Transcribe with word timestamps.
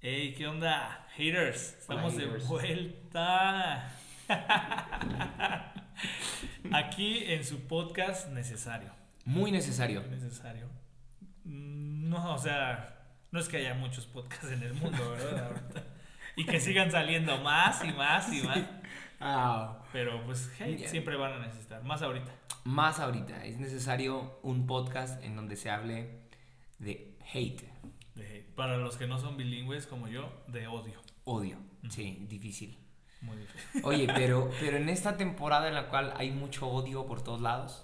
Hey, 0.00 0.34
¿qué 0.36 0.46
onda? 0.46 1.06
Haters, 1.16 1.76
estamos 1.80 2.14
Hola, 2.14 2.24
de 2.24 2.38
vuelta. 2.46 3.90
Aquí 6.72 7.24
en 7.24 7.44
su 7.44 7.60
podcast 7.66 8.28
necesario. 8.30 8.90
Muy 9.24 9.50
necesario. 9.52 10.02
Necesario. 10.08 10.68
Mm, 11.44 12.08
No, 12.08 12.34
o 12.34 12.38
sea, 12.38 12.96
no 13.30 13.40
es 13.40 13.48
que 13.48 13.58
haya 13.58 13.74
muchos 13.74 14.06
podcasts 14.06 14.50
en 14.50 14.62
el 14.62 14.74
mundo, 14.74 15.10
¿verdad? 15.10 15.60
Y 16.36 16.46
que 16.46 16.60
sigan 16.60 16.90
saliendo 16.90 17.38
más 17.38 17.84
y 17.84 17.92
más 17.92 18.32
y 18.32 18.42
más. 18.44 18.60
Ah, 19.20 19.82
Pero 19.92 20.24
pues, 20.24 20.50
hey, 20.58 20.82
siempre 20.86 21.16
van 21.16 21.32
a 21.34 21.38
necesitar. 21.46 21.82
Más 21.82 22.00
ahorita. 22.02 22.32
más 22.64 22.98
ahorita, 23.00 23.44
es 23.44 23.58
necesario 23.58 24.38
un 24.42 24.66
podcast 24.66 25.22
en 25.22 25.36
donde 25.36 25.56
se 25.56 25.68
hable 25.70 26.20
de 26.78 27.18
hate, 27.34 27.64
De. 28.20 28.46
Para 28.54 28.76
los 28.76 28.96
que 28.96 29.06
no 29.06 29.18
son 29.18 29.36
bilingües 29.36 29.86
como 29.86 30.06
yo, 30.08 30.30
de 30.46 30.66
odio. 30.66 31.00
odio. 31.24 31.56
Sí, 31.88 32.26
difícil. 32.28 32.78
Muy 33.22 33.36
difícil. 33.36 33.80
Oye, 33.84 34.06
pero, 34.14 34.50
pero 34.60 34.76
en 34.76 34.88
esta 34.88 35.16
temporada 35.16 35.68
en 35.68 35.74
la 35.74 35.88
cual 35.88 36.12
hay 36.16 36.30
mucho 36.30 36.68
odio 36.68 37.06
por 37.06 37.22
todos 37.22 37.40
lados, 37.40 37.82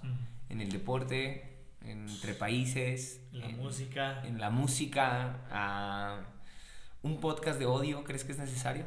en 0.49 0.61
el 0.61 0.69
deporte, 0.71 1.65
entre 1.81 2.33
países, 2.33 3.21
La 3.31 3.47
en, 3.47 3.57
música. 3.57 4.23
en 4.25 4.39
la 4.39 4.49
música, 4.49 5.41
ah, 5.51 6.21
un 7.01 7.19
podcast 7.19 7.57
de 7.59 7.65
odio, 7.65 8.03
¿crees 8.03 8.23
que 8.23 8.31
es 8.33 8.37
necesario? 8.39 8.85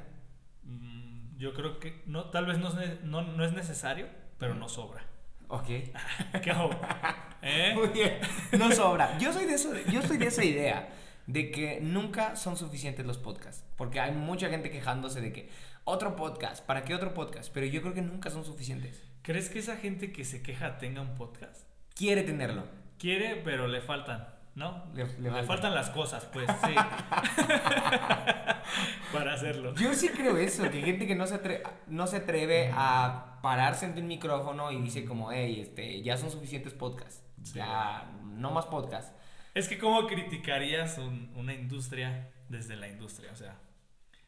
Mm, 0.64 1.36
Yo 1.38 1.52
creo 1.54 1.78
que 1.80 2.02
no, 2.06 2.30
tal 2.30 2.46
vez 2.46 2.58
no 2.58 2.68
es, 2.80 3.02
no, 3.04 3.22
no 3.22 3.44
es 3.44 3.52
necesario, 3.52 4.06
pero 4.38 4.54
no 4.54 4.68
sobra. 4.68 5.04
Ok. 5.48 5.66
¿Qué 6.42 6.50
hago? 6.50 6.70
¿Eh? 7.42 7.72
Muy 7.74 7.88
bien. 7.88 8.18
No 8.58 8.70
sobra. 8.72 9.18
Yo 9.18 9.32
soy 9.32 9.46
de 9.46 9.54
eso, 9.54 9.72
yo 9.90 10.02
soy 10.02 10.18
de 10.18 10.26
esa 10.26 10.44
idea 10.44 10.88
de 11.32 11.50
que 11.50 11.80
nunca 11.80 12.36
son 12.36 12.56
suficientes 12.56 13.04
los 13.06 13.18
podcasts, 13.18 13.64
porque 13.76 14.00
hay 14.00 14.12
mucha 14.12 14.48
gente 14.48 14.70
quejándose 14.70 15.20
de 15.20 15.32
que 15.32 15.48
otro 15.84 16.16
podcast, 16.16 16.64
¿para 16.64 16.84
qué 16.84 16.94
otro 16.94 17.14
podcast? 17.14 17.50
Pero 17.52 17.66
yo 17.66 17.80
creo 17.82 17.94
que 17.94 18.02
nunca 18.02 18.30
son 18.30 18.44
suficientes. 18.44 19.02
¿Crees 19.22 19.48
que 19.50 19.58
esa 19.60 19.76
gente 19.76 20.12
que 20.12 20.24
se 20.24 20.42
queja 20.42 20.78
tenga 20.78 21.02
un 21.02 21.14
podcast? 21.14 21.66
Quiere 21.94 22.22
tenerlo. 22.22 22.64
Quiere, 22.98 23.36
pero 23.36 23.66
le 23.68 23.80
faltan, 23.80 24.28
¿no? 24.54 24.84
Le- 24.94 25.04
le 25.04 25.10
Le, 25.20 25.30
faltan. 25.30 25.46
faltan 25.46 25.74
las 25.74 25.90
cosas, 25.90 26.24
pues, 26.26 26.46
sí. 26.66 26.74
Para 29.12 29.34
hacerlo. 29.34 29.74
Yo 29.74 29.94
sí 29.94 30.08
creo 30.08 30.36
eso, 30.36 30.62
que 30.70 30.82
gente 30.82 31.06
que 31.06 31.14
no 31.14 31.26
se, 31.26 31.42
atre- 31.42 31.62
no 31.86 32.06
se 32.06 32.18
atreve 32.18 32.70
a 32.74 33.38
pararse 33.42 33.86
ante 33.86 34.00
un 34.00 34.06
micrófono 34.08 34.70
y 34.70 34.80
dice 34.80 35.04
como, 35.04 35.32
hey, 35.32 35.60
este, 35.60 36.02
ya 36.02 36.16
son 36.16 36.30
suficientes 36.30 36.72
podcasts. 36.74 37.22
Sí. 37.42 37.54
Ya, 37.54 38.10
no 38.24 38.50
más 38.50 38.66
podcasts. 38.66 39.12
Es 39.54 39.68
que 39.68 39.78
¿cómo 39.78 40.06
criticarías 40.06 40.98
un- 40.98 41.32
una 41.36 41.52
industria 41.54 42.30
desde 42.48 42.76
la 42.76 42.88
industria? 42.88 43.30
O 43.32 43.36
sea, 43.36 43.56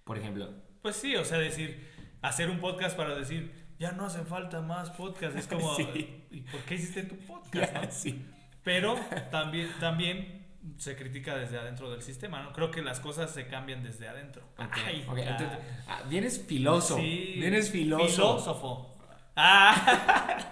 Por 0.05 0.19
ejemplo. 0.19 0.53
pues 0.83 0.97
sí, 0.97 1.15
o 1.17 1.25
sea, 1.25 1.39
decir, 1.39 1.89
hacer 2.23 2.51
un 2.51 2.59
podcast 2.61 2.97
para 2.97 3.15
decir, 3.15 3.53
ya 3.79 3.93
no 3.93 4.07
hacen 4.07 4.27
falta 4.27 4.61
más 4.63 4.91
podcasts. 4.91 5.39
Es 5.39 5.47
como, 5.47 5.75
Sí. 5.77 6.25
¿y 6.31 6.41
por 6.43 6.61
qué 6.63 6.75
hiciste 6.75 7.05
tu 7.05 7.17
podcast? 7.19 7.75
no? 7.75 7.91
sí. 7.91 8.25
Pero 8.65 8.95
también, 9.31 9.69
también 9.81 10.47
se 10.77 10.95
critica 10.97 11.37
desde 11.37 11.59
adentro 11.59 11.91
del 11.91 12.03
sistema, 12.03 12.41
¿no? 12.43 12.53
Creo 12.53 12.71
que 12.71 12.83
las 12.83 13.01
cosas 13.01 13.33
se 13.33 13.49
cambian 13.49 13.83
desde 13.83 14.09
adentro. 14.09 14.43
Ay, 14.57 15.05
ok, 15.09 15.19
entonces, 15.19 15.59
ah, 15.89 16.03
vienes 16.09 16.45
filoso. 16.47 16.97
sí, 16.97 17.35
Vienes 17.39 17.71
filoso. 17.71 18.07
Filósofo. 18.07 18.99
Ah, 19.35 20.49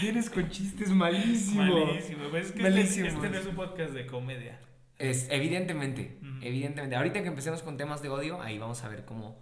Vienes 0.00 0.30
con 0.30 0.48
chistes 0.50 0.88
malísimos. 0.90 1.68
malísimo. 1.68 2.24
Pues 2.30 2.46
es 2.46 2.52
que 2.52 2.58
este, 2.58 2.70
Malísimos. 2.70 3.12
este 3.14 3.28
no 3.30 3.38
es 3.38 3.46
un 3.46 3.54
podcast 3.56 3.92
de 3.92 4.06
comedia. 4.06 4.58
Es, 4.98 5.26
evidentemente, 5.30 6.18
evidentemente. 6.40 6.96
Ahorita 6.96 7.22
que 7.22 7.28
empecemos 7.28 7.62
con 7.62 7.76
temas 7.76 8.02
de 8.02 8.08
odio, 8.08 8.40
ahí 8.40 8.58
vamos 8.58 8.82
a 8.84 8.88
ver 8.88 9.04
cómo 9.04 9.38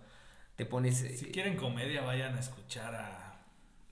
te 0.56 0.65
pones. 0.67 1.03
eh, 1.03 1.17
Si 1.17 1.27
quieren 1.27 1.56
comedia, 1.56 2.03
vayan 2.03 2.34
a 2.37 2.41
escuchar 2.41 2.95
a, 2.95 3.41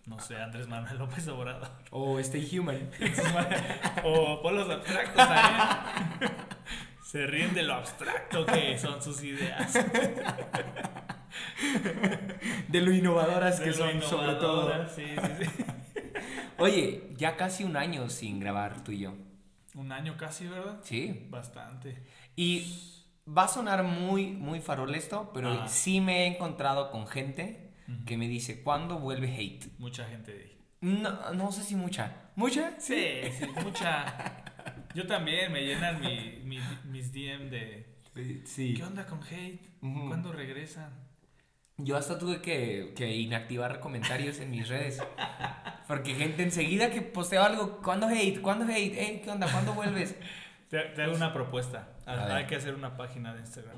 no 0.06 0.18
sé, 0.18 0.36
Andrés 0.36 0.66
Manuel 0.68 0.98
López 0.98 1.28
Obrador. 1.28 1.68
O 1.90 2.18
Stay 2.20 2.58
Human. 2.58 2.90
o 4.04 4.40
polos 4.42 4.68
abstractos 4.70 5.16
también. 5.16 6.32
Se 7.04 7.26
ríen 7.26 7.54
de 7.54 7.62
lo 7.62 7.74
abstracto 7.74 8.44
que 8.46 8.76
son 8.78 9.02
sus 9.02 9.22
ideas. 9.22 9.72
De 12.68 12.80
lo 12.80 12.92
innovadoras 12.92 13.58
De 13.58 13.64
que 13.64 13.70
lo 13.70 13.76
son, 13.76 14.02
sobre 14.02 14.32
todo. 14.34 14.62
innovadoras, 14.64 14.94
Sí, 14.94 15.04
sí, 15.06 15.44
sí. 15.56 15.64
Oye, 16.58 17.12
ya 17.16 17.36
casi 17.36 17.64
un 17.64 17.76
año 17.76 18.08
sin 18.10 18.40
grabar 18.40 18.82
tú 18.84 18.92
y 18.92 19.00
yo. 19.00 19.14
Un 19.74 19.92
año 19.92 20.16
casi, 20.16 20.46
¿verdad? 20.46 20.80
Sí. 20.82 21.26
Bastante. 21.30 22.02
Y 22.36 22.94
va 23.26 23.44
a 23.44 23.48
sonar 23.48 23.82
muy, 23.84 24.26
muy 24.28 24.60
farol 24.60 24.94
esto, 24.94 25.30
pero 25.32 25.68
sí 25.68 26.00
me 26.00 26.24
he 26.24 26.26
encontrado 26.26 26.90
con 26.90 27.06
gente 27.06 27.72
que 28.06 28.16
me 28.18 28.28
dice, 28.28 28.62
¿cuándo 28.62 28.98
vuelve 28.98 29.28
hate? 29.34 29.66
Mucha 29.78 30.04
gente 30.06 30.32
de. 30.32 30.58
No, 30.80 31.32
no 31.34 31.50
sé 31.52 31.62
si 31.64 31.74
mucha. 31.74 32.30
¿Mucha? 32.36 32.78
Sí, 32.78 33.20
sí, 33.38 33.46
mucha. 33.64 34.44
Yo 34.94 35.06
también 35.06 35.52
me 35.52 35.62
llenan 35.64 36.00
mi, 36.00 36.40
mi- 36.44 36.58
mis 36.90 37.12
DM 37.12 37.50
de. 37.50 37.98
Sí. 38.44 38.74
¿Qué 38.74 38.82
onda 38.84 39.06
con 39.06 39.20
hate? 39.22 39.60
¿Cuándo 39.80 40.32
regresan? 40.32 40.92
Yo 41.78 41.96
hasta 41.96 42.18
tuve 42.18 42.42
que, 42.42 42.92
que 42.96 43.14
inactivar 43.14 43.78
comentarios 43.80 44.40
en 44.40 44.50
mis 44.50 44.68
redes. 44.68 45.00
Porque 45.86 46.14
gente 46.14 46.42
enseguida 46.42 46.90
que 46.90 47.02
posteo 47.02 47.42
algo, 47.44 47.80
¿cuándo 47.82 48.08
hate? 48.08 48.40
¿Cuándo 48.40 48.64
hate? 48.64 48.94
Ey, 48.98 49.20
¿Qué 49.24 49.30
onda? 49.30 49.50
¿Cuándo 49.50 49.72
vuelves? 49.74 50.16
Te, 50.68 50.80
te 50.80 51.02
hago 51.02 51.14
una 51.14 51.32
propuesta. 51.32 51.96
A. 52.04 52.34
Hay 52.34 52.46
que 52.46 52.56
hacer 52.56 52.74
una 52.74 52.96
página 52.96 53.32
de 53.32 53.40
Instagram 53.40 53.76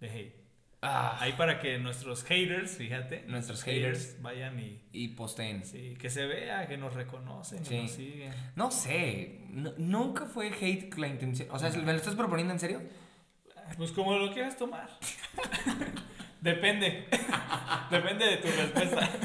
de 0.00 0.10
hate. 0.10 0.38
Ah, 0.82 1.16
Ahí 1.20 1.32
para 1.32 1.58
que 1.58 1.78
nuestros 1.78 2.22
haters, 2.22 2.76
fíjate. 2.76 3.24
Nuestros 3.26 3.64
haters. 3.64 4.20
vayan 4.22 4.60
y. 4.60 4.80
y 4.92 5.08
posteen. 5.08 5.64
Sí, 5.64 5.96
que 5.98 6.10
se 6.10 6.26
vea, 6.26 6.68
que 6.68 6.76
nos 6.76 6.94
reconocen, 6.94 7.58
que 7.60 7.64
Sí. 7.64 7.78
nos 7.80 7.90
siguen. 7.90 8.32
No 8.54 8.70
sé, 8.70 9.40
no- 9.48 9.72
nunca 9.78 10.26
fue 10.26 10.48
hate 10.52 10.94
la 10.98 11.08
intención. 11.08 11.48
O 11.50 11.58
sea, 11.58 11.70
¿me 11.70 11.92
lo 11.92 11.98
estás 11.98 12.14
proponiendo 12.14 12.52
en 12.52 12.60
serio? 12.60 12.82
Pues 13.76 13.90
como 13.90 14.16
lo 14.16 14.32
quieras 14.32 14.56
tomar. 14.56 14.88
Depende. 16.40 17.08
Depende 17.90 18.24
de 18.26 18.36
tu 18.38 18.48
respuesta. 18.48 19.08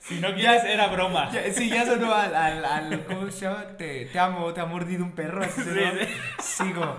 Si 0.00 0.20
no 0.20 0.32
quieres, 0.34 0.64
era 0.64 0.86
broma. 0.86 1.30
Ya, 1.30 1.52
sí, 1.52 1.68
ya 1.68 1.84
sonó 1.84 2.14
al, 2.14 2.34
al, 2.34 2.64
al- 2.64 3.04
¿cómo 3.04 3.30
se 3.30 3.40
llama? 3.44 3.76
Te, 3.76 4.06
te 4.06 4.18
amo, 4.18 4.54
te 4.54 4.60
ha 4.62 4.64
mordido 4.64 5.04
un 5.04 5.12
perro. 5.12 5.44
Así 5.44 5.60
Sí, 5.60 5.68
sí. 5.70 6.64
Sigo. 6.64 6.96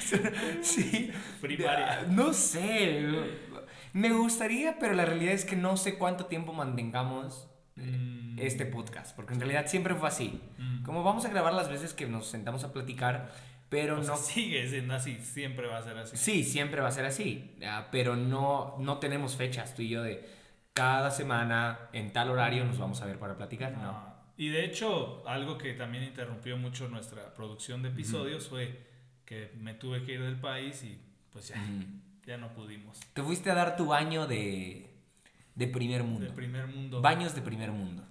sí. 0.62 1.10
Primaria. 1.42 2.06
No 2.08 2.32
sé. 2.32 3.04
Me 3.92 4.10
gustaría, 4.10 4.78
pero 4.78 4.94
la 4.94 5.04
realidad 5.04 5.34
es 5.34 5.44
que 5.44 5.56
no 5.56 5.76
sé 5.76 5.96
cuánto 5.98 6.26
tiempo 6.26 6.52
mantengamos 6.52 7.48
Mm. 7.76 8.40
este 8.40 8.66
podcast, 8.66 9.14
porque 9.14 9.34
en 9.34 9.38
realidad 9.40 9.66
siempre 9.68 9.94
fue 9.94 10.08
así. 10.08 10.40
Mm. 10.58 10.82
Como 10.82 11.04
vamos 11.04 11.24
a 11.24 11.28
grabar 11.28 11.52
las 11.52 11.68
veces 11.70 11.94
que 11.94 12.06
nos 12.08 12.26
sentamos 12.28 12.64
a 12.64 12.72
platicar, 12.72 13.30
pero 13.68 14.00
O 14.00 14.02
sea, 14.02 14.14
no... 14.14 14.20
sigue 14.20 14.68
siendo 14.68 14.94
así, 14.94 15.18
siempre 15.20 15.66
va 15.66 15.78
a 15.78 15.82
ser 15.82 15.98
así. 15.98 16.16
Sí, 16.16 16.44
siempre 16.44 16.80
va 16.80 16.88
a 16.88 16.92
ser 16.92 17.04
así, 17.04 17.56
ah, 17.64 17.88
pero 17.92 18.16
no, 18.16 18.76
no 18.78 18.98
tenemos 18.98 19.36
fechas 19.36 19.74
tú 19.74 19.82
y 19.82 19.90
yo 19.90 20.02
de 20.02 20.28
cada 20.72 21.10
semana 21.10 21.88
en 21.92 22.12
tal 22.12 22.30
horario 22.30 22.64
nos 22.64 22.78
vamos 22.78 23.02
a 23.02 23.06
ver 23.06 23.18
para 23.18 23.36
platicar, 23.36 23.72
no. 23.72 23.82
No. 23.82 24.18
Y 24.36 24.50
de 24.50 24.64
hecho, 24.64 25.26
algo 25.26 25.58
que 25.58 25.74
también 25.74 26.04
interrumpió 26.04 26.56
mucho 26.56 26.88
nuestra 26.88 27.34
producción 27.34 27.82
de 27.82 27.88
episodios 27.88 28.48
fue 28.48 28.86
que 29.24 29.50
me 29.58 29.74
tuve 29.74 30.04
que 30.04 30.12
ir 30.12 30.22
del 30.22 30.38
país 30.38 30.84
y 30.84 30.96
pues 31.32 31.48
ya, 31.48 31.56
ya 32.24 32.36
no 32.38 32.54
pudimos. 32.54 33.00
Te 33.12 33.22
fuiste 33.22 33.50
a 33.50 33.54
dar 33.54 33.76
tu 33.76 33.86
baño 33.86 34.28
de, 34.28 34.88
de 35.56 35.66
primer 35.66 36.04
mundo. 36.04 36.26
De 36.26 36.32
primer 36.32 36.68
mundo. 36.68 37.02
Baños 37.02 37.34
de 37.34 37.42
primer 37.42 37.72
mundo. 37.72 38.06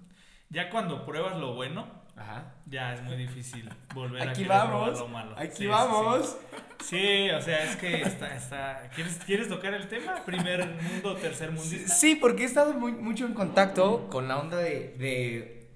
Ya 0.50 0.70
cuando 0.70 1.06
pruebas 1.06 1.40
lo 1.40 1.56
bueno, 1.56 1.88
Ajá. 2.18 2.54
ya 2.66 2.94
es 2.96 3.04
muy 3.04 3.16
difícil 3.16 3.70
volver 3.94 4.28
a 4.28 4.32
Aquí 4.32 4.44
probar 4.44 4.68
vamos. 4.72 5.00
lo 5.00 5.08
malo. 5.08 5.36
Aquí 5.38 5.52
Sí, 5.58 5.68
vamos. 5.68 6.38
Sí. 6.80 6.98
Sí, 6.98 7.30
o 7.32 7.42
sea, 7.42 7.64
es 7.64 7.76
que 7.78 8.02
está, 8.02 8.36
está... 8.36 8.90
¿Quieres, 8.94 9.16
¿Quieres 9.26 9.48
tocar 9.50 9.74
el 9.74 9.88
tema? 9.88 10.24
Primer 10.26 10.66
mundo, 10.82 11.16
tercer 11.16 11.50
Sí, 11.50 11.56
mundista. 11.56 11.94
sí, 11.96 12.16
porque 12.16 12.44
he 12.44 12.46
estado 12.46 12.74
muy- 12.74 12.92
mucho 12.92 13.26
en 13.26 13.34
contacto 13.34 14.10
con 14.10 14.28
la 14.28 14.38
onda 14.40 14.58
de, 14.58 14.96
de, 14.98 15.70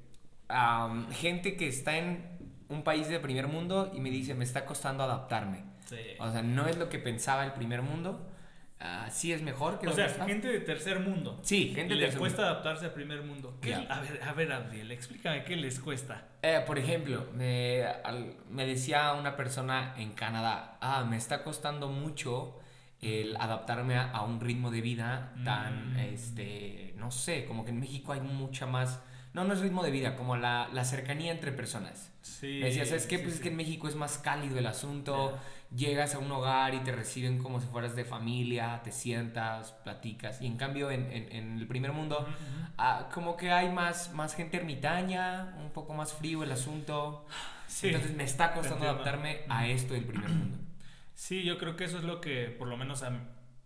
gente 1.14 1.56
que 1.58 1.68
está 1.68 1.98
en 1.98 2.24
un 2.70 2.84
país 2.84 3.08
de 3.08 3.20
primer 3.20 3.48
mundo 3.48 3.92
y 3.96 4.00
me 4.00 4.10
dice, 4.10 4.34
me 4.36 4.44
está 4.44 4.66
costando 4.66 5.04
adaptarme. 5.04 5.64
Sí. 5.86 5.98
O 6.20 6.32
sea, 6.32 6.42
no 6.42 6.68
es 6.68 6.78
lo 6.78 6.90
que 6.90 7.00
pensaba 7.00 7.46
el 7.46 7.54
primer 7.54 7.82
mundo. 7.82 8.28
Ah, 8.84 9.08
sí 9.12 9.32
es 9.32 9.42
mejor 9.44 9.80
que 9.80 9.88
O 9.88 9.94
sea, 9.94 10.08
está. 10.08 10.26
gente 10.26 10.48
de 10.48 10.60
tercer 10.60 11.00
mundo. 11.02 11.40
Sí, 11.44 11.72
gente 11.76 11.94
de 11.94 12.00
tercer 12.02 12.20
cuesta 12.20 12.42
adaptarse 12.44 12.86
al 12.86 12.94
primer 12.94 13.22
mundo. 13.22 13.58
¿Qué- 13.62 13.70
Ya. 13.70 13.82
A 13.90 14.02
ver, 14.02 14.20
a 14.24 14.34
ver, 14.34 14.52
Abdiel, 14.52 14.92
explícame 14.92 15.44
qué 15.44 15.56
les 15.56 15.80
cuesta. 15.80 16.30
Eh, 16.42 16.62
por 16.66 16.80
ejemplo, 16.80 17.28
me, 17.36 17.84
al- 17.86 18.36
me 18.50 18.66
decía 18.66 19.14
una 19.14 19.36
persona 19.36 19.94
en 19.98 20.14
Canadá, 20.14 20.78
ah, 20.82 21.06
me 21.08 21.18
está 21.18 21.44
costando 21.44 21.90
mucho 21.90 22.58
el 23.02 23.36
adaptarme 23.38 23.96
a, 23.96 24.10
a 24.12 24.24
un 24.24 24.40
ritmo 24.40 24.72
de 24.72 24.82
vida 24.82 25.34
tan, 25.44 25.94
Mm. 25.94 26.00
este, 26.00 26.94
no 26.98 27.12
sé, 27.12 27.46
como 27.46 27.64
que 27.66 27.72
en 27.72 27.80
México 27.80 28.14
hay 28.14 28.22
mucha 28.22 28.66
más 28.66 29.00
No, 29.34 29.46
no 29.46 29.54
es 29.54 29.62
ritmo 29.62 29.82
de 29.82 29.92
vida, 29.92 30.18
como 30.18 30.36
la, 30.36 30.68
la 30.74 30.84
cercanía 30.84 31.32
entre 31.32 31.54
personas. 31.54 32.12
Sí. 32.22 32.58
Me 32.60 32.66
decía, 32.66 32.86
¿sabes 32.86 33.06
qué? 33.08 33.16
sí, 33.16 33.22
Pues 33.24 33.36
es 33.36 33.38
sí. 33.38 33.44
que 33.44 33.50
en 33.50 33.56
México 33.56 33.88
es 33.88 33.96
más 33.96 34.18
cálido 34.18 34.60
el 34.60 34.68
asunto. 34.68 35.40
Llegas 35.76 36.16
a 36.16 36.20
un 36.20 36.30
hogar 36.32 36.74
y 36.74 36.80
te 36.80 36.92
reciben 36.92 37.38
como 37.42 37.62
si 37.62 37.68
fueras 37.68 37.96
de 37.96 38.04
familia, 38.04 38.82
te 38.84 38.92
sientas, 38.92 39.72
platicas. 39.84 40.42
Y 40.42 40.48
en 40.48 40.58
cambio, 40.58 40.92
en, 40.92 41.10
en- 41.12 41.32
en 41.34 41.58
el 41.60 41.66
primer 41.68 41.94
mundo, 41.94 42.20
ujú. 42.20 42.72
ah, 42.78 43.08
como 43.14 43.38
que 43.38 43.52
hay 43.52 43.70
más, 43.70 44.14
más 44.14 44.36
gente 44.36 44.58
ermitaña, 44.58 45.56
un 45.62 45.72
poco 45.72 45.94
más 45.94 46.14
frío 46.14 46.44
el 46.44 46.52
asunto. 46.52 47.26
Sí. 47.68 47.88
Entonces 47.88 48.14
me 48.16 48.26
está 48.26 48.54
costando 48.54 48.84
adaptarme 48.84 49.42
a 49.48 49.66
esto 49.68 49.94
del 49.94 50.04
primer 50.04 50.30
mundo. 50.30 50.58
Sí, 51.14 51.44
yo 51.44 51.58
creo 51.58 51.78
que 51.78 51.86
eso 51.86 51.98
es 52.00 52.04
lo 52.04 52.20
que, 52.20 52.48
por 52.48 52.68
lo 52.68 52.76
menos 52.76 53.02
a, 53.04 53.12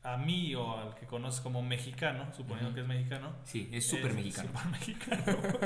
a 0.03 0.17
mí 0.17 0.53
o 0.53 0.77
al 0.77 0.93
que 0.93 1.07
conoces 1.07 1.41
como 1.41 1.63
mexicano, 1.63 2.31
suponiendo 2.35 2.67
Ujú. 2.69 2.75
que 2.75 2.81
es 2.81 2.87
mexicano. 2.87 3.31
Sí, 3.45 3.67
es 3.71 3.87
súper 3.87 4.13
mexicano. 4.13 4.49
súper 4.49 4.65
mexicano. 4.71 5.23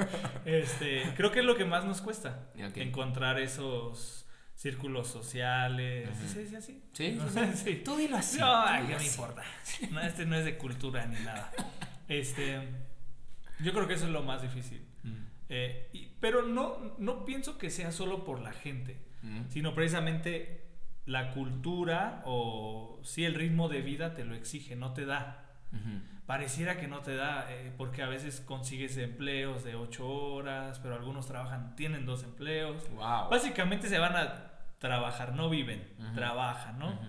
este, 0.45 1.03
creo 1.17 1.31
que 1.31 1.39
es 1.39 1.45
lo 1.45 1.57
que 1.57 1.65
más 1.65 1.83
nos 1.83 1.99
cuesta. 2.01 2.47
Ok. 2.55 2.77
Encontrar 2.77 3.39
esos 3.39 4.25
círculos 4.59 5.07
sociales. 5.07 6.09
¿Sí 6.21 6.27
se 6.27 6.39
dice 6.41 6.57
así? 6.57 6.83
Sí, 6.91 7.11
¿No? 7.17 7.29
sí, 7.29 7.39
sí. 7.55 7.57
Sí. 7.63 7.81
Tú 7.85 7.95
dilo 7.95 8.17
así. 8.17 8.39
No, 8.39 8.57
ay, 8.65 8.87
¿qué 8.87 8.95
me 8.97 9.05
importa? 9.05 9.41
No, 9.91 10.01
este 10.01 10.25
no 10.25 10.35
es 10.35 10.43
de 10.43 10.57
cultura 10.57 11.05
ni 11.05 11.17
nada. 11.23 11.49
Este, 12.09 12.59
yo 13.61 13.71
creo 13.71 13.87
que 13.87 13.93
eso 13.93 14.05
es 14.05 14.11
lo 14.11 14.21
más 14.23 14.41
difícil. 14.41 14.85
Mm. 15.03 15.13
Eh, 15.47 15.89
y- 15.93 16.07
pero 16.19 16.41
no, 16.43 16.95
no 16.97 17.23
pienso 17.23 17.57
que 17.57 17.69
sea 17.69 17.91
solo 17.93 18.25
por 18.25 18.41
la 18.41 18.51
gente, 18.51 18.97
Mm. 19.21 19.49
sino 19.49 19.73
precisamente 19.75 20.65
la 21.05 21.31
cultura 21.31 22.21
o 22.25 22.99
sí 23.03 23.23
el 23.25 23.35
ritmo 23.35 23.67
de 23.69 23.81
vida 23.81 24.13
te 24.13 24.23
lo 24.25 24.35
exige, 24.35 24.75
no 24.75 24.93
te 24.93 25.05
da. 25.05 25.45
Pareciera 26.25 26.77
que 26.79 26.87
no 26.87 26.99
te 27.01 27.15
da, 27.15 27.47
eh, 27.49 27.71
porque 27.77 28.01
a 28.03 28.07
veces 28.07 28.39
consigues 28.39 28.95
empleos 28.97 29.63
de 29.63 29.75
8 29.75 30.07
horas, 30.07 30.79
pero 30.79 30.95
algunos 30.95 31.25
trabajan, 31.27 31.75
tienen 31.75 32.05
dos 32.05 32.23
empleos. 32.23 32.87
Wow. 32.91 33.29
Básicamente 33.29 33.87
se 33.89 33.97
van 33.99 34.15
a 34.15 34.48
trabajar, 34.79 35.33
no 35.33 35.49
viven, 35.49 35.87
trabajan, 36.15 36.79
¿no? 36.79 36.99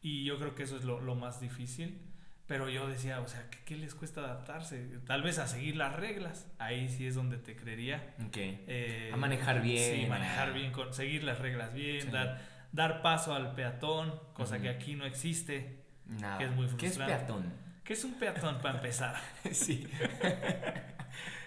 Y 0.00 0.24
yo 0.24 0.38
creo 0.38 0.54
que 0.54 0.64
eso 0.64 0.76
es 0.76 0.84
lo, 0.84 1.00
lo 1.00 1.14
más 1.14 1.40
difícil. 1.40 2.00
Pero 2.46 2.68
yo 2.68 2.88
decía, 2.88 3.20
o 3.20 3.28
sea, 3.28 3.48
¿qué, 3.50 3.58
qué 3.64 3.76
les 3.76 3.94
cuesta 3.94 4.20
adaptarse? 4.20 4.98
Tal 5.06 5.22
vez 5.22 5.38
a 5.38 5.46
seguir 5.46 5.76
las 5.76 5.94
reglas. 5.94 6.50
Ahí 6.58 6.88
sí 6.88 7.06
es 7.06 7.14
donde 7.14 7.38
te 7.38 7.54
creería. 7.56 8.14
Ok. 8.26 8.36
Eh, 8.36 9.10
A 9.12 9.16
manejar 9.16 9.62
bien, 9.62 10.00
Sí, 10.02 10.06
manejar 10.06 10.52
bien, 10.52 10.72
con, 10.72 10.92
seguir 10.92 11.22
las 11.24 11.38
reglas 11.38 11.72
bien, 11.72 12.02
Sí. 12.02 12.08
dar, 12.10 12.40
dar 12.72 13.00
paso 13.00 13.34
al 13.34 13.54
peatón, 13.54 14.18
cosa 14.34 14.60
que 14.60 14.68
aquí 14.68 14.96
no 14.96 15.06
existe. 15.06 15.78
Nada. 16.04 16.36
que 16.38 16.44
es 16.44 16.50
muy 16.50 16.66
¿Qué 16.76 16.88
es 16.88 16.98
peatón? 16.98 17.44
¿Qué 17.84 17.92
es 17.92 18.04
un 18.04 18.14
peatón 18.14 18.58
para 18.60 18.74
empezar? 18.76 19.14
sí. 19.52 19.86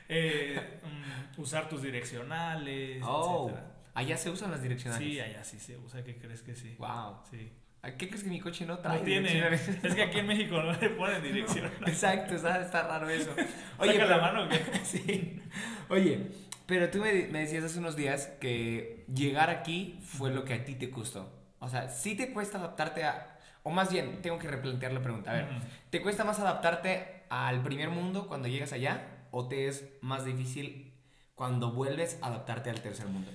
Eh, 0.08 0.80
mm, 0.84 1.42
usar 1.42 1.68
tus 1.68 1.82
direccionales, 1.82 3.02
Oh. 3.06 3.48
etcétera. 3.50 3.75
Allá 3.96 4.18
se 4.18 4.30
usan 4.30 4.52
las 4.52 4.62
direccionales. 4.62 5.08
Sí, 5.08 5.20
allá 5.20 5.44
sí 5.44 5.60
se 5.60 5.78
usa. 5.78 6.04
¿Qué 6.04 6.18
crees 6.18 6.42
que 6.44 6.56
sí? 6.56 6.76
Wow. 6.78 7.18
Sí. 7.32 7.52
¿Qué 7.98 8.08
crees 8.10 8.24
que 8.24 8.30
mi 8.30 8.40
coche 8.40 8.66
no 8.66 8.80
trae? 8.80 9.00
No 9.00 9.04
tiene. 9.06 9.54
Es 9.54 9.96
que 9.96 10.04
aquí 10.04 10.20
en 10.20 10.28
México 10.28 10.62
no 10.62 10.74
le 10.74 10.90
ponen 10.92 11.22
dirección. 11.24 11.72
Exacto, 11.88 12.36
está, 12.36 12.62
está 12.62 12.88
raro 12.88 13.10
eso. 13.10 13.32
Oye, 13.80 13.98
la 13.98 14.06
pero- 14.08 14.22
mano 14.22 14.46
o 14.46 14.50
qué? 14.50 14.60
sí. 14.84 15.42
Oye, 15.90 16.28
pero 16.66 16.90
tú 16.90 17.00
me, 17.00 17.14
me 17.28 17.40
decías 17.40 17.64
hace 17.64 17.80
unos 17.80 17.96
días 17.96 18.28
que 18.42 19.06
llegar 19.14 19.50
aquí 19.50 20.00
fue 20.04 20.32
lo 20.34 20.44
que 20.46 20.56
a 20.56 20.66
ti 20.66 20.76
te 20.76 20.90
costó. 20.92 21.32
O 21.60 21.70
sea, 21.70 21.90
sí 21.90 22.16
te 22.16 22.34
cuesta 22.34 22.58
adaptarte 22.58 23.04
a... 23.06 23.40
O 23.64 23.72
más 23.72 23.92
bien, 23.92 24.22
tengo 24.22 24.38
que 24.40 24.48
replantear 24.48 24.92
la 24.92 25.02
pregunta. 25.02 25.32
A 25.32 25.34
ver. 25.36 25.48
¿te 25.90 26.02
cuesta 26.02 26.24
más 26.24 26.40
adaptarte 26.40 27.24
al 27.30 27.64
primer 27.64 27.90
mundo 27.90 28.28
cuando 28.28 28.48
llegas 28.48 28.74
allá? 28.74 29.08
¿O 29.32 29.48
te 29.48 29.68
es 29.68 29.86
más 30.02 30.26
difícil 30.26 30.94
cuando 31.34 31.72
vuelves 31.72 32.20
a 32.22 32.28
adaptarte 32.28 32.70
al 32.70 32.82
tercer 32.82 33.08
mundo? 33.08 33.32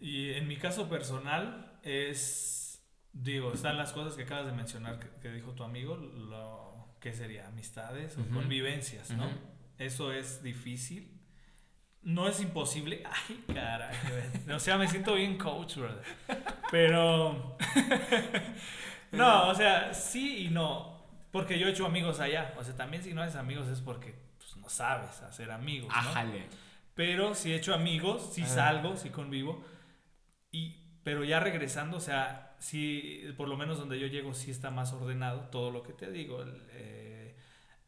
Y 0.00 0.32
en 0.32 0.46
mi 0.48 0.56
caso 0.56 0.88
personal 0.88 1.78
es, 1.82 2.82
digo, 3.12 3.52
están 3.52 3.76
las 3.78 3.92
cosas 3.92 4.14
que 4.14 4.22
acabas 4.24 4.46
de 4.46 4.52
mencionar 4.52 4.98
que, 4.98 5.08
que 5.20 5.30
dijo 5.32 5.52
tu 5.52 5.62
amigo, 5.64 5.96
lo 5.96 6.94
que 7.00 7.12
sería 7.12 7.46
amistades 7.48 8.16
o 8.18 8.20
Ujú. 8.20 8.30
convivencias, 8.34 9.10
¿no? 9.10 9.28
Eso 9.78 10.12
es 10.12 10.42
difícil. 10.42 11.12
No 12.02 12.28
es 12.28 12.40
imposible. 12.40 13.02
Ay, 13.28 13.44
caray. 13.54 13.96
O 14.54 14.58
sea, 14.60 14.76
me 14.78 14.86
siento 14.88 15.14
bien 15.14 15.36
coach, 15.38 15.76
brother. 15.76 16.02
Pero... 16.70 17.56
no, 19.12 19.48
o 19.48 19.54
sea, 19.54 19.92
sí 19.94 20.46
y 20.46 20.50
no. 20.50 20.96
Porque 21.32 21.58
yo 21.58 21.66
he 21.66 21.70
hecho 21.70 21.86
amigos 21.86 22.20
allá. 22.20 22.54
O 22.58 22.64
sea, 22.64 22.76
también 22.76 23.02
si 23.02 23.12
no 23.12 23.22
haces 23.22 23.36
amigos 23.36 23.68
es 23.68 23.80
porque 23.80 24.14
pues, 24.38 24.56
no 24.56 24.68
sabes 24.68 25.20
hacer 25.22 25.50
amigos, 25.50 25.88
¿no? 25.88 25.94
Ájale. 26.10 26.46
Pero 26.94 27.34
sí 27.34 27.52
he 27.52 27.56
hecho 27.56 27.74
amigos, 27.74 28.32
Ah. 28.42 28.46
salgo, 28.46 28.96
sí 28.96 29.10
convivo. 29.10 29.64
Y, 30.52 30.98
pero 31.02 31.24
ya 31.24 31.40
regresando, 31.40 31.96
o 31.98 32.00
sea, 32.00 32.54
sí, 32.58 33.22
por 33.36 33.48
lo 33.48 33.56
menos 33.56 33.78
donde 33.78 33.98
yo 34.00 34.06
llego, 34.06 34.34
sí 34.34 34.50
está 34.50 34.70
más 34.70 34.92
ordenado 34.92 35.48
todo 35.50 35.70
lo 35.70 35.82
que 35.82 35.92
te 35.92 36.10
digo. 36.10 36.44
eh, 36.70 37.36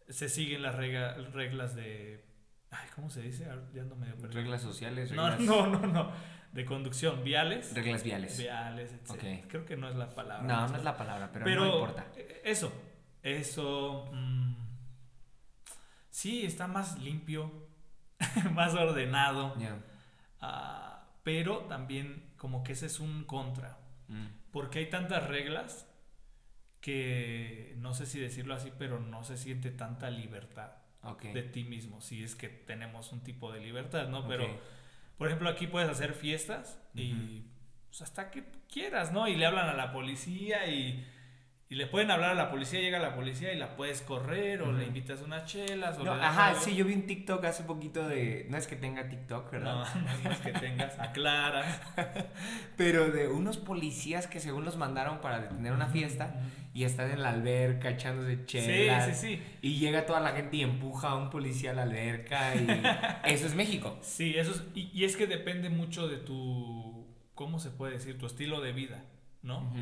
se 0.08 0.28
siguen 0.28 0.62
las 0.62 0.75
reglas 0.75 1.75
de. 1.75 2.25
Ay, 2.70 2.88
¿cómo 2.94 3.08
se 3.10 3.22
dice? 3.22 3.46
Ya 3.75 3.82
ando 3.82 3.96
medio 3.96 4.14
perdido. 4.16 4.40
Reglas 4.40 4.62
sociales, 4.62 5.10
No, 5.12 5.28
reglas, 5.31 5.40
no, 5.49 5.66
no, 5.66 5.87
no. 5.87 6.12
De 6.52 6.64
conducción, 6.64 7.25
viales. 7.25 7.75
reglas 7.75 8.02
viales. 8.02 8.38
Viales, 8.38 8.93
etc. 8.93 9.44
Creo 9.49 9.64
que 9.66 9.76
no 9.76 9.88
es 9.88 9.96
la 9.96 10.14
palabra. 10.14 10.46
No, 10.46 10.69
no 10.69 10.76
es 10.76 10.84
la 10.84 10.96
palabra, 10.96 11.31
pero, 11.32 11.44
Pero 11.44 11.64
no 11.64 11.72
importa. 11.75 12.06
eso, 12.44 12.72
eso. 13.22 14.08
mm, 14.12 14.54
sí, 16.11 16.44
está 16.46 16.66
más 16.66 16.99
limpio, 16.99 17.69
más 18.54 18.75
ordenado. 18.75 19.54
Ah, 20.40 21.06
pero 21.22 21.61
también, 21.64 22.27
como 22.38 22.62
que 22.62 22.73
ese 22.73 22.87
es 22.87 23.00
un 23.00 23.25
contra. 23.25 23.79
Mm. 24.08 24.26
Porque 24.50 24.79
hay 24.79 24.90
tantas 24.90 25.26
reglas 25.26 25.87
que 26.81 27.75
no 27.79 27.93
sé 27.93 28.06
si 28.06 28.19
decirlo 28.19 28.55
así, 28.55 28.73
pero 28.79 29.00
no 29.00 29.25
se 29.25 29.37
siente 29.37 29.70
tanta 29.70 30.11
libertad 30.11 30.73
de 31.23 31.43
ti 31.43 31.64
mismo. 31.64 32.00
Si 32.00 32.23
es 32.23 32.35
que 32.35 32.49
tenemos 32.49 33.12
un 33.12 33.23
tipo 33.23 33.52
de 33.52 33.61
libertad, 33.61 34.08
¿no? 34.08 34.20
ok. 34.20 34.29
Pero, 34.29 34.61
por 35.17 35.26
ejemplo, 35.29 35.49
aquí 35.49 35.67
puedes 35.67 35.88
hacer 35.88 36.14
fiestas 36.14 36.81
y 36.94 37.44
pues, 37.88 38.02
hasta 38.02 38.31
que 38.31 38.44
quieras, 38.70 39.12
¿no? 39.12 39.26
Y 39.29 39.37
le 39.37 39.46
hablan 39.46 39.69
a 39.69 39.75
la 39.75 39.93
policía 39.93 40.69
y, 40.69 41.05
y 41.70 41.75
le 41.75 41.87
pueden 41.87 42.11
hablar 42.11 42.31
a 42.31 42.35
la 42.35 42.50
policía, 42.50 42.81
llega 42.81 42.99
la 42.99 43.15
policía 43.15 43.53
y 43.53 43.59
la 43.59 43.76
puedes 43.76 44.00
correr 44.00 44.62
o 44.62 44.73
le 44.73 44.87
invitas 44.87 45.20
unas 45.20 45.44
chelas 45.44 45.99
o 45.99 46.05
No, 46.05 46.17
le 46.17 46.23
ajá, 46.23 46.47
algo. 46.49 46.61
sí, 46.62 46.75
yo 46.75 46.85
vi 46.87 46.94
un 46.94 47.06
TikTok 47.06 47.44
hace 47.44 47.65
poquito 47.65 48.09
de. 48.09 48.47
No 48.49 48.56
es 48.56 48.67
que 48.67 48.76
tenga 48.76 49.09
TikTok, 49.09 49.44
No, 49.53 49.59
¿verdad? 49.59 49.87
no 50.25 50.31
es 50.31 50.38
que 50.38 50.53
tengas, 50.53 50.99
aclara. 50.99 51.62
Pero 52.76 53.11
de 53.11 53.29
unos 53.29 53.59
policías 53.59 54.26
que 54.26 54.41
según 54.41 54.65
los 54.65 54.76
mandaron 54.76 55.20
para 55.20 55.41
detener 55.41 55.73
una 55.73 55.88
fiesta 55.88 56.41
y 56.75 56.85
están 56.85 57.11
en 57.11 57.23
la 57.23 57.31
alberca 57.31 57.90
echándose 57.90 58.45
chelas. 58.47 59.04
Sí, 59.07 59.12
sí, 59.14 59.37
sí. 59.37 59.42
Y 59.62 59.78
llega 59.78 60.07
toda 60.07 60.21
la 60.21 60.31
gente 60.31 60.57
y 60.59 60.62
empuja 60.62 61.09
a 61.09 61.16
un 61.16 61.28
policía 61.31 61.73
a 61.73 61.75
la 61.75 61.83
alberca 61.83 62.54
y. 62.54 62.66
Eso 63.31 63.47
es 63.47 63.54
México. 63.54 63.99
Sí, 64.00 64.35
eso 64.38 64.52
es, 64.52 64.62
y, 64.75 64.90
y 64.95 65.04
es 65.04 65.16
que 65.16 65.26
depende 65.26 65.69
mucho 65.71 66.09
de 66.09 66.16
tu, 66.16 67.07
¿cómo 67.35 67.59
se 67.59 67.71
puede 67.71 67.92
decir? 67.95 68.16
Tu 68.19 68.26
estilo 68.26 68.61
de 68.61 68.73
vida, 68.73 69.02
¿no? 69.42 69.73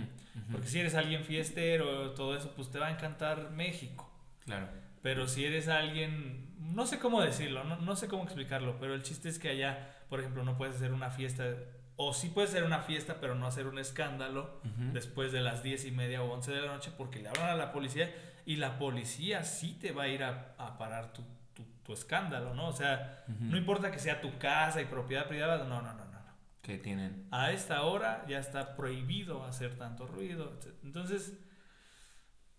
Porque 0.52 0.68
si 0.68 0.80
eres 0.80 0.94
alguien 0.94 1.24
fiestero, 1.24 2.10
todo 2.12 2.36
eso, 2.36 2.52
pues 2.54 2.70
te 2.70 2.78
va 2.78 2.88
a 2.88 2.90
encantar 2.90 3.50
México. 3.50 4.10
Claro. 4.44 4.68
Pero 5.02 5.28
si 5.28 5.44
eres 5.44 5.68
alguien, 5.68 6.54
no 6.58 6.86
sé 6.86 6.98
cómo 6.98 7.20
decirlo, 7.22 7.64
no, 7.64 7.76
no 7.76 7.96
sé 7.96 8.08
cómo 8.08 8.24
explicarlo, 8.24 8.78
pero 8.78 8.94
el 8.94 9.02
chiste 9.02 9.28
es 9.28 9.38
que 9.38 9.50
allá, 9.50 9.94
por 10.08 10.20
ejemplo, 10.20 10.44
no 10.44 10.56
puedes 10.56 10.76
hacer 10.76 10.92
una 10.92 11.10
fiesta, 11.10 11.44
o 11.96 12.12
sí 12.12 12.28
puedes 12.28 12.50
hacer 12.50 12.64
una 12.64 12.80
fiesta, 12.80 13.18
pero 13.20 13.34
no 13.34 13.46
hacer 13.46 13.66
un 13.66 13.78
escándalo 13.78 14.60
después 14.92 15.32
de 15.32 15.40
las 15.40 15.62
10 15.62 15.86
y 15.86 15.90
media 15.92 16.22
o 16.22 16.32
11 16.32 16.52
de 16.52 16.60
la 16.60 16.72
noche, 16.72 16.90
porque 16.96 17.20
le 17.20 17.28
hablan 17.28 17.50
a 17.50 17.54
la 17.54 17.72
policía 17.72 18.12
y 18.44 18.56
la 18.56 18.78
policía 18.78 19.42
sí 19.44 19.78
te 19.80 19.92
va 19.92 20.04
a 20.04 20.08
ir 20.08 20.22
a, 20.22 20.54
a 20.58 20.76
parar 20.76 21.12
tu, 21.12 21.22
tu, 21.54 21.64
tu 21.82 21.92
escándalo, 21.92 22.54
¿no? 22.54 22.68
O 22.68 22.72
sea, 22.72 23.24
no 23.40 23.56
importa 23.56 23.90
que 23.90 23.98
sea 23.98 24.20
tu 24.20 24.38
casa 24.38 24.80
y 24.82 24.84
propiedad 24.84 25.26
privada, 25.26 25.64
no, 25.64 25.82
no. 25.82 25.94
no. 25.94 26.05
Que 26.66 26.78
tienen. 26.78 27.28
A 27.30 27.52
esta 27.52 27.82
hora 27.82 28.26
ya 28.28 28.40
está 28.40 28.74
prohibido 28.74 29.44
hacer 29.44 29.78
tanto 29.78 30.04
ruido. 30.04 30.58
etc. 30.58 30.74
Entonces, 30.82 31.38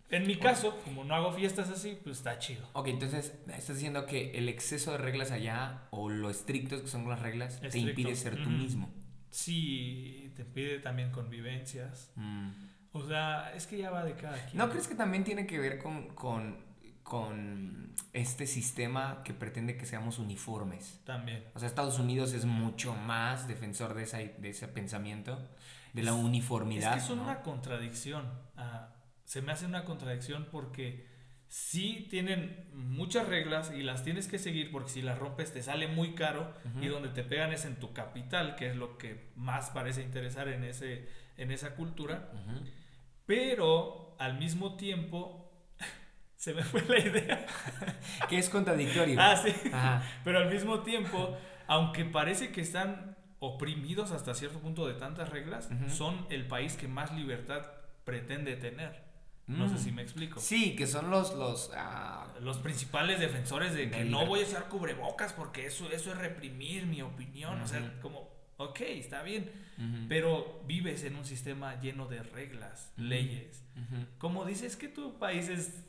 en 0.08 0.26
mi 0.26 0.36
caso, 0.36 0.80
como 0.82 1.04
no 1.04 1.14
hago 1.14 1.30
fiestas 1.32 1.68
así, 1.68 1.98
pues 2.02 2.16
está 2.16 2.38
chido. 2.38 2.66
Ok, 2.72 2.88
entonces 2.88 3.38
estás 3.48 3.76
diciendo 3.76 4.06
que 4.06 4.30
el 4.38 4.48
exceso 4.48 4.92
de 4.92 4.98
reglas 4.98 5.30
allá 5.30 5.88
o 5.90 6.08
lo 6.08 6.30
estrictos 6.30 6.80
que 6.80 6.88
son 6.88 7.06
las 7.06 7.20
reglas 7.20 7.60
te 7.60 7.78
impide 7.78 8.16
ser 8.16 8.42
tú 8.42 8.48
mismo. 8.48 8.88
Sí, 9.30 10.32
te 10.34 10.46
pide 10.46 10.78
también 10.78 11.12
convivencias. 11.12 12.10
Mm. 12.16 12.48
O 12.92 13.06
sea, 13.06 13.52
es 13.54 13.66
que 13.66 13.76
ya 13.76 13.90
va 13.90 14.06
de 14.06 14.14
cada 14.14 14.42
quien. 14.46 14.56
¿No 14.56 14.70
crees 14.70 14.88
que 14.88 14.94
también 14.94 15.22
tiene 15.22 15.46
que 15.46 15.58
ver 15.58 15.78
con, 15.82 16.14
con, 16.14 16.64
con 17.08 17.94
este 18.12 18.46
sistema 18.46 19.22
que 19.24 19.32
pretende 19.32 19.76
que 19.76 19.86
seamos 19.86 20.18
uniformes? 20.18 21.00
También. 21.04 21.44
O 21.54 21.58
sea, 21.58 21.68
Estados 21.68 21.98
Unidos 21.98 22.34
es 22.34 22.44
mucho 22.44 22.94
más 22.94 23.48
defensor 23.48 23.94
de, 23.94 24.02
esa, 24.02 24.18
de 24.18 24.50
ese 24.50 24.68
pensamiento, 24.68 25.38
de 25.94 26.02
la 26.02 26.12
uniformidad. 26.12 26.96
Es 26.96 27.02
que 27.02 27.08
son 27.08 27.18
¿no? 27.18 27.24
una 27.24 27.42
contradicción. 27.42 28.30
Ah, 28.56 28.90
se 29.24 29.40
me 29.40 29.52
hace 29.52 29.64
una 29.64 29.84
contradicción 29.84 30.48
porque 30.52 31.06
sí 31.48 32.06
tienen 32.10 32.68
muchas 32.74 33.26
reglas 33.26 33.72
y 33.74 33.82
las 33.82 34.04
tienes 34.04 34.28
que 34.28 34.38
seguir 34.38 34.70
porque 34.70 34.90
si 34.90 35.00
las 35.00 35.18
rompes 35.18 35.52
te 35.52 35.62
sale 35.62 35.88
muy 35.88 36.14
caro 36.14 36.52
y 36.80 36.88
donde 36.88 37.08
te 37.08 37.24
pegan 37.24 37.52
es 37.52 37.64
en 37.64 37.76
tu 37.76 37.94
capital, 37.94 38.54
que 38.54 38.68
es 38.68 38.76
lo 38.76 38.98
que 38.98 39.30
más 39.34 39.70
parece 39.70 40.02
interesar 40.02 40.48
en, 40.48 40.64
ese, 40.64 41.08
en 41.38 41.50
esa 41.50 41.74
cultura. 41.74 42.30
Pero 43.24 44.14
al 44.18 44.38
mismo 44.38 44.76
tiempo, 44.76 45.47
se 46.38 46.54
me 46.54 46.62
fue 46.62 46.82
la 46.88 46.98
idea. 47.00 47.46
Que 48.28 48.38
es 48.38 48.48
contradictorio. 48.48 49.16
Ah, 49.20 49.36
sí. 49.36 49.52
Ajá. 49.72 50.02
Pero 50.24 50.38
al 50.38 50.50
mismo 50.50 50.80
tiempo, 50.80 51.36
aunque 51.66 52.04
parece 52.04 52.50
que 52.52 52.60
están 52.60 53.16
oprimidos 53.40 54.12
hasta 54.12 54.34
cierto 54.34 54.58
punto 54.60 54.86
de 54.86 54.94
tantas 54.94 55.28
reglas, 55.30 55.68
Ujú. 55.70 55.90
son 55.90 56.26
el 56.30 56.46
país 56.46 56.74
que 56.74 56.88
más 56.88 57.12
libertad 57.12 57.66
pretende 58.04 58.56
tener. 58.56 59.06
No 59.48 59.66
sé 59.68 59.74
Mm. 59.76 59.78
si 59.78 59.92
me 59.92 60.02
explico. 60.02 60.40
Sí, 60.40 60.76
que 60.76 60.86
son 60.86 61.10
los, 61.10 61.34
los, 61.34 61.70
ah, 61.74 62.26
Los 62.40 62.58
principales 62.58 63.18
defensores 63.18 63.72
de 63.74 63.90
que 63.90 64.04
no 64.04 64.26
voy 64.26 64.40
a 64.40 64.42
usar 64.44 64.68
cubrebocas 64.68 65.32
porque 65.32 65.66
eso, 65.66 65.90
eso 65.90 66.12
es 66.12 66.18
reprimir 66.18 66.86
mi 66.86 67.00
opinión. 67.02 67.60
O 67.62 67.66
sea, 67.66 67.80
como, 68.02 68.28
ok, 68.58 68.80
está 68.82 69.22
bien. 69.22 69.50
ujú, 69.78 70.06
Pero 70.08 70.62
vives 70.66 71.02
en 71.04 71.16
un 71.16 71.24
sistema 71.24 71.80
lleno 71.80 72.06
de 72.06 72.22
reglas, 72.22 72.92
leyes. 72.96 73.64
Como 74.18 74.44
dices 74.44 74.76
que 74.76 74.86
tu 74.88 75.18
país 75.18 75.48
es 75.48 75.84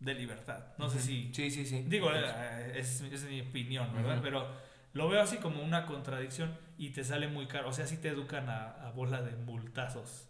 de 0.00 0.14
libertad. 0.14 0.64
No 0.78 0.88
sé 0.90 1.00
si 1.00 1.32
Sí, 1.34 1.50
sí, 1.50 1.66
sí. 1.66 1.84
Digo, 1.88 2.10
eh, 2.12 2.72
es, 2.76 3.00
es 3.00 3.24
mi 3.24 3.40
opinión, 3.40 3.92
¿verdad? 3.94 4.20
Pero 4.22 4.46
lo 4.92 5.08
veo 5.08 5.20
así 5.20 5.36
como 5.38 5.62
una 5.62 5.86
contradicción 5.86 6.56
y 6.78 6.90
te 6.90 7.04
sale 7.04 7.28
muy 7.28 7.46
caro. 7.46 7.68
O 7.68 7.72
sea, 7.72 7.86
si 7.86 7.96
te 7.96 8.08
educan 8.08 8.48
a, 8.48 8.86
a 8.86 8.90
bola 8.92 9.22
de 9.22 9.36
multazos. 9.36 10.28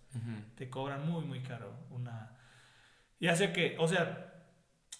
Te 0.54 0.70
cobran 0.70 1.06
muy, 1.06 1.24
muy 1.24 1.40
caro. 1.40 1.74
Una... 1.90 2.32
Ya 3.20 3.36
sea 3.36 3.52
que, 3.52 3.76
o 3.78 3.86
sea, 3.86 4.32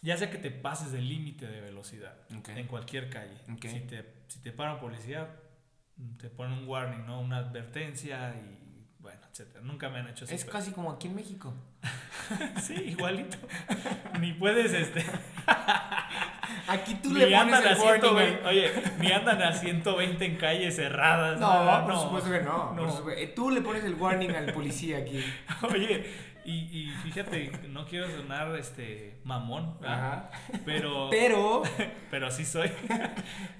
ya 0.02 0.16
sea 0.16 0.30
que 0.30 0.38
te 0.38 0.50
pases 0.50 0.92
del 0.92 1.08
límite 1.08 1.46
de 1.46 1.60
velocidad 1.62 2.14
Ok. 2.36 2.50
en 2.50 2.66
cualquier 2.66 3.08
calle. 3.08 3.36
Si, 3.62 3.80
te, 3.80 4.04
si 4.28 4.40
te 4.42 4.52
para 4.52 4.74
un 4.74 4.80
policía, 4.80 5.28
te 6.18 6.28
ponen 6.28 6.58
un 6.58 6.68
warning, 6.68 7.06
¿no? 7.06 7.20
Una 7.20 7.38
advertencia 7.38 8.34
y 8.36 8.65
bueno, 9.06 9.20
etcétera. 9.30 9.60
Nunca 9.64 9.88
me 9.88 10.00
han 10.00 10.08
hecho 10.08 10.24
eso. 10.24 10.34
Es 10.34 10.44
casi 10.44 10.72
como 10.72 10.90
aquí 10.90 11.06
en 11.06 11.14
México. 11.14 11.54
Sí, 12.60 12.74
igualito. 12.74 13.36
Ni 14.20 14.32
puedes, 14.32 14.72
este... 14.72 15.04
Aquí 16.68 16.96
tú 16.96 17.10
Ni 17.12 17.20
le 17.20 17.36
pones 17.36 17.60
el 17.60 17.68
a 17.68 17.76
warning. 17.80 18.00
120, 18.00 18.40
al- 18.40 18.46
oye, 18.46 18.72
ni 18.98 19.12
andan 19.12 19.42
a 19.42 19.52
120 19.52 20.24
en 20.24 20.36
calles 20.36 20.74
cerradas. 20.74 21.38
No, 21.38 21.84
por 21.86 21.96
supuesto 22.00 22.30
que 22.30 22.40
no. 22.40 22.72
no. 22.74 22.90
supuesto. 22.90 23.34
Tú 23.36 23.50
le 23.50 23.60
pones 23.60 23.84
el 23.84 23.94
warning 23.94 24.30
al 24.34 24.52
policía 24.52 24.98
aquí. 24.98 25.24
Oye, 25.62 26.04
y, 26.44 26.52
y 26.54 26.90
fíjate, 27.04 27.52
no 27.68 27.86
quiero 27.86 28.10
sonar 28.10 28.56
este 28.56 29.20
mamón. 29.22 29.78
Ajá. 29.84 30.30
pero, 30.64 31.08
Pero. 31.10 31.62
pero 32.10 32.30
sí 32.32 32.44
soy. 32.44 32.70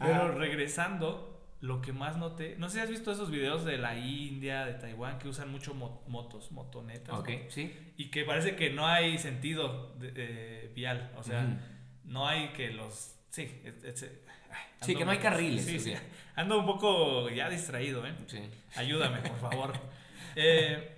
Pero 0.01 0.33
regresando, 0.33 1.36
lo 1.67 1.81
que 1.83 1.93
más 1.93 2.17
noté, 2.17 2.55
no 2.59 2.69
sé 2.69 2.77
si 2.77 2.81
has 2.85 2.91
visto 2.91 3.11
esos 3.13 3.31
videos 3.31 3.65
de 3.65 3.77
la 3.79 3.97
India, 3.99 4.65
de 4.65 4.75
Taiwán, 4.75 5.19
que 5.19 5.29
usan 5.29 5.51
mucho 5.51 5.75
mo- 5.75 6.03
motos, 6.07 6.53
motonetas. 6.53 7.19
Ok, 7.19 7.29
¿no? 7.29 7.51
sí. 7.51 7.93
Y 7.97 8.11
que 8.11 8.25
parece 8.25 8.57
que 8.57 8.71
no 8.71 8.87
hay 8.87 9.19
sentido 9.19 9.95
de- 9.99 10.13
eh, 10.17 10.73
vial, 10.75 11.11
o 11.17 11.23
sea, 11.23 11.47
no 12.05 12.27
hay 12.29 12.49
que 12.51 12.71
los... 12.71 13.17
Sí, 13.31 13.61
es- 13.65 13.85
es- 13.85 14.03
ay, 14.51 14.65
Sí, 14.83 14.95
que 14.95 15.05
no 15.05 15.11
hay 15.11 15.19
carriles, 15.19 15.65
Sí, 15.65 15.79
sí. 15.81 15.95
Ando 16.37 16.59
un 16.61 16.67
poco 16.67 17.29
ya 17.31 17.49
distraído, 17.49 18.07
¿eh? 18.07 18.15
Sí. 18.27 18.41
Ayúdame, 18.77 19.19
por 19.29 19.39
favor. 19.39 19.73
Eh, 20.39 20.93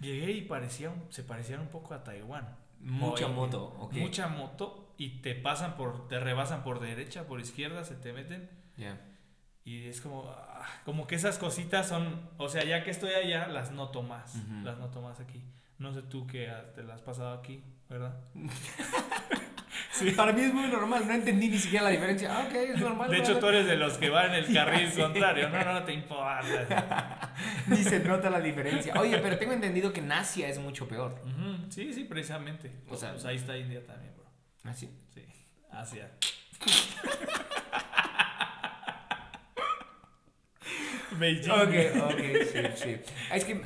llegué 0.00 0.32
y 0.32 0.40
parecía, 0.42 0.90
se 1.10 1.22
parecían 1.22 1.60
un 1.60 1.68
poco 1.68 1.92
a 1.92 2.02
Taiwán. 2.04 2.56
Mucha 2.80 3.28
moto, 3.28 3.76
ok. 3.80 3.92
Mucha 3.96 4.28
moto 4.28 4.94
y 4.96 5.20
te 5.20 5.34
pasan 5.34 5.76
por, 5.76 6.08
te 6.08 6.18
rebasan 6.18 6.62
por 6.64 6.80
derecha, 6.80 7.26
por 7.26 7.38
izquierda, 7.40 7.84
se 7.84 7.96
te 7.96 8.14
meten 8.14 8.48
Ya. 8.78 8.98
Y 9.68 9.86
es 9.88 10.00
como, 10.00 10.30
ah, 10.30 10.64
como 10.84 11.06
que 11.06 11.14
esas 11.16 11.36
cositas 11.38 11.86
son, 11.88 12.20
o 12.38 12.48
sea, 12.48 12.64
ya 12.64 12.82
que 12.84 12.90
estoy 12.90 13.12
allá, 13.12 13.48
las 13.48 13.70
noto 13.72 14.02
más, 14.02 14.34
las 14.64 14.78
noto 14.78 15.02
más 15.02 15.20
aquí. 15.20 15.42
No 15.78 15.92
sé 15.92 16.02
tú 16.02 16.26
que 16.26 16.48
ah, 16.48 16.72
te 16.74 16.82
las 16.82 16.96
has 16.96 17.02
pasado 17.02 17.38
aquí, 17.38 17.62
¿verdad? 17.88 18.16
Sí. 19.92 20.12
Para 20.12 20.32
mí 20.32 20.42
es 20.42 20.54
muy 20.54 20.68
normal, 20.68 21.08
no 21.08 21.12
entendí 21.12 21.48
ni 21.48 21.58
siquiera 21.58 21.84
la 21.86 21.90
diferencia. 21.90 22.30
Ah, 22.36 22.46
ok, 22.46 22.54
es 22.54 22.80
normal. 22.80 23.10
De 23.10 23.18
hecho, 23.18 23.38
tú 23.40 23.46
eres 23.48 23.66
de 23.66 23.76
los 23.76 23.94
que 23.94 24.08
van 24.08 24.26
en 24.32 24.44
el 24.44 24.54
carril 24.54 24.92
contrario, 24.92 25.48
no, 25.48 25.72
no 25.72 25.82
te 25.84 25.92
importa. 25.92 27.34
Ni 27.66 27.78
se 27.78 27.98
nota 28.00 28.30
la 28.30 28.38
diferencia. 28.40 28.94
Oye, 28.96 29.18
pero 29.18 29.38
tengo 29.38 29.52
entendido 29.54 29.92
que 29.92 29.98
en 30.00 30.12
Asia 30.12 30.48
es 30.48 30.58
mucho 30.60 30.86
peor. 30.86 31.20
Sí, 31.70 31.92
sí, 31.92 32.04
precisamente. 32.04 32.70
O 32.88 32.96
sea- 32.96 33.12
pues 33.12 33.24
ahí 33.24 33.36
está 33.36 33.56
India 33.56 33.84
también, 33.84 34.14
bro. 34.16 34.26
¿Ah, 34.64 34.74
sí? 34.74 34.88
Sí, 35.12 35.24
Asia. 35.72 36.10
Beijing. 41.18 41.50
Ok, 41.50 42.02
ok, 42.12 42.20
sí, 42.52 42.58
sí. 42.76 42.96
Es 43.32 43.44
que 43.44 43.60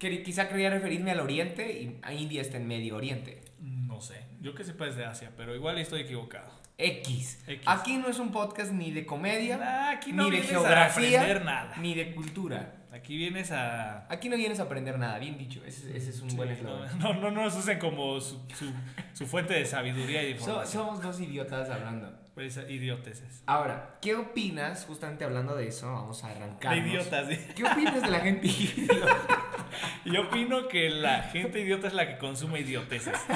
quer- 0.00 0.22
quizá 0.22 0.48
quería 0.48 0.70
referirme 0.70 1.10
al 1.10 1.20
Oriente 1.20 1.72
y 1.72 1.98
a 2.02 2.12
India 2.12 2.40
está 2.40 2.56
en 2.56 2.66
Medio 2.68 2.96
Oriente. 2.96 3.40
No 3.60 4.00
sé, 4.00 4.20
yo 4.40 4.54
que 4.54 4.62
sepa 4.64 4.86
es 4.86 4.96
de 4.96 5.04
Asia, 5.06 5.30
pero 5.36 5.54
igual 5.54 5.78
estoy 5.78 6.02
equivocado. 6.02 6.50
X. 6.78 7.42
X. 7.46 7.62
Aquí 7.66 7.96
no 7.96 8.08
es 8.08 8.18
un 8.18 8.30
podcast 8.32 8.70
ni 8.72 8.90
de 8.90 9.06
comedia, 9.06 9.90
aquí 9.90 10.12
no 10.12 10.24
ni 10.28 10.36
de 10.36 10.42
geografía, 10.42 11.38
nada. 11.42 11.74
ni 11.78 11.94
de 11.94 12.14
cultura. 12.14 12.72
Aquí 12.92 13.16
vienes 13.16 13.50
a... 13.50 14.06
Aquí 14.12 14.28
no 14.30 14.36
vienes 14.36 14.58
a 14.60 14.64
aprender 14.64 14.98
nada, 14.98 15.18
bien 15.18 15.36
dicho. 15.38 15.62
Ese, 15.66 15.94
ese 15.96 16.10
es 16.10 16.20
un 16.20 16.30
Sí, 16.30 16.36
buen 16.36 16.48
no, 16.48 16.54
eslogan. 16.54 16.98
no, 16.98 17.14
no 17.14 17.30
nos 17.30 17.54
usen 17.56 17.78
como 17.78 18.18
su, 18.20 18.40
su, 18.54 18.70
su 19.12 19.26
fuente 19.26 19.52
de 19.54 19.64
sabiduría 19.66 20.22
y 20.22 20.32
de 20.32 20.38
So- 20.38 20.44
información. 20.46 20.84
somos 20.86 21.02
dos 21.02 21.20
idiotas 21.20 21.68
hablando. 21.70 22.10
Pues, 22.36 22.60
idioteces. 22.68 23.42
Ahora, 23.46 23.96
¿qué 24.02 24.14
opinas? 24.14 24.84
Justamente 24.84 25.24
hablando 25.24 25.56
de 25.56 25.68
eso, 25.68 25.90
vamos 25.90 26.22
a 26.22 26.32
arrancar. 26.32 26.74
De 26.74 26.86
idiotas, 26.86 27.28
sí. 27.30 27.38
¿Qué 27.56 27.64
opinas 27.64 28.02
de 28.02 28.10
la 28.10 28.20
gente 28.20 28.46
idiota? 28.46 29.26
Yo 30.04 30.20
opino 30.20 30.68
que 30.68 30.90
la 30.90 31.22
gente 31.22 31.60
idiota 31.60 31.86
es 31.86 31.94
la 31.94 32.06
que 32.06 32.18
consume 32.18 32.60
idioteces. 32.60 33.18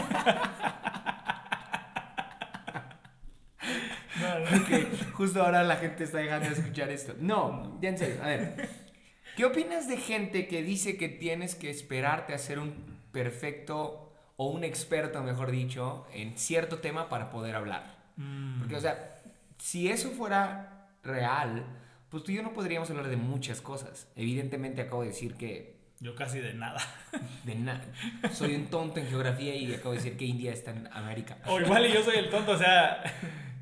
No, 4.20 4.38
no. 4.38 4.66
que 4.66 4.86
justo 5.14 5.42
ahora 5.42 5.62
la 5.62 5.76
gente 5.76 6.04
está 6.04 6.18
dejando 6.18 6.50
de 6.50 6.54
escuchar 6.54 6.90
esto. 6.90 7.14
No, 7.18 7.78
ya 7.80 7.88
en 7.88 7.96
serio, 7.96 8.22
a 8.22 8.26
ver. 8.26 8.68
¿Qué 9.34 9.46
opinas 9.46 9.88
de 9.88 9.96
gente 9.96 10.46
que 10.46 10.62
dice 10.62 10.98
que 10.98 11.08
tienes 11.08 11.54
que 11.54 11.70
esperarte 11.70 12.34
a 12.34 12.38
ser 12.38 12.58
un 12.58 12.74
perfecto 13.12 14.12
o 14.36 14.50
un 14.50 14.62
experto, 14.62 15.22
mejor 15.22 15.50
dicho, 15.50 16.06
en 16.12 16.36
cierto 16.36 16.80
tema 16.80 17.08
para 17.08 17.30
poder 17.30 17.56
hablar? 17.56 17.99
Mm. 18.20 18.58
Porque, 18.60 18.76
o 18.76 18.80
sea, 18.80 19.16
si 19.58 19.88
eso 19.88 20.10
fuera 20.10 20.88
real, 21.02 21.64
pues 22.08 22.22
tú 22.24 22.32
y 22.32 22.36
yo 22.36 22.42
no 22.42 22.52
podríamos 22.52 22.90
hablar 22.90 23.08
de 23.08 23.16
muchas 23.16 23.60
cosas. 23.60 24.08
Evidentemente 24.16 24.82
acabo 24.82 25.02
de 25.02 25.08
decir 25.08 25.34
que 25.34 25.78
Yo 26.00 26.14
casi 26.14 26.38
de 26.38 26.54
nada. 26.54 26.80
de 27.44 27.54
na- 27.54 27.82
soy 28.32 28.54
un 28.54 28.66
tonto 28.66 29.00
en 29.00 29.06
geografía 29.06 29.54
y 29.54 29.72
acabo 29.74 29.90
de 29.90 29.96
decir 29.98 30.16
que 30.16 30.24
India 30.24 30.52
está 30.52 30.70
en 30.70 30.86
América. 30.92 31.38
O 31.46 31.60
igual 31.60 31.86
y 31.86 31.92
yo 31.92 32.02
soy 32.02 32.16
el 32.16 32.30
tonto, 32.30 32.52
o 32.52 32.58
sea... 32.58 33.02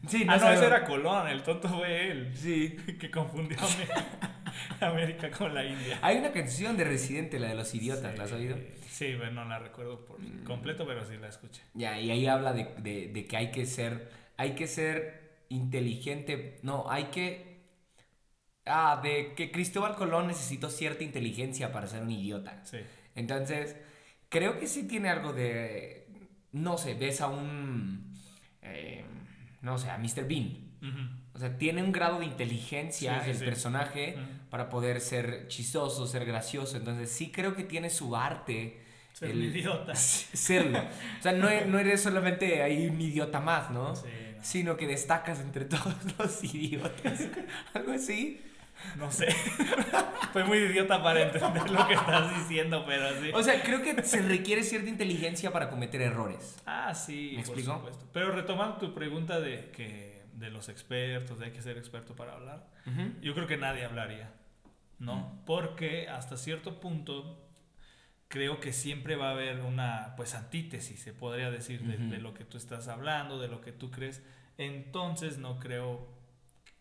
Sí, 0.07 0.25
ah, 0.29 0.37
no, 0.39 0.49
ese 0.53 0.65
era 0.67 0.85
Colón, 0.85 1.27
el 1.29 1.43
tonto 1.43 1.69
fue 1.69 2.11
él. 2.11 2.33
Sí. 2.35 2.77
Que 3.01 3.11
confundió 3.11 3.59
a 3.61 3.65
Amé- 3.65 3.89
América 4.81 5.31
con 5.31 5.53
la 5.55 5.65
India. 5.65 5.99
Hay 6.03 6.17
una 6.19 6.31
canción 6.33 6.77
de 6.77 6.85
Residente, 6.85 7.39
la 7.39 7.49
de 7.49 7.55
los 7.57 7.75
idiotas, 7.75 8.17
¿la 8.17 8.25
has 8.25 8.33
oído? 8.33 8.57
Sí, 8.89 9.15
bueno, 9.17 9.43
no 9.45 9.51
la 9.51 9.59
recuerdo 9.59 10.05
por 10.07 10.19
Mm. 10.21 10.45
completo, 10.45 10.87
pero 10.87 11.05
sí 11.05 11.17
la 11.21 11.29
escuché. 11.29 11.63
Ya, 11.75 12.01
y 12.01 12.11
ahí 12.11 12.27
habla 12.27 12.53
de, 12.53 12.69
de- 12.79 13.09
de 13.09 13.27
que 13.27 13.37
hay 13.37 13.51
que 13.51 13.67
ser, 13.67 14.11
hay 14.39 14.55
que 14.55 14.67
ser 14.67 15.45
inteligente, 15.51 16.59
no, 16.63 16.91
hay 16.91 17.05
que, 17.07 17.61
ah, 18.67 19.01
de 19.03 19.35
que 19.35 19.51
Cristóbal 19.51 19.95
Colón 19.97 20.27
necesitó 20.29 20.71
cierta 20.71 21.05
inteligencia 21.05 21.73
para 21.73 21.87
ser 21.87 22.03
un 22.03 22.11
idiota. 22.11 22.63
Sí. 22.65 22.79
Entonces, 23.15 23.77
creo 24.29 24.59
que 24.59 24.67
sí 24.67 24.85
tiene 24.87 25.09
algo 25.09 25.33
de, 25.33 26.07
no 26.53 26.79
sé, 26.79 26.95
ves 26.95 27.21
a 27.21 27.29
un, 27.29 28.15
eh, 28.63 29.05
no 29.63 29.79
sé, 29.79 29.91
a 29.91 29.99
Mr. 29.99 30.27
Bean. 30.27 30.67
O 31.35 31.39
sea, 31.41 31.57
tiene 31.57 31.83
un 31.83 31.93
grado 31.93 32.19
de 32.21 32.25
inteligencia 32.27 33.19
Sí, 33.19 33.25
sí, 33.25 33.31
el 33.31 33.37
sí. 33.39 33.45
personaje 33.45 34.17
para 34.51 34.69
poder 34.69 35.01
ser 35.01 35.47
chistoso, 35.49 36.07
ser 36.07 36.25
gracioso. 36.25 36.77
Entonces, 36.77 37.11
sí 37.11 37.31
creo 37.31 37.55
que 37.55 37.65
tiene 37.65 37.91
su 37.91 38.15
arte. 38.17 38.81
Ser 39.13 39.31
el- 39.31 39.39
un 39.39 39.45
idiota. 39.45 39.95
serlo. 39.97 40.79
O 40.81 41.23
sea, 41.23 41.33
no, 41.33 41.49
e- 41.49 41.65
no 41.67 41.79
eres 41.79 42.03
solamente 42.03 42.63
ahí 42.63 42.87
un 42.89 43.01
idiota 43.01 43.41
más, 43.41 43.71
¿no? 43.71 43.95
Sí. 43.97 44.09
Sino 44.43 44.77
que 44.77 44.87
destacas 44.87 45.41
entre 45.41 45.65
todos 45.67 45.95
los 46.19 46.45
idiotas. 46.45 47.21
Algo 47.75 47.93
así. 47.93 48.41
No 48.97 49.11
sé. 49.11 49.27
Fue 50.33 50.45
muy 50.45 50.59
idiota 50.59 51.03
para 51.03 51.23
entender 51.23 51.69
lo 51.69 51.89
que 51.89 51.95
estás 51.95 52.37
diciendo, 52.39 52.85
pero 52.87 53.09
sí. 53.21 53.31
O 53.35 53.43
sea, 53.43 53.61
creo 53.63 53.83
que 53.83 54.03
se 54.05 54.23
requiere 54.23 54.63
cierta 54.63 54.89
inteligencia 54.89 55.53
para 55.53 55.69
cometer 55.69 56.01
errores. 56.01 56.57
Ah, 56.65 56.95
sí, 56.95 57.33
¿Me 57.37 57.43
por 57.43 57.57
explico? 57.59 57.75
supuesto. 57.79 58.07
Pero 58.13 58.31
retomando 58.33 58.77
tu 58.77 58.95
pregunta 58.95 59.41
de 59.41 59.71
que 59.73 60.23
de 60.35 60.51
los 60.51 60.69
expertos, 60.69 61.41
de 61.41 61.47
hay 61.47 61.51
que 61.51 61.63
ser 61.63 61.77
experto 61.77 62.15
para 62.15 62.35
hablar, 62.35 62.69
yo 63.21 63.35
creo 63.35 63.49
que 63.49 63.57
nadie 63.57 63.85
hablaría, 63.85 64.33
¿no? 65.01 65.43
Porque 65.45 66.09
hasta 66.09 66.37
cierto 66.37 66.79
punto 66.81 67.48
creo 68.29 68.61
que 68.61 68.73
siempre 68.73 69.17
va 69.17 69.29
a 69.29 69.33
haber 69.33 69.61
una, 69.61 70.15
pues, 70.17 70.35
antítesis, 70.35 71.01
se 71.01 71.13
podría 71.13 71.51
decir, 71.51 71.83
de, 71.83 72.19
lo 72.19 72.35
que 72.35 72.45
tú 72.45 72.59
estás 72.59 72.89
hablando, 72.89 73.41
de 73.41 73.49
lo 73.49 73.61
que 73.61 73.73
tú 73.73 73.91
crees. 73.91 74.23
Entonces, 74.59 75.39
no 75.39 75.59
creo 75.59 76.07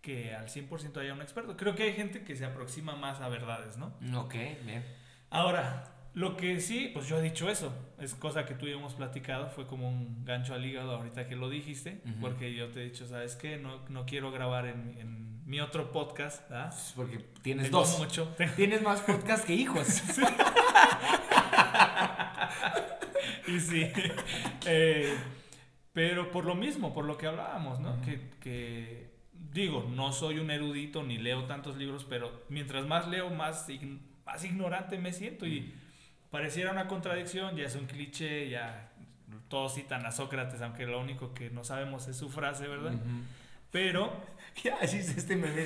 que 0.01 0.35
al 0.35 0.47
100% 0.47 0.97
haya 0.97 1.13
un 1.13 1.21
experto. 1.21 1.57
Creo 1.57 1.75
que 1.75 1.83
hay 1.83 1.93
gente 1.93 2.23
que 2.23 2.35
se 2.35 2.45
aproxima 2.45 2.95
más 2.95 3.21
a 3.21 3.29
verdades, 3.29 3.77
¿no? 3.77 3.97
Ok, 4.15 4.35
bien. 4.65 4.85
Ahora, 5.29 5.97
lo 6.13 6.35
que 6.35 6.59
sí, 6.59 6.89
pues 6.93 7.07
yo 7.07 7.19
he 7.19 7.21
dicho 7.21 7.49
eso, 7.49 7.73
es 7.99 8.15
cosa 8.15 8.45
que 8.45 8.55
tú 8.55 8.65
y 8.65 8.71
yo 8.71 8.77
hemos 8.77 8.95
platicado, 8.95 9.49
fue 9.49 9.67
como 9.67 9.87
un 9.87 10.25
gancho 10.25 10.53
al 10.53 10.65
hígado 10.65 10.95
ahorita 10.95 11.27
que 11.27 11.35
lo 11.35 11.49
dijiste, 11.49 12.01
porque 12.19 12.53
yo 12.53 12.69
te 12.69 12.81
he 12.81 12.85
dicho, 12.85 13.05
¿sabes 13.05 13.35
qué? 13.35 13.57
No, 13.57 13.87
no 13.89 14.05
quiero 14.05 14.31
grabar 14.31 14.65
en, 14.65 14.97
en 14.97 15.26
mi 15.47 15.59
otro 15.61 15.91
podcast, 15.91 16.47
¿verdad? 16.49 16.73
Porque 16.95 17.17
tienes 17.41 17.65
Tengo 17.67 17.79
dos. 17.79 17.97
mucho. 17.99 18.35
Tienes 18.55 18.81
más 18.83 18.99
podcast 19.01 19.45
que 19.45 19.53
hijos. 19.55 19.87
y 23.47 23.59
sí. 23.59 23.87
Eh, 24.69 25.15
pero 25.93 26.29
por 26.29 26.43
lo 26.43 26.53
mismo, 26.53 26.93
por 26.93 27.05
lo 27.05 27.17
que 27.17 27.25
hablábamos, 27.25 27.79
¿no? 27.79 28.01
Que, 28.01 28.31
que, 28.41 29.09
digo, 29.53 29.89
no 29.89 30.11
soy 30.11 30.39
un 30.39 30.51
erudito 30.51 31.03
ni 31.03 31.17
leo 31.17 31.45
tantos 31.45 31.77
libros, 31.77 32.05
pero 32.07 32.43
mientras 32.49 32.85
más 32.85 33.07
leo, 33.07 33.29
más, 33.29 33.69
ign- 33.69 34.01
más 34.25 34.43
ignorante 34.43 34.97
me 34.97 35.13
siento 35.13 35.45
y 35.47 35.73
pareciera 36.29 36.71
una 36.73 36.87
contradicción, 36.87 37.55
ya 37.55 37.63
es 37.63 37.75
un 37.75 37.85
cliché, 37.85 38.49
ya 38.49 38.91
todos 39.47 39.75
citan 39.75 40.05
a 40.05 40.11
Sócrates, 40.11 40.61
aunque 40.61 40.85
lo 40.85 40.99
único 40.99 41.33
que 41.33 41.49
no 41.49 41.63
sabemos 41.63 42.09
es 42.09 42.17
su 42.17 42.29
frase, 42.29 42.67
¿verdad? 42.67 42.95
Pero, 43.71 44.11
Así 44.81 44.97
es 44.97 45.17
este 45.17 45.35
meme 45.35 45.65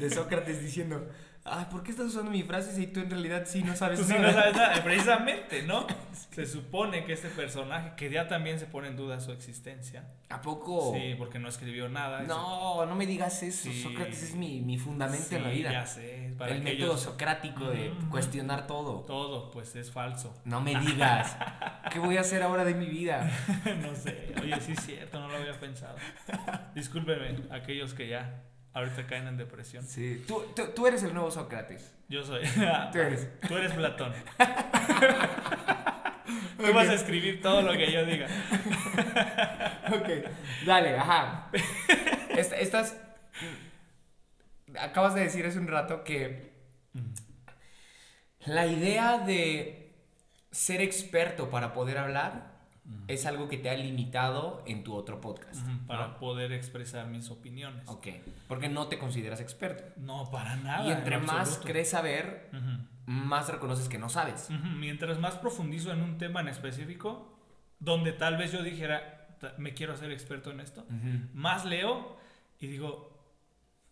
de 0.00 0.10
Sócrates 0.10 0.60
diciendo, 0.60 1.08
ay, 1.44 1.66
¿por 1.70 1.82
qué 1.82 1.90
estás 1.90 2.06
usando 2.06 2.30
mi 2.30 2.42
frase 2.42 2.72
si 2.74 2.86
tú 2.86 3.00
en 3.00 3.10
realidad 3.10 3.44
sí 3.46 3.62
no 3.62 3.74
sabes 3.76 3.98
tú 4.00 4.06
sí 4.06 4.12
nada?" 4.14 4.26
no 4.28 4.32
sabes 4.32 4.56
nada, 4.56 4.82
precisamente, 4.84 5.62
¿no? 5.64 5.86
Se 6.32 6.46
supone 6.46 7.04
que 7.04 7.12
este 7.12 7.28
personaje, 7.28 7.92
que 7.96 8.08
ya 8.10 8.26
también 8.26 8.58
se 8.58 8.64
pone 8.66 8.88
en 8.88 8.96
duda 8.96 9.20
su 9.20 9.32
existencia, 9.32 10.04
¿A 10.30 10.40
poco? 10.40 10.94
sí, 10.94 11.14
porque 11.18 11.38
no 11.38 11.48
escribió 11.48 11.90
nada. 11.90 12.22
No, 12.22 12.86
no 12.86 12.94
me 12.94 13.04
digas 13.06 13.42
eso. 13.42 13.64
Sí. 13.64 13.82
Sócrates 13.82 14.22
es 14.22 14.34
mi, 14.34 14.60
mi 14.62 14.78
fundamento 14.78 15.26
Sí, 15.28 15.34
en 15.34 15.42
la 15.42 15.50
vida. 15.50 15.72
Ya 15.72 15.84
sé, 15.86 16.32
para 16.38 16.52
El 16.54 16.62
método 16.62 16.92
ellos- 16.92 17.02
socrático 17.02 17.66
de 17.66 17.90
Ujú. 17.90 18.08
cuestionar 18.08 18.66
todo. 18.66 19.00
todo, 19.00 19.50
pues 19.50 19.76
es 19.76 19.90
falso. 19.90 20.34
No 20.46 20.62
me 20.62 20.74
digas. 20.80 21.36
¿Qué 21.92 21.98
voy 21.98 22.16
a 22.16 22.22
hacer 22.22 22.42
ahora 22.42 22.64
de 22.64 22.74
mi 22.76 22.86
vida? 22.86 23.30
no 23.82 23.94
sé, 23.94 24.32
oye, 24.40 24.58
sí 24.60 24.72
es 24.72 24.80
cierto, 24.86 25.20
no 25.20 25.28
lo 25.28 25.36
había 25.36 25.58
pensado. 25.60 25.96
Discúlpenme, 26.74 27.42
aquellos 27.50 27.92
que 27.92 28.08
ya 28.08 28.42
ahorita 28.74 29.06
caen 29.06 29.26
en 29.28 29.36
depresión. 29.36 29.84
Sí. 29.86 30.24
Tú, 30.26 30.42
tú, 30.54 30.68
tú 30.74 30.86
eres 30.86 31.02
el 31.02 31.12
nuevo 31.14 31.30
Sócrates. 31.30 31.94
Yo 32.08 32.22
soy. 32.24 32.42
Tú 32.92 32.98
eres. 32.98 33.28
Tú 33.48 33.56
eres 33.56 33.72
Platón. 33.72 34.12
Tú 36.58 36.72
vas 36.72 36.88
a 36.88 36.94
escribir 36.94 37.40
todo 37.42 37.62
lo 37.62 37.72
que 37.72 37.90
yo 37.90 38.04
diga. 38.04 38.26
Ok. 39.92 40.08
Dale, 40.66 40.96
ajá. 40.96 41.50
Est- 42.30 42.52
Estás. 42.52 42.96
Acabas 44.78 45.14
de 45.14 45.22
decir 45.22 45.44
hace 45.46 45.58
un 45.58 45.66
rato 45.68 46.04
que 46.04 46.52
la 48.46 48.66
idea 48.66 49.18
de 49.18 49.94
ser 50.50 50.80
experto 50.80 51.50
para 51.50 51.72
poder 51.72 51.98
hablar 51.98 52.51
es 53.08 53.26
algo 53.26 53.48
que 53.48 53.58
te 53.58 53.70
ha 53.70 53.74
limitado 53.74 54.62
en 54.66 54.82
tu 54.84 54.94
otro 54.94 55.20
podcast. 55.20 55.62
Ujú, 55.66 55.86
Para 55.86 56.08
¿no? 56.08 56.18
poder 56.18 56.52
expresar 56.52 57.06
mis 57.06 57.30
opiniones. 57.30 57.88
Ok. 57.88 58.08
Porque 58.48 58.68
no 58.68 58.88
te 58.88 58.98
consideras 58.98 59.40
experto. 59.40 59.84
No, 59.96 60.30
para 60.30 60.56
nada. 60.56 60.86
y 60.86 60.90
entre 60.92 61.16
en 61.16 61.24
más 61.26 61.40
absoluto. 61.48 61.68
crees 61.68 61.90
saber, 61.90 62.50
Ujú. 62.52 62.82
más 63.06 63.48
reconoces 63.48 63.88
que 63.88 63.98
no 63.98 64.08
sabes. 64.08 64.48
Mientras 64.50 65.18
más 65.20 65.36
profundizo 65.36 65.92
en 65.92 66.02
un 66.02 66.18
tema 66.18 66.40
en 66.40 66.48
específico, 66.48 67.38
donde 67.78 68.12
tal 68.12 68.36
vez 68.36 68.52
yo 68.52 68.62
dijera, 68.62 69.36
"Ta- 69.40 69.54
me 69.58 69.74
quiero 69.74 69.92
hacer 69.94 70.10
experto 70.10 70.50
en 70.50 70.60
esto, 70.60 70.84
más 71.34 71.64
leo 71.64 72.16
y 72.58 72.66
digo, 72.66 73.10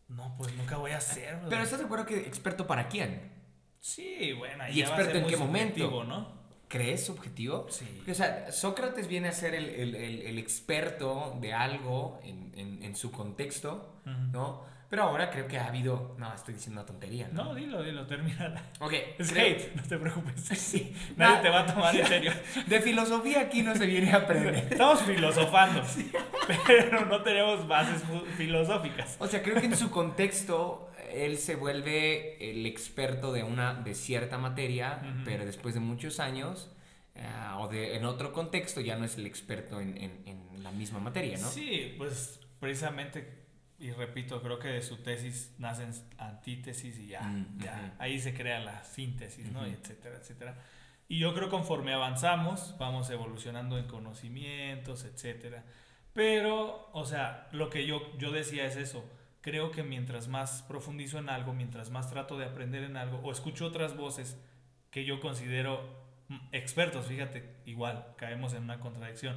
no, 0.08 0.34
pues 0.36 0.54
nunca 0.56 0.76
voy 0.78 0.90
a 0.92 1.00
ser. 1.00 1.34
¿verdad?". 1.34 1.48
Pero 1.50 1.62
¿estás 1.62 1.78
de 1.78 1.84
acuerdo 1.84 2.06
que 2.06 2.18
experto 2.18 2.66
para 2.66 2.88
quién? 2.88 3.32
Sí, 3.78 4.32
bueno, 4.32 4.64
¿Y 4.68 4.80
experto 4.82 5.16
en 5.18 5.26
qué 5.26 5.36
momento? 5.36 6.04
¿no? 6.04 6.39
¿Crees 6.70 7.04
subjetivo? 7.04 7.66
Sí. 7.68 7.84
Porque, 7.96 8.12
o 8.12 8.14
sea, 8.14 8.50
Sócrates 8.52 9.08
viene 9.08 9.28
a 9.28 9.32
ser 9.32 9.54
el, 9.54 9.68
el- 9.68 9.94
el- 9.96 10.22
el 10.22 10.38
experto 10.38 11.36
de 11.40 11.52
algo 11.52 12.20
en, 12.24 12.52
en- 12.56 12.82
en 12.82 12.94
su 12.96 13.10
contexto. 13.10 13.92
¿no? 14.32 14.62
Pero 14.88 15.04
ahora 15.04 15.30
creo 15.30 15.46
que 15.46 15.56
ha 15.56 15.66
habido... 15.68 16.16
No, 16.18 16.34
estoy 16.34 16.54
diciendo 16.54 16.80
una 16.80 16.86
tontería, 16.86 17.28
¿no? 17.32 17.44
No, 17.44 17.54
dilo, 17.54 17.80
dilo, 17.82 18.06
termina. 18.08 18.70
Ok. 18.80 18.92
Es 19.18 19.30
creo- 19.32 19.46
hate, 19.46 19.74
no 19.76 19.82
te 19.84 19.98
preocupes. 19.98 20.40
Sí. 20.58 20.92
Nadie 21.16 21.36
Ah, 21.36 21.42
te 21.42 21.48
va 21.48 21.60
a 21.60 21.66
tomar 21.66 21.94
en 21.94 22.06
serio. 22.14 22.32
De 22.66 22.80
filosofía 22.80 23.40
aquí 23.42 23.62
no 23.62 23.74
se 23.76 23.86
viene 23.86 24.12
a 24.12 24.16
aprender. 24.16 24.54
Estamos 24.70 25.02
filosofando, 25.02 25.82
pero 26.66 27.06
no 27.06 27.22
tenemos 27.22 27.66
bases 27.68 28.02
filosóficas. 28.36 29.16
O 29.20 29.26
sea, 29.28 29.42
creo 29.42 29.60
que 29.60 29.66
en 29.66 29.76
su 29.76 29.90
contexto 29.90 30.89
él 31.12 31.38
se 31.38 31.54
vuelve 31.56 32.50
el 32.50 32.66
experto 32.66 33.32
de 33.32 33.42
una 33.42 33.74
de 33.74 33.94
cierta 33.94 34.38
materia, 34.38 35.00
pero 35.24 35.44
después 35.44 35.74
de 35.74 35.80
muchos 35.80 36.20
años 36.20 36.70
ah, 37.16 37.58
o 37.60 37.68
de 37.68 37.96
en 37.96 38.04
otro 38.04 38.32
contexto 38.32 38.80
ya 38.80 38.96
no 38.96 39.04
es 39.04 39.16
el 39.16 39.26
experto 39.26 39.80
en, 39.80 39.96
en- 39.96 40.22
en 40.26 40.62
la 40.62 40.70
misma 40.70 40.98
materia, 41.00 41.38
¿no? 41.38 41.48
Sí, 41.48 41.94
pues 41.98 42.40
precisamente, 42.60 43.44
y 43.78 43.90
repito, 43.92 44.42
creo 44.42 44.58
que 44.58 44.68
de 44.68 44.82
su 44.82 44.98
tesis 44.98 45.54
nacen 45.58 45.90
antítesis 46.18 46.98
y 46.98 47.06
ya, 47.08 47.22
Mm, 47.22 47.58
ya 47.62 47.94
ahí 47.98 48.20
se 48.20 48.34
crea 48.34 48.60
la 48.60 48.84
síntesis, 48.84 49.50
¿no? 49.52 49.66
Y 49.66 49.70
etcétera, 49.70 50.16
etcétera. 50.18 50.56
Y 51.08 51.18
yo 51.18 51.34
creo 51.34 51.48
conforme 51.50 51.92
avanzamos, 51.92 52.76
vamos 52.78 53.10
evolucionando 53.10 53.78
en 53.78 53.86
conocimientos, 53.86 55.04
etcétera. 55.04 55.64
Pero, 56.12 56.88
o 56.92 57.04
sea, 57.04 57.48
lo 57.52 57.70
que 57.70 57.86
yo, 57.86 58.16
yo 58.18 58.30
decía 58.32 58.64
es 58.66 58.76
eso. 58.76 59.04
Creo 59.42 59.70
que 59.70 59.82
mientras 59.82 60.28
más 60.28 60.62
profundizo 60.62 61.18
en 61.18 61.28
algo, 61.30 61.52
mientras 61.54 61.90
más 61.90 62.10
trato 62.10 62.36
de 62.38 62.44
aprender 62.44 62.82
en 62.84 62.96
algo, 62.96 63.18
o 63.22 63.32
escucho 63.32 63.66
otras 63.66 63.96
voces 63.96 64.38
que 64.90 65.04
yo 65.04 65.18
considero 65.20 65.80
mm, 66.28 66.36
expertos, 66.52 67.06
fíjate, 67.06 67.56
igual, 67.64 68.06
caemos 68.18 68.52
en 68.54 68.64
una 68.64 68.80
contradicción 68.80 69.36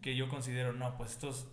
que 0.00 0.14
yo 0.16 0.28
considero, 0.28 0.72
no, 0.72 0.96
pues 0.96 1.12
estos, 1.12 1.48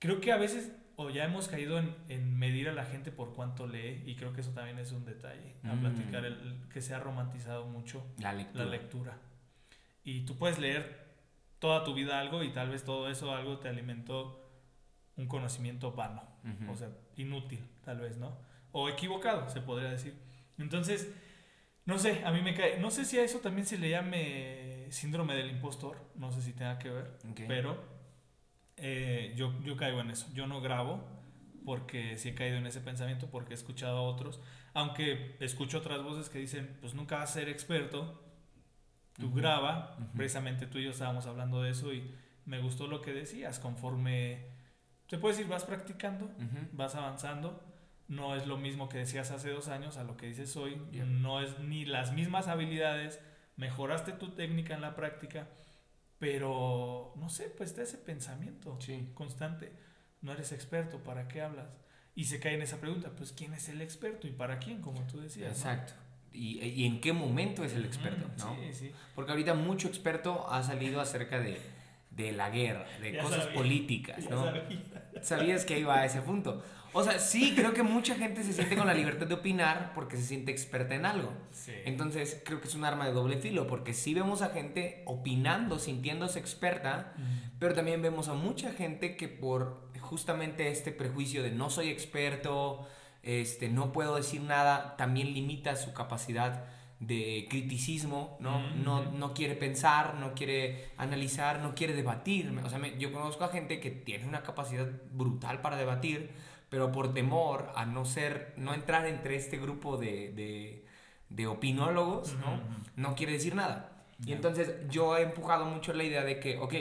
creo 0.00 0.20
que 0.20 0.32
a 0.32 0.36
veces, 0.36 0.72
o 0.96 1.10
ya 1.10 1.24
hemos 1.24 1.46
caído 1.48 1.78
en, 1.78 1.94
en 2.08 2.36
medir 2.38 2.68
a 2.68 2.72
la 2.72 2.84
gente 2.84 3.12
por 3.12 3.34
cuánto 3.34 3.66
lee, 3.68 4.02
y 4.04 4.16
creo 4.16 4.32
que 4.32 4.40
eso 4.40 4.50
también 4.50 4.78
es 4.78 4.90
un 4.92 5.04
detalle, 5.04 5.54
a 5.64 5.74
Mm. 5.74 5.80
platicar, 5.80 6.24
el, 6.24 6.32
el 6.32 6.68
que 6.70 6.80
se 6.82 6.92
ha 6.94 6.98
romantizado 7.00 7.66
mucho 7.66 8.04
La 8.18 8.32
lectura. 8.32 8.64
la 8.64 8.70
lectura. 8.70 9.18
Y 10.04 10.22
tú 10.22 10.36
puedes 10.36 10.58
leer 10.58 11.12
toda 11.60 11.84
tu 11.84 11.94
vida 11.94 12.18
algo 12.18 12.42
y 12.42 12.50
tal 12.52 12.70
vez 12.70 12.82
todo 12.84 13.08
eso 13.08 13.32
algo 13.34 13.58
te 13.58 13.68
alimentó 13.68 14.40
un 15.16 15.28
conocimiento 15.28 15.92
vano, 15.92 16.22
o 16.68 16.74
sea, 16.74 16.88
inútil, 17.16 17.60
tal 17.84 18.00
vez, 18.00 18.16
¿no? 18.16 18.36
O 18.72 18.88
equivocado, 18.88 19.48
se 19.48 19.60
podría 19.60 19.90
decir. 19.90 20.14
Entonces, 20.58 21.12
no 21.84 21.98
sé, 21.98 22.22
a 22.24 22.30
mí 22.30 22.40
me 22.42 22.54
cae, 22.54 22.78
no 22.78 22.90
sé 22.90 23.04
si 23.04 23.18
a 23.18 23.24
eso 23.24 23.40
también 23.40 23.66
se 23.66 23.78
le 23.78 23.90
llame 23.90 24.86
síndrome 24.90 25.34
del 25.34 25.50
impostor, 25.50 25.98
no 26.16 26.30
sé 26.30 26.42
si 26.42 26.52
tenga 26.52 26.78
que 26.78 26.90
ver. 26.90 27.18
Pero 27.48 27.82
eh, 28.76 29.32
yo, 29.36 29.52
yo 29.62 29.76
caigo 29.76 30.00
en 30.00 30.10
eso. 30.10 30.28
Yo 30.34 30.46
no 30.46 30.60
grabo 30.60 31.02
porque 31.64 32.18
sí 32.18 32.30
he 32.30 32.34
caído 32.34 32.56
en 32.56 32.66
ese 32.66 32.80
pensamiento, 32.80 33.28
porque 33.30 33.52
he 33.52 33.56
escuchado 33.56 33.98
a 33.98 34.02
otros. 34.02 34.40
Aunque 34.74 35.36
escucho 35.40 35.78
otras 35.78 36.02
voces 36.02 36.28
que 36.28 36.38
dicen, 36.38 36.76
pues 36.80 36.94
nunca 36.94 37.18
vas 37.18 37.30
a 37.30 37.34
ser 37.34 37.48
experto. 37.48 38.22
Tú 39.18 39.26
Ujú. 39.26 39.36
graba. 39.36 39.96
Ujú. 39.98 40.16
Precisamente 40.16 40.66
tú 40.66 40.78
y 40.78 40.84
yo 40.84 40.90
estábamos 40.90 41.26
hablando 41.26 41.62
de 41.62 41.70
eso 41.70 41.92
y 41.92 42.14
me 42.44 42.60
gustó 42.60 42.86
lo 42.86 43.00
que 43.02 43.12
decías. 43.12 43.58
Conforme, 43.58 44.46
te 45.12 45.18
puedes 45.18 45.38
ir, 45.38 45.46
vas 45.46 45.64
practicando, 45.64 46.30
vas 46.72 46.94
avanzando. 46.94 47.62
No 48.08 48.34
es 48.34 48.46
lo 48.46 48.56
mismo 48.56 48.88
que 48.88 48.96
decías 48.96 49.30
hace 49.30 49.50
dos 49.50 49.68
años 49.68 49.98
a 49.98 50.04
lo 50.04 50.16
que 50.16 50.24
dices 50.26 50.56
hoy. 50.56 50.80
Yeah. 50.90 51.04
No 51.04 51.42
es 51.42 51.58
ni 51.58 51.84
las 51.84 52.14
mismas 52.14 52.48
habilidades. 52.48 53.20
Mejoraste 53.56 54.12
tu 54.12 54.30
técnica 54.30 54.74
en 54.74 54.80
la 54.80 54.96
práctica. 54.96 55.48
Pero, 56.18 57.12
no 57.16 57.28
sé, 57.28 57.52
pues 57.56 57.68
está 57.70 57.82
ese 57.82 57.98
pensamiento 57.98 58.78
Sí. 58.80 59.10
constante. 59.12 59.70
No 60.22 60.32
eres 60.32 60.50
experto, 60.52 60.98
¿para 61.04 61.28
qué 61.28 61.42
hablas? 61.42 61.66
Y 62.14 62.24
se 62.24 62.40
cae 62.40 62.54
en 62.54 62.62
esa 62.62 62.80
pregunta, 62.80 63.10
pues 63.14 63.32
¿quién 63.32 63.52
es 63.52 63.68
el 63.68 63.82
experto 63.82 64.26
y 64.26 64.30
para 64.30 64.58
quién? 64.60 64.80
Como 64.80 65.02
tú 65.06 65.20
decías. 65.20 65.48
¿no? 65.50 65.54
Exacto. 65.54 65.92
¿Y, 66.32 66.58
y 66.64 66.86
en 66.86 67.02
qué 67.02 67.12
momento 67.12 67.64
es 67.64 67.74
el 67.74 67.84
experto? 67.84 68.28
Mm, 68.28 68.38
¿no? 68.38 68.56
Sí, 68.56 68.72
sí. 68.72 68.92
Porque 69.14 69.32
ahorita 69.32 69.52
mucho 69.52 69.88
experto 69.88 70.48
ha 70.50 70.62
salido 70.62 71.02
acerca 71.02 71.38
de, 71.38 71.60
de 72.10 72.32
la 72.32 72.48
guerra, 72.50 72.86
de 73.00 73.12
Ya 73.12 73.22
cosas 73.22 73.44
sabía, 73.44 73.54
políticas, 73.58 74.30
¿no? 74.30 74.44
sabía. 74.44 75.01
Sabías 75.20 75.64
que 75.64 75.78
iba 75.78 75.96
a 75.98 76.04
ese 76.04 76.22
punto. 76.22 76.62
O 76.94 77.02
sea, 77.02 77.18
sí, 77.18 77.54
creo 77.56 77.72
que 77.72 77.82
mucha 77.82 78.14
gente 78.16 78.42
se 78.42 78.52
siente 78.52 78.76
con 78.76 78.86
la 78.86 78.92
libertad 78.92 79.26
de 79.26 79.34
opinar 79.34 79.92
porque 79.94 80.16
se 80.16 80.24
siente 80.24 80.52
experta 80.52 80.94
en 80.94 81.06
algo. 81.06 81.32
Sí. 81.50 81.72
Entonces, 81.86 82.42
creo 82.44 82.60
que 82.60 82.68
es 82.68 82.74
un 82.74 82.84
arma 82.84 83.06
de 83.06 83.12
doble 83.12 83.38
filo, 83.38 83.66
porque 83.66 83.94
sí 83.94 84.12
vemos 84.12 84.42
a 84.42 84.50
gente 84.50 85.02
opinando, 85.06 85.78
sintiéndose 85.78 86.38
experta, 86.38 87.14
Mm, 87.16 87.58
pero 87.58 87.74
también 87.74 88.02
vemos 88.02 88.28
a 88.28 88.34
mucha 88.34 88.72
gente 88.72 89.16
que 89.16 89.28
por 89.28 89.88
justamente 90.00 90.68
este 90.70 90.92
prejuicio 90.92 91.42
de 91.42 91.50
no 91.50 91.70
soy 91.70 91.88
experto, 91.88 92.86
este, 93.22 93.68
no 93.68 93.92
puedo 93.92 94.16
decir 94.16 94.42
nada, 94.42 94.96
también 94.96 95.32
limita 95.32 95.76
su 95.76 95.92
capacidad 95.94 96.64
de 97.02 97.46
criticismo, 97.50 98.36
¿no? 98.40 98.60
Mm, 98.60 98.84
no, 98.84 99.00
ujú. 99.00 99.18
no 99.18 99.34
quiere 99.34 99.56
pensar, 99.56 100.14
no 100.14 100.34
quiere 100.34 100.90
analizar, 100.96 101.58
no 101.60 101.74
quiere 101.74 101.94
debatir. 101.94 102.56
O 102.64 102.68
sea, 102.70 102.78
me- 102.78 102.96
yo 102.98 103.12
conozco 103.12 103.42
a 103.44 103.48
gente 103.48 103.80
que 103.80 103.90
tiene 103.90 104.26
una 104.26 104.42
capacidad 104.42 104.86
brutal 105.10 105.60
para 105.60 105.76
debatir, 105.76 106.30
pero 106.68 106.92
por 106.92 107.12
temor 107.12 107.72
a 107.74 107.84
no 107.86 108.04
ser, 108.04 108.54
no 108.56 108.72
entrar 108.72 109.06
entre 109.06 109.34
este 109.34 109.58
grupo 109.58 109.96
de, 109.96 110.32
de, 110.32 110.86
de 111.28 111.46
opinólogos, 111.48 112.34
¿no? 112.34 112.54
Ujú, 112.54 112.62
ujú. 112.62 112.74
No 112.96 113.14
quiere 113.16 113.32
decir 113.32 113.54
nada. 113.56 114.04
Y 114.20 114.26
Ya. 114.26 114.36
entonces 114.36 114.72
yo 114.88 115.16
he 115.16 115.22
empujado 115.22 115.64
mucho 115.64 115.92
la 115.92 116.04
idea 116.04 116.22
de 116.22 116.38
que, 116.38 116.56
ok, 116.58 116.74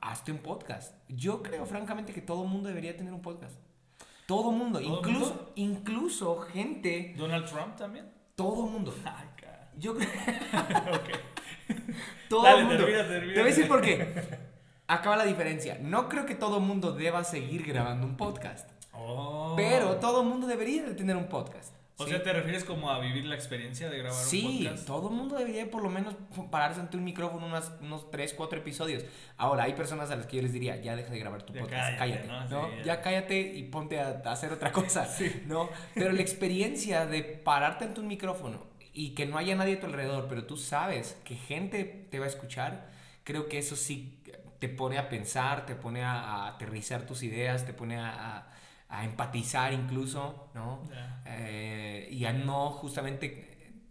hazte 0.00 0.30
un 0.30 0.38
podcast. 0.38 0.94
Yo 1.08 1.42
creo 1.42 1.66
francamente 1.66 2.12
que 2.12 2.20
todo 2.22 2.44
mundo 2.44 2.68
debería 2.68 2.96
tener 2.96 3.12
un 3.12 3.20
podcast. 3.22 3.56
Todo 4.26 4.52
mundo, 4.52 4.78
¿Todo 4.80 4.98
incluso, 4.98 5.26
mundo? 5.34 5.52
incluso 5.56 6.36
gente, 6.42 7.14
¿Donald 7.18 7.46
Trump 7.46 7.74
también? 7.76 8.12
todo 8.36 8.66
mundo. 8.66 8.94
Yo 9.78 9.94
creo 9.96 10.08
todo 12.28 12.42
Dale, 12.42 12.64
mundo. 12.64 12.84
termina, 12.84 13.06
Te 13.08 13.26
voy 13.32 13.38
a 13.40 13.44
decir 13.44 13.68
por 13.68 13.80
qué. 13.80 14.06
Acaba 14.86 15.16
la 15.16 15.24
diferencia. 15.24 15.78
No 15.80 16.08
creo 16.08 16.26
que 16.26 16.34
todo 16.34 16.60
mundo 16.60 16.92
deba 16.92 17.22
seguir 17.24 17.64
grabando 17.64 18.06
un 18.06 18.16
podcast, 18.16 18.68
Oh. 18.92 19.54
pero 19.56 19.96
todo 19.96 20.24
mundo 20.24 20.46
debería 20.46 20.82
de 20.82 20.94
tener 20.94 21.16
un 21.16 21.26
podcast. 21.28 21.74
O 21.96 22.04
¿sí? 22.04 22.10
sea, 22.10 22.22
¿te 22.22 22.32
refieres 22.32 22.64
como 22.64 22.90
a 22.90 22.98
vivir 22.98 23.24
la 23.26 23.34
experiencia 23.34 23.88
de 23.90 23.98
grabar 23.98 24.18
Sí, 24.18 24.46
un 24.46 24.64
podcast? 24.64 24.86
todo 24.86 25.08
el 25.10 25.14
mundo 25.14 25.36
debería 25.36 25.70
por 25.70 25.82
lo 25.82 25.90
menos 25.90 26.16
pararse 26.50 26.80
ante 26.80 26.96
un 26.96 27.04
micrófono 27.04 27.46
unas, 27.46 27.72
unos 27.82 28.10
3, 28.10 28.32
4 28.34 28.58
episodios. 28.58 29.04
Ahora, 29.36 29.64
hay 29.64 29.74
personas 29.74 30.10
a 30.10 30.16
las 30.16 30.26
que 30.26 30.36
yo 30.38 30.42
les 30.42 30.52
diría, 30.52 30.76
ya 30.76 30.96
deja 30.96 31.10
de 31.10 31.18
grabar 31.18 31.42
tu 31.42 31.52
Ya 31.52 31.60
podcast, 31.60 31.98
cállate, 31.98 32.26
cállate, 32.26 32.48
¿no? 32.54 32.62
¿no? 32.62 32.68
Sí, 32.70 32.74
ya. 32.78 32.84
ya. 32.84 33.02
cállate 33.02 33.40
y 33.40 33.62
ponte 33.64 34.00
a, 34.00 34.22
a 34.24 34.32
hacer 34.32 34.50
otra 34.52 34.72
cosa, 34.72 35.06
¿no? 35.46 35.68
Pero 35.94 36.10
la 36.12 36.22
experiencia 36.22 37.06
de 37.06 37.22
pararte 37.22 37.84
ante 37.84 38.00
un 38.00 38.08
micrófono 38.08 38.69
y 38.92 39.10
que 39.14 39.26
no 39.26 39.38
haya 39.38 39.54
nadie 39.54 39.74
a 39.76 39.80
tu 39.80 39.86
alrededor, 39.86 40.26
pero 40.28 40.44
tú 40.44 40.56
sabes 40.56 41.18
que 41.24 41.36
gente 41.36 41.84
te 42.10 42.18
va 42.18 42.24
a 42.26 42.28
escuchar, 42.28 42.88
creo 43.24 43.48
que 43.48 43.58
eso 43.58 43.76
sí 43.76 44.22
te 44.58 44.68
pone 44.68 44.98
a 44.98 45.08
pensar, 45.08 45.64
te 45.66 45.74
pone 45.74 46.02
a, 46.02 46.12
a 46.20 46.48
aterrizar 46.48 47.06
tus 47.06 47.22
ideas, 47.22 47.64
te 47.66 47.72
pone 47.72 47.96
a, 47.98 48.08
a- 48.38 48.46
a 48.92 49.04
empatizar 49.04 49.72
incluso, 49.72 50.50
¿no? 50.52 50.82
Ya. 50.90 51.22
Eh, 51.26 52.08
y 52.10 52.24
a 52.24 52.32
no 52.32 52.70
justamente 52.70 53.46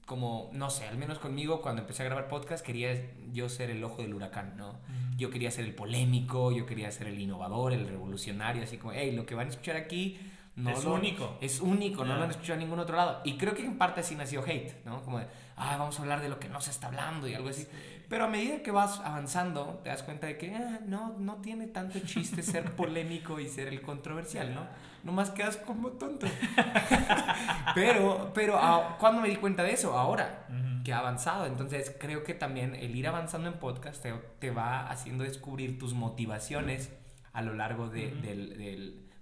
como, 0.06 0.50
no 0.54 0.70
sé, 0.70 0.88
al 0.88 0.98
menos 0.98 1.20
conmigo 1.20 1.62
cuando 1.62 1.82
empecé 1.84 2.02
a 2.02 2.06
grabar 2.06 2.28
podcast 2.28 2.66
quería 2.66 3.00
yo 3.32 3.48
ser 3.48 3.70
el 3.70 3.82
ojo 3.84 4.02
del 4.02 4.14
huracán, 4.14 4.58
¿no? 4.58 4.72
Ujú. 4.72 5.18
Yo 5.18 5.30
quería 5.30 5.52
ser 5.52 5.66
el 5.66 5.74
polémico, 5.74 6.52
yo 6.52 6.66
quería 6.66 6.92
ser 6.92 7.08
el 7.08 7.20
innovador, 7.20 7.72
el 7.74 7.88
revolucionario, 7.88 8.64
así 8.64 8.78
como, 8.78 8.92
hey, 8.94 9.12
lo 9.12 9.26
que 9.26 9.36
van 9.36 9.48
a 9.48 9.50
escuchar 9.52 9.78
aquí 9.78 10.20
no 10.60 10.69
Es 10.72 10.84
lo- 10.84 10.93
único. 10.93 11.38
Es 11.41 11.60
único, 11.62 12.04
no 12.06 12.15
lo 12.15 12.24
han 12.24 12.30
escuchado 12.32 12.54
en 12.54 12.60
ningún 12.65 12.80
otro 12.80 12.95
lado. 12.95 13.22
Y 13.24 13.38
creo 13.38 13.54
que 13.56 13.65
en 13.65 13.78
parte 13.78 14.02
así 14.02 14.15
nació 14.15 14.41
Hate, 14.43 14.84
¿no? 14.86 15.02
Como 15.04 15.19
de, 15.19 15.28
ah, 15.58 15.76
vamos 15.78 15.98
a 16.00 16.02
hablar 16.02 16.22
de 16.22 16.30
lo 16.30 16.39
que 16.39 16.50
no 16.50 16.60
se 16.62 16.72
está 16.72 16.88
hablando 16.88 17.28
y 17.28 17.34
algo 17.34 17.50
así. 17.50 17.67
Pero 18.08 18.26
a 18.26 18.28
medida 18.28 18.63
que 18.63 18.72
vas 18.72 19.00
avanzando, 19.02 19.82
te 19.84 19.89
das 19.89 20.02
cuenta 20.04 20.26
de 20.28 20.38
que 20.38 20.56
ah, 20.56 20.80
no, 20.86 21.15
no 21.19 21.36
tiene 21.38 21.67
tanto 21.67 22.00
chiste 22.00 22.41
ser 22.43 22.72
polémico 22.76 23.39
y 23.39 23.48
ser 23.48 23.67
el 23.67 23.82
controversial, 23.82 24.54
¿no? 24.56 24.62
Nomás 25.04 25.30
quedas 25.30 25.58
como 25.58 25.89
tonto. 25.91 26.28
pero, 27.76 28.32
pero 28.34 28.58
ah, 28.60 28.98
¿cuándo 29.00 29.22
me 29.22 29.30
di 29.30 29.36
cuenta 29.38 29.63
de 29.63 29.72
eso? 29.74 29.98
Ahora 29.98 30.45
que 30.84 30.93
ha 30.93 31.00
avanzado. 31.00 31.45
Entonces 31.45 31.95
creo 32.00 32.24
que 32.24 32.34
también 32.34 32.74
el 32.76 32.95
ir 32.95 33.08
avanzando 33.08 33.48
en 33.50 33.56
podcast 33.56 34.02
te, 34.02 34.13
te 34.39 34.50
va 34.52 34.88
haciendo 34.89 35.24
descubrir 35.24 35.78
tus 35.78 35.93
motivaciones 35.93 36.91
a 37.34 37.41
lo 37.41 37.54
largo 37.54 37.89
de- 37.89 38.12
del, 38.12 38.58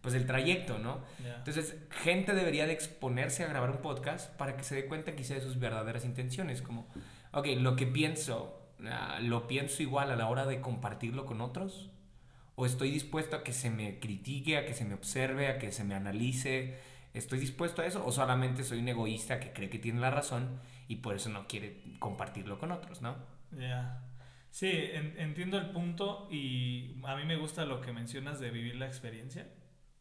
pues, 0.08 0.14
del 0.14 0.26
trayecto, 0.26 0.80
¿no? 0.80 1.02
Entonces, 1.38 1.76
gente 1.90 2.34
debería 2.34 2.66
de 2.66 2.72
exponerse 2.74 3.44
a 3.44 3.48
grabar 3.48 3.70
un 3.72 3.78
podcast 3.78 4.32
para 4.38 4.56
que 4.56 4.64
se 4.64 4.76
dé 4.76 4.86
cuenta 4.86 5.16
quizá 5.16 5.34
de 5.34 5.42
sus 5.42 5.60
verdaderas 5.60 6.06
intenciones, 6.06 6.62
como, 6.62 6.88
ok, 7.34 7.46
lo 7.58 7.76
que 7.76 7.86
pienso, 7.88 8.70
ah, 8.90 9.20
¿lo 9.22 9.48
pienso 9.48 9.84
igual 9.84 10.12
a 10.12 10.16
la 10.16 10.28
hora 10.30 10.46
de 10.46 10.62
compartirlo 10.62 11.26
con 11.26 11.42
otros? 11.42 11.90
¿O 12.56 12.66
estoy 12.66 12.90
dispuesto 12.90 13.36
a 13.36 13.44
que 13.44 13.52
se 13.52 13.70
me 13.70 14.00
critique, 14.00 14.58
a 14.58 14.66
que 14.66 14.74
se 14.74 14.86
me 14.86 14.94
observe, 14.94 15.48
a 15.50 15.60
que 15.60 15.72
se 15.74 15.84
me 15.84 15.94
analice? 15.94 16.78
¿Estoy 17.14 17.40
dispuesto 17.40 17.82
a 17.82 17.86
eso? 17.86 18.06
¿O 18.06 18.12
solamente 18.14 18.64
soy 18.64 18.80
un 18.80 18.88
egoísta 18.88 19.40
que 19.40 19.52
cree 19.52 19.70
que 19.70 19.80
tiene 19.80 20.00
la 20.00 20.10
razón 20.12 20.60
y 20.88 20.98
por 20.98 21.16
eso 21.16 21.30
no 21.30 21.48
quiere 21.48 21.82
compartirlo 22.00 22.60
con 22.60 22.72
otros, 22.72 23.02
¿no? 23.02 23.16
Ya. 23.60 24.02
Sí, 24.50 24.70
en- 24.72 25.16
entiendo 25.20 25.58
el 25.58 25.70
punto 25.72 26.28
y 26.32 26.96
a 27.06 27.16
mí 27.16 27.26
me 27.26 27.36
gusta 27.36 27.66
lo 27.66 27.82
que 27.82 27.92
mencionas 27.92 28.40
de 28.40 28.50
vivir 28.50 28.76
la 28.78 28.88
experiencia, 28.88 29.48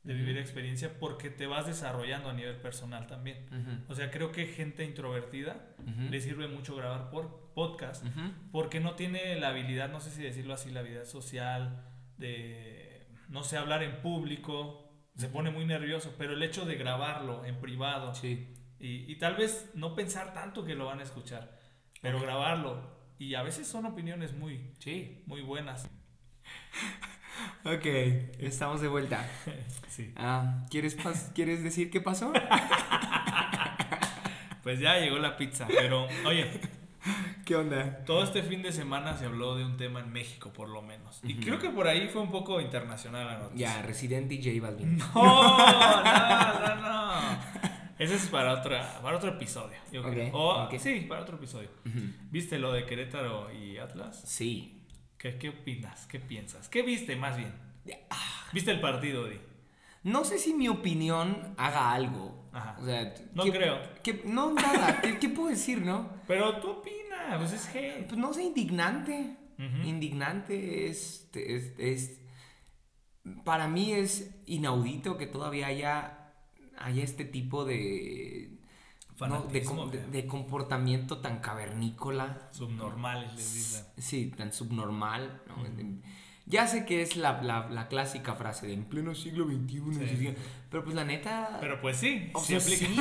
de 0.06 0.14
vivir 0.14 0.38
experiencia 0.38 0.98
porque 0.98 1.30
te 1.30 1.46
vas 1.46 1.66
desarrollando 1.66 2.30
a 2.30 2.32
nivel 2.32 2.56
personal 2.56 3.06
también. 3.06 3.84
O 3.88 3.94
sea, 3.94 4.10
creo 4.10 4.30
que 4.32 4.46
gente 4.46 4.84
introvertida 4.84 5.74
ujú, 5.78 6.02
le 6.10 6.20
sirve 6.20 6.46
mucho 6.48 6.76
grabar 6.76 7.10
por 7.10 7.52
podcast 7.54 8.04
porque 8.52 8.80
no 8.80 8.94
tiene 8.94 9.34
la 9.40 9.48
habilidad, 9.48 9.90
no 9.90 10.00
sé 10.00 10.10
si 10.10 10.22
decirlo 10.22 10.54
así, 10.54 10.70
la 10.70 10.80
habilidad 10.80 11.04
social 11.04 11.84
de, 12.18 13.08
no 13.28 13.42
sé, 13.42 13.56
hablar 13.58 13.82
en 13.82 14.00
público, 14.00 14.88
se 15.16 15.28
pone 15.28 15.50
muy 15.50 15.64
nervioso, 15.64 16.14
pero 16.16 16.34
el 16.34 16.42
hecho 16.42 16.64
de 16.64 16.76
grabarlo 16.76 17.44
en 17.44 17.60
privado 17.60 18.14
Sí. 18.14 18.54
y, 18.78 19.10
y 19.10 19.16
tal 19.18 19.34
vez 19.36 19.70
no 19.74 19.94
pensar 19.96 20.32
tanto 20.34 20.64
que 20.64 20.74
lo 20.76 20.86
van 20.86 21.00
a 21.00 21.02
escuchar, 21.02 21.58
pero 22.00 22.20
grabarlo. 22.20 22.94
Y 23.18 23.34
a 23.34 23.42
veces 23.42 23.66
son 23.66 23.86
opiniones 23.86 24.34
muy, 24.34 24.72
Sí. 24.78 25.24
muy 25.26 25.40
buenas. 25.40 25.88
Ok, 27.64 27.84
estamos 28.38 28.80
de 28.80 28.88
vuelta. 28.88 29.24
Sí. 29.88 30.12
Ah, 30.16 30.66
¿quieres, 30.70 30.98
pas- 30.98 31.32
¿Quieres 31.32 31.62
decir 31.64 31.90
qué 31.90 32.00
pasó? 32.02 32.30
Pues 34.62 34.80
ya 34.80 34.98
llegó 34.98 35.18
la 35.18 35.36
pizza, 35.36 35.66
pero 35.68 36.08
oye, 36.26 36.50
¿Qué 37.44 37.54
onda? 37.54 38.04
todo 38.04 38.24
este 38.24 38.42
fin 38.42 38.62
de 38.62 38.72
semana 38.72 39.16
se 39.16 39.24
habló 39.26 39.54
de 39.56 39.64
un 39.64 39.76
tema 39.76 40.00
en 40.00 40.12
México, 40.12 40.52
por 40.52 40.68
lo 40.68 40.82
menos. 40.82 41.20
Y 41.22 41.34
creo 41.36 41.60
que 41.60 41.70
por 41.70 41.86
ahí 41.86 42.08
fue 42.08 42.20
un 42.22 42.32
poco 42.32 42.60
internacional 42.60 43.26
la 43.26 43.38
noticia. 43.38 43.68
Ya, 43.76 43.82
Residente 43.82 44.34
y 44.34 44.42
J 44.42 44.66
Balvin. 44.66 44.98
No, 44.98 45.06
no, 45.14 46.66
no, 46.68 46.76
no. 46.82 47.38
Ese 47.98 48.16
es 48.16 48.26
para, 48.26 48.54
otra, 48.54 48.98
para 49.00 49.16
otro 49.16 49.30
episodio. 49.30 49.78
yo 49.92 50.02
creo. 50.02 50.26
Ok, 50.28 50.34
O, 50.34 50.64
ok. 50.64 50.74
Sí, 50.78 51.06
para 51.08 51.22
otro 51.22 51.36
episodio. 51.36 51.68
¿Viste 52.32 52.58
lo 52.58 52.72
de 52.72 52.84
Querétaro 52.86 53.52
y 53.54 53.78
Atlas? 53.78 54.20
Sí. 54.26 54.75
¿Qué, 55.32 55.38
qué 55.38 55.48
opinas? 55.48 56.06
¿Qué 56.06 56.20
piensas? 56.20 56.68
¿Qué 56.68 56.82
viste 56.82 57.16
más 57.16 57.36
bien? 57.36 57.52
¿Viste 58.52 58.70
el 58.70 58.80
partido, 58.80 59.26
Di? 59.26 59.38
No 60.04 60.24
sé 60.24 60.38
si 60.38 60.54
mi 60.54 60.68
opinión 60.68 61.54
haga 61.56 61.92
algo. 61.92 62.48
Ajá. 62.52 62.76
O 62.80 62.84
sea, 62.84 63.12
No 63.34 63.42
¿qué- 63.42 63.50
creo. 63.52 63.80
qué- 64.04 64.22
no, 64.24 64.52
nada. 64.52 65.00
¿Qué, 65.00 65.18
qué 65.18 65.28
puedo 65.28 65.48
decir, 65.48 65.82
no? 65.82 66.08
Pero 66.28 66.60
tú 66.60 66.70
opinas, 66.70 67.38
pues 67.38 67.52
es 67.52 67.66
hate. 67.74 68.06
Pues 68.06 68.16
no 68.18 68.32
sé, 68.32 68.44
indignante. 68.44 69.36
Indignante 69.84 70.86
es, 70.88 71.28
es, 71.34 71.72
es- 71.78 72.20
Para 73.44 73.66
mí 73.66 73.92
es 73.94 74.30
inaudito 74.46 75.16
que 75.18 75.26
todavía 75.26 75.66
haya, 75.66 76.32
haya 76.78 77.02
este 77.02 77.24
tipo 77.24 77.64
de. 77.64 78.55
¿No? 79.20 79.42
de, 79.42 79.62
com- 79.64 79.90
de- 79.90 80.26
comportamiento 80.26 81.18
tan 81.18 81.40
cavernícola. 81.40 82.48
Subnormales, 82.52 83.34
les 83.34 83.54
dicen. 83.54 83.84
Sí, 83.98 84.32
tan 84.36 84.52
subnormal. 84.52 85.42
¿no? 85.48 85.62
Ujú. 85.62 86.00
Ya 86.48 86.66
sé 86.68 86.84
que 86.84 87.02
es 87.02 87.16
la, 87.16 87.42
la, 87.42 87.68
la 87.70 87.88
clásica 87.88 88.34
frase 88.34 88.66
de 88.68 88.74
en 88.74 88.84
pleno 88.84 89.14
siglo 89.14 89.46
XXI. 89.46 89.80
Sí. 90.06 90.34
Pero 90.70 90.84
pues 90.84 90.94
la 90.94 91.04
neta. 91.04 91.58
Pero 91.60 91.80
pues 91.80 91.96
sí, 91.96 92.30
o 92.34 92.40
sea, 92.40 92.60
sí, 92.60 92.96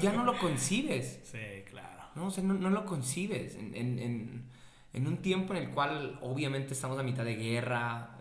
ya 0.00 0.12
no 0.12 0.24
lo 0.24 0.36
concibes. 0.38 1.20
Sí, 1.30 1.38
claro. 1.70 2.02
¿no? 2.16 2.26
O 2.26 2.30
sea, 2.32 2.42
no, 2.42 2.54
no 2.54 2.70
lo 2.70 2.84
concibes. 2.84 3.54
En, 3.54 3.74
en, 3.76 3.98
en, 4.00 4.44
en 4.94 5.06
un 5.06 5.18
tiempo 5.18 5.54
en 5.54 5.62
el 5.64 5.70
cual 5.70 6.18
obviamente 6.22 6.72
estamos 6.74 6.98
a 6.98 7.04
mitad 7.04 7.24
de 7.24 7.36
guerra, 7.36 8.18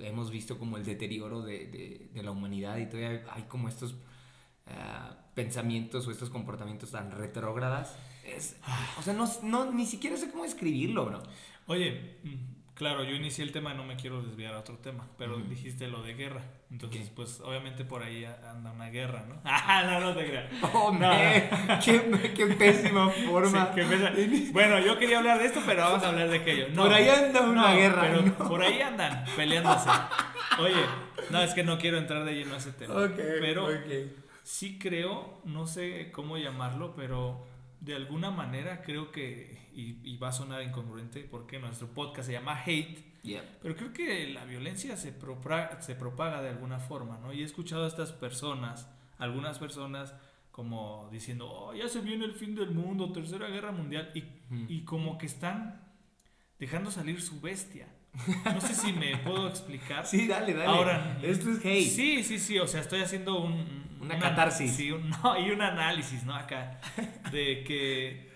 eh, 0.00 0.08
hemos 0.08 0.32
visto 0.32 0.58
como 0.58 0.76
el 0.76 0.84
deterioro 0.84 1.42
de, 1.42 1.66
de, 1.68 2.08
de 2.12 2.22
la 2.24 2.32
humanidad 2.32 2.78
y 2.78 2.86
todavía 2.86 3.22
hay 3.32 3.42
como 3.44 3.68
estos 3.68 3.94
eh, 4.70 5.14
pensamientos 5.34 6.06
o 6.06 6.10
estos 6.10 6.30
comportamientos 6.30 6.90
tan 6.90 7.10
retrógradas. 7.12 7.96
Es, 8.24 8.56
o 8.98 9.02
sea, 9.02 9.12
no, 9.14 9.28
no, 9.42 9.70
ni 9.72 9.86
siquiera 9.86 10.16
sé 10.16 10.30
cómo 10.30 10.44
escribirlo, 10.44 11.06
bro. 11.06 11.22
Oye, 11.66 12.18
mm, 12.24 12.74
claro, 12.74 13.02
yo 13.04 13.14
inicié 13.14 13.44
el 13.44 13.52
tema, 13.52 13.74
no 13.74 13.84
me 13.84 13.96
quiero 13.96 14.22
desviar 14.22 14.54
a 14.54 14.58
otro 14.60 14.76
tema, 14.78 15.08
pero 15.18 15.36
Ujú. 15.38 15.46
dijiste 15.48 15.88
lo 15.88 16.02
de 16.02 16.14
guerra. 16.14 16.42
Entonces, 16.70 17.08
Ok. 17.08 17.12
pues 17.16 17.40
obviamente 17.40 17.84
por 17.84 18.02
ahí 18.02 18.24
anda 18.24 18.70
una 18.72 18.90
guerra, 18.90 19.24
¿no? 19.28 19.40
Ah, 19.44 19.82
no, 19.84 20.00
no 20.00 20.14
te 20.14 20.26
creas. 20.26 20.50
Oh, 20.74 20.92
No. 20.92 21.10
qué, 21.84 22.32
qué 22.36 22.46
pésima 22.46 23.10
forma. 23.28 23.72
Sí, 23.74 23.80
empieza- 23.80 24.52
Bueno, 24.52 24.78
yo 24.80 24.98
quería 24.98 25.18
hablar 25.18 25.38
de 25.38 25.46
esto, 25.46 25.60
pero 25.66 25.82
vamos 25.82 26.02
a 26.04 26.08
hablar 26.08 26.28
de 26.28 26.36
aquello. 26.36 26.68
No, 26.70 26.82
Por 26.82 26.92
ahí 26.92 27.08
anda 27.08 27.40
una 27.42 27.70
no, 27.72 27.76
guerra, 27.76 28.02
Pero 28.02 28.22
¿no? 28.22 28.48
por 28.48 28.62
ahí 28.62 28.80
andan 28.80 29.24
peleándose. 29.36 29.88
Oye, 30.60 30.84
no, 31.30 31.40
es 31.42 31.54
que 31.54 31.62
no 31.64 31.78
quiero 31.78 31.98
entrar 31.98 32.24
de 32.24 32.34
lleno 32.34 32.54
a 32.54 32.58
ese 32.58 32.72
tema. 32.72 32.94
Pero 33.16 33.64
ok. 33.66 34.29
Sí 34.50 34.78
creo, 34.78 35.40
no 35.44 35.66
sé 35.66 36.10
cómo 36.12 36.36
llamarlo, 36.36 36.94
pero 36.96 37.46
de 37.80 37.94
alguna 37.94 38.30
manera 38.30 38.82
creo 38.82 39.12
que, 39.12 39.68
y, 39.74 39.96
y 40.02 40.16
va 40.18 40.28
a 40.28 40.32
sonar 40.32 40.62
incongruente 40.62 41.20
porque 41.30 41.58
nuestro 41.60 41.86
podcast 41.88 42.26
se 42.26 42.32
llama 42.32 42.60
Hate, 42.60 43.08
Yep. 43.22 43.44
pero 43.62 43.76
creo 43.76 43.92
que 43.92 44.28
la 44.30 44.44
violencia 44.46 44.96
se, 44.96 45.12
propra- 45.18 45.78
se 45.82 45.94
propaga 45.94 46.40
de 46.42 46.48
alguna 46.48 46.78
forma, 46.80 47.18
¿no? 47.18 47.32
Y 47.34 47.42
he 47.42 47.44
escuchado 47.44 47.84
a 47.84 47.88
estas 47.88 48.12
personas, 48.12 48.88
algunas 49.18 49.58
personas, 49.58 50.14
como 50.50 51.08
diciendo, 51.12 51.46
oh, 51.48 51.74
ya 51.74 51.88
se 51.88 52.00
viene 52.00 52.24
el 52.24 52.32
fin 52.32 52.54
del 52.54 52.70
mundo, 52.72 53.12
tercera 53.12 53.46
guerra 53.48 53.72
mundial, 53.72 54.10
y, 54.14 54.24
y 54.68 54.84
como 54.84 55.16
que 55.18 55.26
están 55.26 55.80
dejando 56.58 56.90
salir 56.90 57.20
su 57.22 57.40
bestia. 57.40 57.86
No 58.44 58.60
sé 58.60 58.74
si 58.74 58.92
me 58.92 59.16
puedo 59.18 59.46
explicar. 59.48 60.04
Sí, 60.12 60.26
dale, 60.26 60.52
dale. 60.54 60.66
Ahora, 60.66 61.18
Esto 61.22 61.50
es 61.50 61.58
hate. 61.64 61.88
Sí, 61.88 62.24
sí, 62.24 62.38
sí, 62.38 62.58
o 62.58 62.66
sea, 62.66 62.80
estoy 62.80 63.02
haciendo 63.02 63.38
un... 63.40 63.89
un- 64.00 64.06
Una 64.06 64.14
un- 64.16 64.20
catarsis. 64.20 64.72
Sí, 64.74 64.90
un- 64.90 65.10
no, 65.22 65.38
y 65.38 65.50
un 65.50 65.62
análisis, 65.62 66.24
¿no? 66.24 66.34
Acá, 66.34 66.80
de 67.30 67.62
que 67.64 68.30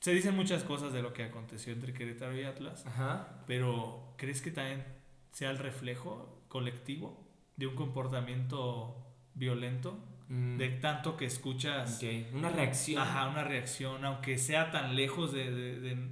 se 0.00 0.12
dicen 0.12 0.34
muchas 0.36 0.64
cosas 0.64 0.92
de 0.92 1.00
lo 1.02 1.12
que 1.12 1.22
aconteció 1.24 1.72
entre 1.72 1.92
Querétaro 1.94 2.36
y 2.36 2.42
Atlas, 2.44 2.84
Ajá. 2.86 3.44
pero 3.46 4.14
¿crees 4.18 4.42
que 4.42 4.50
también 4.50 4.84
sea 5.32 5.50
el 5.50 5.58
reflejo 5.58 6.44
colectivo 6.48 7.24
de 7.56 7.68
un 7.68 7.76
comportamiento 7.76 8.96
violento? 9.34 9.98
Mm, 10.28 10.56
De 10.56 10.68
tanto 10.70 11.16
que 11.16 11.26
escuchas... 11.26 12.00
Una 12.32 12.48
reacción. 12.48 13.00
Ajá, 13.02 13.28
una 13.28 13.44
reacción, 13.44 14.04
aunque 14.04 14.38
sea 14.38 14.70
tan 14.70 14.96
lejos 14.96 15.32
de, 15.32 15.50
de- 15.52 15.80
de- 15.80 16.08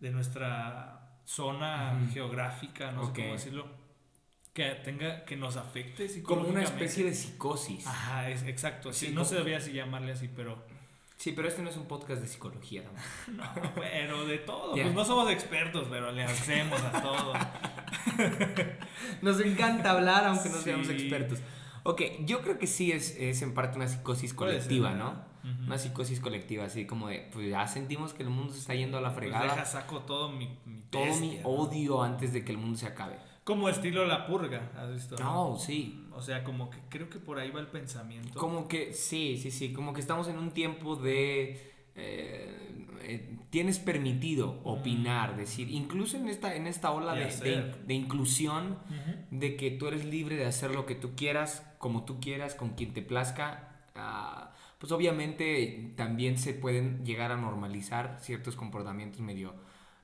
de 0.00 0.10
nuestra 0.10 1.18
zona 1.24 1.98
geográfica, 2.12 2.92
no 2.92 3.06
sé 3.06 3.12
cómo 3.20 3.32
decirlo, 3.32 3.66
que 4.56 4.64
tenga, 4.82 5.22
que 5.26 5.36
nos 5.36 5.56
afecte 5.58 6.08
Como 6.22 6.48
una 6.48 6.62
especie 6.62 7.04
de 7.04 7.14
psicosis. 7.14 7.86
Ajá, 7.86 8.30
es, 8.30 8.42
exacto. 8.44 8.90
Sí, 8.90 9.08
Sí, 9.08 9.12
no 9.12 9.22
se 9.26 9.34
debía 9.34 9.58
así 9.58 9.72
llamarle 9.72 10.12
así, 10.12 10.28
pero... 10.34 10.64
Sí, 11.18 11.32
pero 11.32 11.46
este 11.48 11.60
no 11.62 11.68
es 11.68 11.76
un 11.76 11.84
podcast 11.86 12.22
de 12.22 12.26
psicología. 12.28 12.82
¿no? 12.82 13.34
No, 13.44 13.74
pero 13.74 14.24
de 14.26 14.38
todo. 14.38 14.72
Pues 14.72 14.94
no 14.94 15.04
somos 15.04 15.30
expertos, 15.30 15.86
pero 15.90 16.10
le 16.10 16.24
hacemos 16.24 16.80
a 16.80 17.02
todo. 17.02 17.34
Nos 19.22 19.40
encanta 19.40 19.90
hablar 19.90 20.24
aunque 20.26 20.48
no 20.48 20.56
Sí. 20.56 20.64
seamos 20.64 20.88
expertos. 20.88 21.38
Ok, 21.82 22.02
yo 22.20 22.40
creo 22.40 22.58
que 22.58 22.66
sí 22.66 22.92
es, 22.92 23.14
es 23.18 23.42
en 23.42 23.54
parte 23.54 23.76
una 23.76 23.88
psicosis 23.88 24.30
ser, 24.30 24.36
colectiva, 24.36 24.92
¿no? 24.94 25.24
Una 25.66 25.78
psicosis 25.78 26.18
colectiva, 26.18 26.64
así 26.64 26.86
como 26.86 27.06
de, 27.08 27.28
pues 27.32 27.48
ya 27.48 27.68
sentimos 27.68 28.12
que 28.14 28.24
el 28.24 28.30
mundo 28.30 28.52
se 28.52 28.58
está 28.60 28.74
yendo 28.74 28.98
a 28.98 29.00
la 29.00 29.10
Pues 29.14 29.26
fregada. 29.26 29.44
deja 29.44 29.64
saco 29.64 30.00
todo 30.00 30.28
mi, 30.30 30.58
mi 30.64 30.80
todo 30.90 31.14
mi 31.18 31.38
odio 31.44 32.02
antes 32.02 32.32
de 32.32 32.44
que 32.44 32.50
el 32.52 32.58
mundo 32.58 32.76
se 32.78 32.86
acabe. 32.86 33.16
Como 33.46 33.68
estilo 33.68 34.04
La 34.06 34.26
Purga, 34.26 34.72
¿has 34.76 34.92
visto? 34.92 35.14
No, 35.22 35.56
sí. 35.56 36.04
O 36.10 36.20
sea, 36.20 36.42
como 36.42 36.68
que 36.68 36.78
creo 36.88 37.08
que 37.08 37.20
por 37.20 37.38
ahí 37.38 37.52
va 37.52 37.60
el 37.60 37.68
pensamiento. 37.68 38.36
Como 38.40 38.66
que, 38.66 38.92
sí, 38.92 39.38
sí, 39.40 39.52
sí, 39.52 39.72
como 39.72 39.92
que 39.92 40.00
estamos 40.00 40.26
en 40.26 40.36
un 40.36 40.50
tiempo 40.50 40.96
de... 40.96 41.72
eh, 41.94 42.66
eh, 43.02 43.38
tienes 43.50 43.78
permitido 43.78 44.60
opinar, 44.64 45.36
decir, 45.36 45.70
incluso 45.70 46.16
en 46.16 46.28
esta, 46.28 46.56
en 46.56 46.66
esta 46.66 46.90
ola 46.90 47.14
de, 47.14 47.72
de, 47.86 47.94
inclusión, 47.94 48.78
de 49.30 49.56
que 49.56 49.70
tú 49.70 49.86
eres 49.86 50.04
libre 50.04 50.34
de 50.34 50.44
hacer 50.44 50.72
lo 50.72 50.84
que 50.84 50.96
tú 50.96 51.14
quieras, 51.14 51.64
como 51.78 52.04
tú 52.04 52.18
quieras, 52.18 52.56
con 52.56 52.70
quien 52.70 52.94
te 52.94 53.02
plazca, 53.02 53.86
ah, 53.94 54.52
pues 54.78 54.90
obviamente 54.90 55.92
también 55.96 56.36
se 56.36 56.52
pueden 56.52 57.04
llegar 57.04 57.30
a 57.30 57.36
normalizar 57.36 58.18
ciertos 58.20 58.56
comportamientos 58.56 59.20
medio 59.20 59.54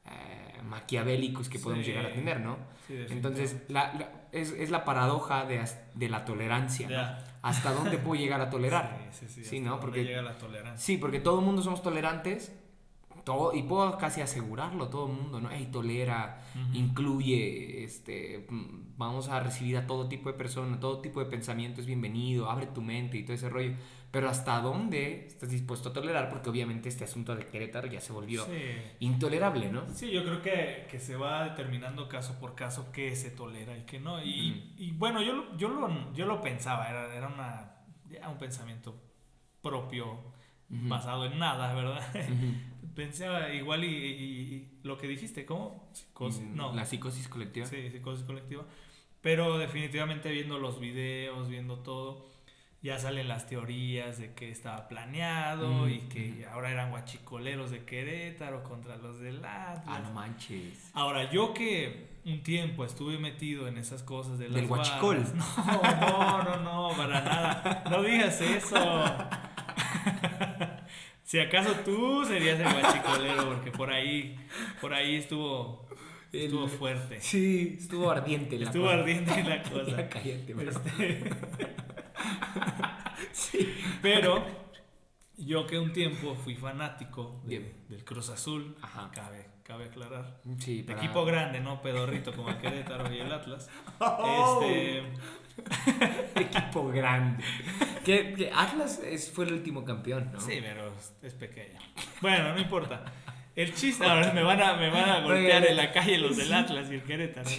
eh, 0.06 0.60
maquiavélicos 0.64 1.48
que 1.48 1.58
podemos 1.58 1.84
Sí. 1.84 1.92
llegar 1.92 2.06
a 2.06 2.12
tener, 2.14 2.40
¿no? 2.40 2.56
Sí, 2.88 2.94
Entonces, 3.10 3.56
la- 3.68 3.92
la- 3.94 4.10
es, 4.32 4.50
es 4.52 4.70
la 4.70 4.84
paradoja 4.84 5.44
de, 5.44 5.62
de 5.94 6.08
la 6.08 6.24
tolerancia, 6.24 6.88
¿no? 6.88 7.32
¿Hasta 7.42 7.72
dónde 7.72 7.98
puedo 7.98 8.20
llegar 8.20 8.40
a 8.40 8.50
tolerar? 8.50 8.98
Sí, 9.12 9.26
sí, 9.28 9.42
sí. 9.42 9.44
Sí, 9.44 9.60
¿no? 9.60 9.78
Porque- 9.80 10.04
llega 10.04 10.22
la 10.22 10.38
tolerancia. 10.38 10.84
Sí, 10.84 10.96
porque 10.96 11.20
todo 11.20 11.38
el 11.40 11.44
mundo 11.44 11.62
somos 11.62 11.82
tolerantes, 11.82 12.52
todo, 13.24 13.54
y 13.54 13.62
puedo 13.62 13.96
casi 13.98 14.20
asegurarlo, 14.20 14.88
todo 14.88 15.06
el 15.06 15.12
mundo, 15.12 15.40
¿no? 15.40 15.50
Ey, 15.50 15.66
tolera, 15.66 16.42
Ujú. 16.56 16.76
incluye, 16.76 17.84
este, 17.84 18.46
vamos 18.96 19.28
a 19.28 19.38
recibir 19.40 19.76
a 19.76 19.86
todo 19.86 20.08
tipo 20.08 20.30
de 20.30 20.36
personas, 20.36 20.80
todo 20.80 21.00
tipo 21.00 21.20
de 21.20 21.26
pensamiento 21.26 21.80
es 21.80 21.86
bienvenido, 21.86 22.50
abre 22.50 22.66
tu 22.66 22.82
mente 22.82 23.18
y 23.18 23.22
todo 23.22 23.34
ese 23.34 23.48
rollo. 23.48 23.74
Pero 24.12 24.28
¿hasta 24.28 24.60
dónde 24.60 25.26
estás 25.26 25.48
dispuesto 25.50 25.88
a 25.88 25.92
tolerar? 25.94 26.28
Porque 26.28 26.50
obviamente 26.50 26.88
este 26.88 27.02
asunto 27.04 27.34
de 27.34 27.46
Querétaro 27.46 27.88
ya 27.88 28.00
se 28.00 28.12
volvió 28.12 28.44
Sí. 28.44 28.52
intolerable, 29.00 29.70
¿no? 29.72 29.88
Sí, 29.92 30.10
yo 30.12 30.22
creo 30.22 30.42
que, 30.42 30.86
que 30.90 30.98
se 31.00 31.16
va 31.16 31.44
determinando 31.48 32.08
caso 32.08 32.38
por 32.38 32.54
caso 32.54 32.92
qué 32.92 33.16
se 33.16 33.30
tolera 33.30 33.76
y 33.76 33.82
qué 33.86 33.98
no. 33.98 34.22
Y, 34.22 34.74
y 34.76 34.92
bueno, 34.92 35.22
yo, 35.22 35.32
lo- 35.32 35.56
yo, 35.56 35.68
lo, 35.68 36.12
yo 36.12 36.26
lo 36.26 36.40
pensaba, 36.42 36.88
era, 36.90 37.14
era 37.14 37.26
una, 37.28 37.72
ya 38.10 38.28
un 38.28 38.36
pensamiento 38.38 39.02
propio, 39.62 40.30
basado 40.68 41.24
en 41.26 41.38
nada, 41.38 41.74
¿verdad? 41.74 42.02
Pensaba 42.94 43.48
igual 43.54 43.84
y, 43.84 43.88
y- 43.88 44.54
y 44.54 44.78
lo 44.82 44.98
que 44.98 45.06
dijiste, 45.08 45.46
¿cómo? 45.46 45.88
Psicosis, 45.94 46.42
Mm, 46.42 46.56
no. 46.56 46.74
La 46.74 46.84
psicosis 46.84 47.28
colectiva. 47.28 47.64
Sí, 47.66 47.90
psicosis 47.90 48.24
colectiva. 48.24 48.64
Pero 49.22 49.56
definitivamente 49.56 50.30
viendo 50.30 50.58
los 50.58 50.80
videos, 50.80 51.48
viendo 51.48 51.78
todo, 51.78 52.26
ya 52.82 52.98
salen 52.98 53.28
las 53.28 53.46
teorías 53.46 54.18
de 54.18 54.32
que 54.34 54.50
estaba 54.50 54.88
planeado 54.88 55.86
Mm, 55.86 55.90
y 55.90 55.98
que 56.08 56.46
ahora 56.50 56.70
eran 56.70 56.90
guachicoleros 56.90 57.70
de 57.70 57.84
Querétaro 57.84 58.62
contra 58.64 58.96
los 58.96 59.20
del 59.20 59.36
Atlas. 59.44 59.84
Ah, 59.86 60.00
no 60.02 60.10
manches. 60.12 60.90
Ahora, 60.92 61.30
yo 61.30 61.54
que 61.54 62.08
un 62.24 62.42
tiempo 62.42 62.84
estuve 62.84 63.18
metido 63.18 63.68
en 63.68 63.78
esas 63.78 64.02
cosas 64.02 64.38
de 64.38 64.46
las 64.46 64.54
Del 64.56 64.66
guachicol. 64.66 65.18
barras- 65.18 65.34
No, 66.00 66.42
no, 66.42 66.56
no, 66.56 66.88
no, 66.90 66.96
para 66.96 67.20
nada. 67.20 67.84
No 67.90 68.02
digas 68.02 68.40
eso. 68.40 68.76
si 71.24 71.38
acaso 71.38 71.72
tú 71.84 72.24
serías 72.24 72.58
el 72.60 72.68
guachicolero, 72.72 73.48
porque 73.48 73.70
por 73.70 73.92
ahí, 73.92 74.36
por 74.80 74.92
ahí 74.92 75.16
estuvo, 75.16 75.86
estuvo 76.32 76.66
fuerte. 76.68 77.20
Sí, 77.20 77.76
estuvo 77.80 78.10
ardiente 78.10 78.58
la 78.58 78.66
Estuvo 78.66 78.84
cosa. 78.86 78.98
ardiente 78.98 79.44
la 79.44 79.62
cosa. 79.70 79.96
Ya 79.96 80.08
cállate, 80.08 80.54
bro. 80.54 80.72
Este, 83.32 83.74
Pero 84.02 84.44
yo 85.36 85.66
que 85.66 85.78
un 85.78 85.92
tiempo 85.92 86.34
fui 86.34 86.54
fanático 86.56 87.40
de- 87.44 87.74
del 87.88 88.04
Cruz 88.04 88.28
Azul, 88.30 88.76
Ajá. 88.82 89.10
cabe, 89.14 89.46
cabe 89.62 89.84
aclarar. 89.86 90.40
Sí, 90.58 90.82
para- 90.82 90.98
equipo 90.98 91.24
grande, 91.24 91.60
no 91.60 91.80
pedorrito 91.82 92.32
como 92.34 92.50
el 92.50 92.58
Querétaro 92.58 93.12
y 93.12 93.18
el 93.20 93.32
Atlas. 93.32 93.68
Oh. 94.00 94.60
Este, 94.64 95.02
equipo 96.40 96.88
grande. 96.88 97.44
Que, 98.04 98.32
que 98.34 98.50
Atlas 98.54 99.00
es- 99.04 99.30
fue 99.30 99.44
el 99.46 99.52
último 99.54 99.84
campeón, 99.84 100.30
¿no? 100.32 100.40
sí, 100.40 100.58
pero 100.60 100.92
es- 101.22 101.34
pequeño. 101.34 101.78
Bueno, 102.20 102.52
no 102.54 102.60
importa. 102.60 103.04
El 103.54 103.74
chiste, 103.74 104.04
ahora 104.06 104.32
me 104.32 104.42
van 104.42 104.62
a, 104.62 104.74
me 104.76 104.88
van 104.90 105.08
a 105.10 105.20
golpear 105.20 105.64
en 105.66 105.76
la 105.76 105.92
calle 105.92 106.16
los 106.18 106.36
del 106.38 106.52
Atlas 106.54 106.90
y 106.90 106.94
el 106.94 107.02
Querétaro. 107.02 107.50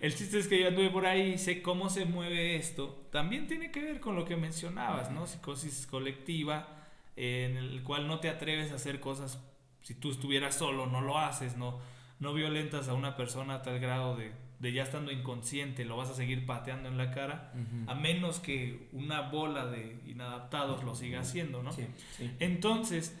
El 0.00 0.14
chiste 0.14 0.38
es 0.38 0.48
que 0.48 0.60
yo 0.60 0.68
anduve 0.68 0.90
por 0.90 1.06
ahí, 1.06 1.38
sé 1.38 1.62
cómo 1.62 1.88
se 1.90 2.04
mueve 2.04 2.56
esto. 2.56 3.06
También 3.10 3.46
tiene 3.46 3.70
que 3.70 3.82
ver 3.82 4.00
con 4.00 4.16
lo 4.16 4.24
que 4.24 4.36
mencionabas, 4.36 5.10
¿no? 5.10 5.26
Psicosis 5.26 5.86
colectiva, 5.86 6.68
eh, 7.16 7.48
en 7.50 7.56
el 7.56 7.82
cual 7.82 8.08
no 8.08 8.20
te 8.20 8.28
atreves 8.28 8.72
a 8.72 8.76
hacer 8.76 9.00
cosas. 9.00 9.38
Si 9.82 9.94
tú 9.94 10.10
estuvieras 10.10 10.54
solo, 10.54 10.86
no 10.86 11.00
lo 11.00 11.18
haces, 11.18 11.56
no, 11.56 11.78
no 12.18 12.32
violentas 12.34 12.88
a 12.88 12.94
una 12.94 13.16
persona 13.16 13.56
a 13.56 13.62
tal 13.62 13.78
grado 13.78 14.16
de, 14.16 14.32
de 14.58 14.72
ya 14.72 14.82
estando 14.82 15.12
inconsciente, 15.12 15.84
lo 15.84 15.96
vas 15.96 16.08
a 16.08 16.14
seguir 16.14 16.46
pateando 16.46 16.88
en 16.88 16.96
la 16.96 17.10
cara, 17.10 17.52
a 17.86 17.94
menos 17.94 18.40
que 18.40 18.88
una 18.92 19.20
bola 19.20 19.66
de 19.66 20.00
inadaptados 20.06 20.84
lo 20.84 20.94
siga 20.94 21.20
haciendo, 21.20 21.62
¿no? 21.62 21.72
Sí, 21.72 21.86
sí. 22.16 22.30
Entonces, 22.40 23.14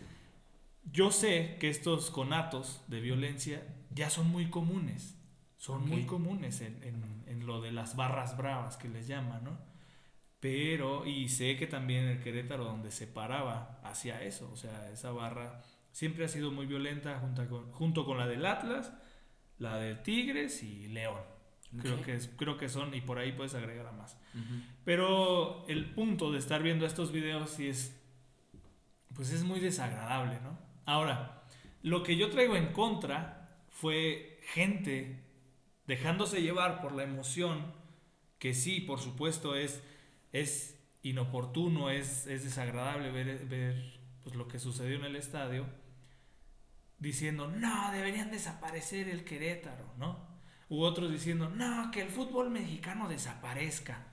yo 0.90 1.10
sé 1.10 1.56
que 1.60 1.68
estos 1.68 2.10
conatos 2.10 2.82
de 2.88 3.00
violencia 3.00 3.62
ya 3.94 4.10
son 4.10 4.30
muy 4.30 4.48
comunes. 4.48 5.16
Son 5.64 5.88
muy 5.88 6.04
comunes 6.06 6.60
en, 6.60 6.82
en- 6.82 7.24
en 7.26 7.46
lo 7.46 7.60
de 7.60 7.72
las 7.72 7.96
barras 7.96 8.36
bravas 8.36 8.76
que 8.76 8.88
les 8.88 9.06
llaman, 9.06 9.44
¿no? 9.44 9.58
Pero, 10.40 11.06
y 11.06 11.28
sé 11.30 11.56
que 11.56 11.66
también 11.66 12.04
el 12.04 12.20
Querétaro, 12.20 12.64
donde 12.64 12.90
se 12.90 13.06
paraba, 13.06 13.80
hacía 13.82 14.22
eso. 14.22 14.50
O 14.52 14.56
sea, 14.56 14.90
esa 14.90 15.10
barra 15.10 15.62
siempre 15.90 16.24
ha 16.26 16.28
sido 16.28 16.50
muy 16.50 16.66
violenta 16.66 17.18
junto 17.18 17.48
con, 17.48 17.72
junto 17.72 18.04
con 18.04 18.18
la 18.18 18.26
del 18.26 18.44
Atlas, 18.44 18.92
la 19.58 19.78
de 19.78 19.94
Tigres 19.94 20.62
y 20.62 20.88
León. 20.88 21.22
Creo, 21.80 22.02
que 22.02 22.14
es, 22.14 22.30
creo 22.36 22.56
que 22.58 22.68
son, 22.68 22.94
y 22.94 23.00
por 23.00 23.18
ahí 23.18 23.32
puedes 23.32 23.54
agregar 23.54 23.86
a 23.86 23.92
más. 23.92 24.16
Pero 24.84 25.64
el 25.66 25.86
punto 25.94 26.30
de 26.30 26.38
estar 26.38 26.62
viendo 26.62 26.84
estos 26.86 27.10
videos 27.10 27.50
sí 27.50 27.68
es, 27.68 27.98
pues 29.14 29.30
es 29.32 29.42
muy 29.44 29.60
desagradable, 29.60 30.40
¿no? 30.42 30.58
Ahora, 30.84 31.42
lo 31.82 32.02
que 32.02 32.16
yo 32.16 32.30
traigo 32.30 32.54
en 32.54 32.72
contra 32.72 33.58
fue 33.70 34.38
gente 34.52 35.23
dejándose 35.86 36.42
llevar 36.42 36.80
por 36.80 36.94
la 36.94 37.02
emoción, 37.02 37.72
que 38.38 38.54
sí, 38.54 38.80
por 38.80 39.00
supuesto, 39.00 39.54
es, 39.54 39.82
es 40.32 40.78
inoportuno, 41.02 41.90
es, 41.90 42.26
es 42.26 42.44
desagradable 42.44 43.10
ver, 43.10 43.46
ver 43.46 44.00
pues, 44.22 44.34
lo 44.36 44.48
que 44.48 44.58
sucedió 44.58 44.96
en 44.96 45.04
el 45.04 45.16
estadio, 45.16 45.66
diciendo, 46.98 47.48
no, 47.48 47.92
deberían 47.92 48.30
desaparecer 48.30 49.08
el 49.08 49.24
Querétaro, 49.24 49.92
¿no? 49.98 50.18
U 50.68 50.82
otros 50.82 51.10
diciendo, 51.10 51.50
no, 51.50 51.90
que 51.90 52.00
el 52.00 52.08
fútbol 52.08 52.50
mexicano 52.50 53.08
desaparezca. 53.08 54.06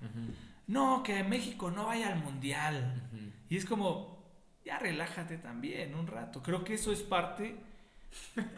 No, 0.68 1.02
que 1.02 1.24
México 1.24 1.72
no 1.72 1.86
vaya 1.86 2.12
al 2.12 2.20
mundial. 2.20 3.10
Y 3.50 3.58
es 3.58 3.66
como, 3.66 4.22
ya 4.66 4.78
relájate 4.78 5.38
también 5.38 5.96
un 5.96 6.08
rato. 6.08 6.44
Creo 6.44 6.64
que 6.64 6.74
eso 6.74 6.92
es 6.92 7.02
parte 7.02 7.56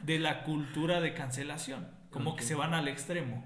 de 0.04 0.20
la 0.20 0.44
cultura 0.44 1.02
de 1.02 1.14
cancelación. 1.14 1.88
Como 2.14 2.36
que 2.36 2.44
se 2.44 2.56
van 2.56 2.74
al 2.74 2.88
extremo. 2.88 3.46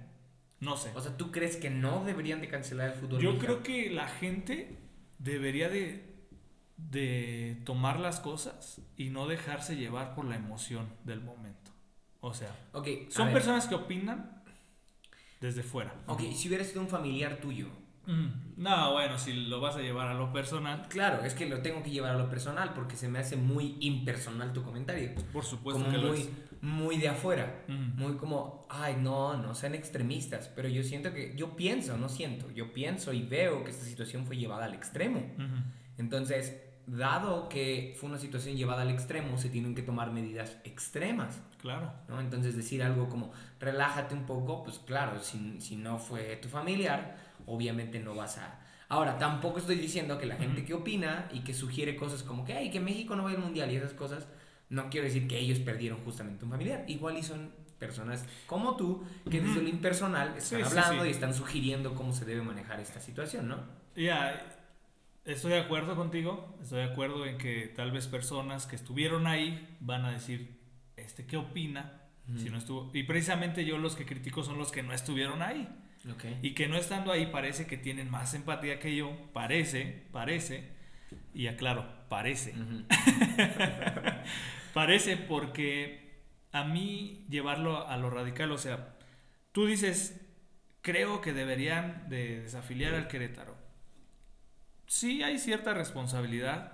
No 0.60 0.76
sé. 0.78 0.92
O 0.96 1.02
sea, 1.02 1.16
¿tú 1.18 1.32
crees 1.32 1.56
que 1.58 1.70
no 1.70 2.04
deberían 2.04 2.42
de 2.42 2.48
cancelar 2.48 2.90
el 2.90 2.96
fútbol 2.96 3.22
Yo 3.22 3.34
mexicano? 3.34 3.60
creo 3.62 3.64
que 3.64 3.90
la 3.92 4.08
gente 4.08 4.78
debería 5.20 5.70
de, 5.70 6.16
de 6.78 7.62
tomar 7.66 8.00
las 8.00 8.20
cosas 8.20 8.82
y 8.96 9.10
no 9.10 9.28
dejarse 9.28 9.76
llevar 9.76 10.16
por 10.16 10.26
la 10.26 10.36
emoción 10.36 10.88
del 11.04 11.22
momento. 11.22 11.72
O 12.20 12.34
sea, 12.34 12.56
Ok, 12.74 12.88
a 13.08 13.12
son 13.12 13.26
ver. 13.26 13.34
personas 13.36 13.68
que 13.68 13.76
opinan 13.76 14.44
desde 15.42 15.64
fuera. 15.64 15.94
Ok, 16.08 16.22
si 16.36 16.48
hubiera 16.48 16.64
sido 16.64 16.82
un 16.82 16.88
familiar 16.90 17.38
tuyo. 17.38 17.68
Mm, 18.08 18.54
No, 18.58 18.94
bueno, 18.94 19.18
si 19.20 19.34
lo 19.34 19.60
vas 19.60 19.76
a 19.76 19.82
llevar 19.82 20.08
a 20.08 20.14
lo 20.14 20.32
personal, 20.34 20.88
Claro, 20.90 21.24
es 21.24 21.34
que 21.36 21.46
lo 21.48 21.62
tengo 21.62 21.84
que 21.84 21.92
llevar 21.92 22.16
a 22.16 22.18
lo 22.18 22.30
personal 22.30 22.74
porque 22.74 22.96
se 22.96 23.08
me 23.10 23.20
hace 23.20 23.36
muy 23.36 23.76
impersonal 23.82 24.54
tu 24.54 24.64
comentario. 24.64 25.14
por 25.34 25.44
supuesto 25.44 25.84
como 25.84 25.92
que 25.96 26.02
lo 26.02 26.14
es. 26.14 26.30
Muy 26.62 26.98
de 26.98 27.10
afuera. 27.10 27.64
Muy 27.68 28.18
como, 28.18 28.66
ay, 28.70 28.98
no, 29.00 29.38
no 29.38 29.56
sean 29.56 29.76
extremistas. 29.76 30.52
Pero 30.56 30.68
yo 30.68 30.84
siento 30.84 31.14
que, 31.14 31.36
yo 31.36 31.56
pienso, 31.56 31.98
no 31.98 32.10
siento, 32.10 32.50
yo 32.52 32.74
pienso 32.74 33.14
y 33.14 33.24
veo 33.24 33.64
que 33.64 33.72
esta 33.72 33.86
situación 33.86 34.26
fue 34.26 34.38
llevada 34.38 34.66
al 34.66 34.74
extremo. 34.74 35.22
Entonces, 35.98 36.62
dado 36.88 37.50
que 37.50 37.96
fue 38.00 38.10
una 38.10 38.18
situación 38.18 38.56
llevada 38.56 38.82
al 38.82 38.90
extremo, 38.90 39.38
se 39.38 39.50
tienen 39.50 39.76
que 39.76 39.82
tomar 39.82 40.12
medidas 40.12 40.58
extremas. 40.64 41.42
Claro. 41.62 41.92
¿no? 42.08 42.22
Entonces, 42.22 42.56
decir 42.56 42.82
algo 42.82 43.10
como, 43.10 43.32
relájate 43.60 44.16
un 44.16 44.26
poco, 44.26 44.64
pues 44.64 44.80
claro, 44.80 45.20
si, 45.22 45.60
si 45.60 45.76
no 45.76 46.00
fue 46.00 46.38
tu 46.38 46.48
familiar, 46.48 47.18
obviamente 47.46 48.00
no 48.00 48.16
vas 48.16 48.38
a... 48.38 48.62
Ahora, 48.90 49.18
tampoco 49.18 49.60
estoy 49.60 49.76
diciendo 49.76 50.18
que 50.18 50.26
la 50.26 50.38
gente 50.38 50.64
que 50.64 50.74
opina 50.74 51.28
y 51.34 51.42
que 51.42 51.54
sugiere 51.54 51.98
cosas 51.98 52.24
como 52.24 52.46
que, 52.46 52.54
ay, 52.54 52.72
que 52.72 52.80
México 52.80 53.18
no 53.18 53.24
va 53.24 53.32
al 53.32 53.38
mundial 53.38 53.70
y 53.70 53.76
esas 53.76 53.92
cosas, 53.92 54.28
no 54.70 54.90
quiero 54.90 55.06
decir 55.08 55.28
que 55.28 55.38
ellos 55.40 55.60
perdieron 55.60 56.00
justamente 56.04 56.46
un 56.46 56.52
familiar. 56.52 56.84
Igual 56.88 57.18
y 57.18 57.24
son 57.24 57.52
personas 57.80 58.26
como 58.48 58.76
tú 58.76 59.04
que 59.30 59.40
desde 59.40 59.62
lo 59.62 59.70
impersonal 59.70 60.36
están 60.36 60.60
Sí, 60.60 60.66
hablando 60.66 61.04
sí. 61.04 61.10
y 61.10 61.12
están 61.12 61.34
sugiriendo 61.34 61.94
cómo 61.94 62.12
se 62.14 62.26
debe 62.26 62.42
manejar 62.42 62.80
esta 62.80 63.00
situación, 63.00 63.48
¿no? 63.48 63.60
Ya, 63.96 64.60
estoy 65.26 65.52
de 65.52 65.60
acuerdo 65.60 65.96
contigo. 65.96 66.58
Estoy 66.62 66.80
de 66.80 66.86
acuerdo 66.92 67.26
en 67.26 67.38
que 67.38 67.72
tal 67.76 67.92
vez 67.92 68.08
personas 68.08 68.66
que 68.66 68.76
estuvieron 68.76 69.28
ahí 69.28 69.78
van 69.80 70.06
a 70.06 70.12
decir, 70.12 70.60
este, 70.96 71.26
¿qué 71.26 71.38
opina? 71.38 72.02
Si 72.36 72.50
no 72.50 72.58
estuvo. 72.58 72.92
Y 72.94 73.04
precisamente 73.04 73.64
yo 73.64 73.78
los 73.78 73.96
que 73.96 74.06
critico 74.06 74.44
son 74.44 74.58
los 74.58 74.72
que 74.72 74.84
no 74.84 74.92
estuvieron 74.92 75.42
ahí. 75.42 75.70
Y 76.42 76.52
que 76.56 76.68
no 76.68 76.76
estando 76.78 77.12
ahí 77.12 77.28
parece 77.28 77.68
que 77.68 77.78
tienen 77.78 78.10
más 78.12 78.34
empatía 78.34 78.80
que 78.80 78.96
yo. 78.96 79.16
Parece, 79.34 80.04
parece. 80.12 80.70
Y 81.34 81.48
aclaro, 81.48 81.86
parece. 82.10 82.54
Parece 84.74 85.18
porque 85.18 86.22
a 86.52 86.64
mí 86.64 87.26
llevarlo 87.30 87.88
a 87.88 87.98
lo 87.98 88.10
radical, 88.10 88.52
o 88.52 88.58
sea, 88.58 88.96
tú 89.52 89.66
dices, 89.66 90.22
creo 90.82 91.22
que 91.22 91.34
deberían 91.34 92.08
de 92.10 92.42
desafiliar 92.42 92.94
al 92.94 93.08
Querétaro. 93.08 93.56
Sí 94.86 95.24
hay 95.24 95.40
cierta 95.40 95.74
responsabilidad, 95.74 96.74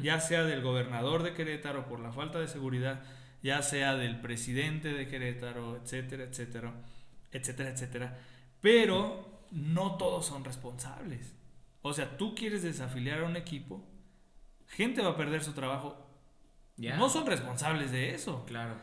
ya 0.00 0.20
sea 0.20 0.44
del 0.44 0.62
gobernador 0.62 1.24
de 1.24 1.34
Querétaro 1.34 1.86
por 1.86 1.98
la 1.98 2.12
falta 2.12 2.38
de 2.38 2.46
seguridad, 2.46 3.02
ya 3.42 3.60
sea 3.60 3.96
del 3.96 4.20
presidente 4.20 4.92
de 4.92 5.08
Querétaro, 5.08 5.76
etcétera, 5.76 6.22
etcétera, 6.22 6.72
etcétera, 7.32 7.70
etcétera. 7.70 8.18
Pero 8.60 9.44
no 9.50 9.96
todos 9.96 10.26
son 10.26 10.44
responsables. 10.44 11.34
O 11.82 11.92
sea, 11.92 12.16
tú 12.16 12.34
quieres 12.34 12.62
desafiliar 12.62 13.20
a 13.20 13.26
un 13.26 13.36
equipo, 13.36 13.84
gente 14.68 15.02
va 15.02 15.10
a 15.10 15.16
perder 15.16 15.42
su 15.42 15.52
trabajo. 15.52 15.96
No 16.76 17.08
son 17.08 17.26
responsables 17.26 17.92
de 17.92 18.14
eso. 18.14 18.44
Claro. 18.46 18.76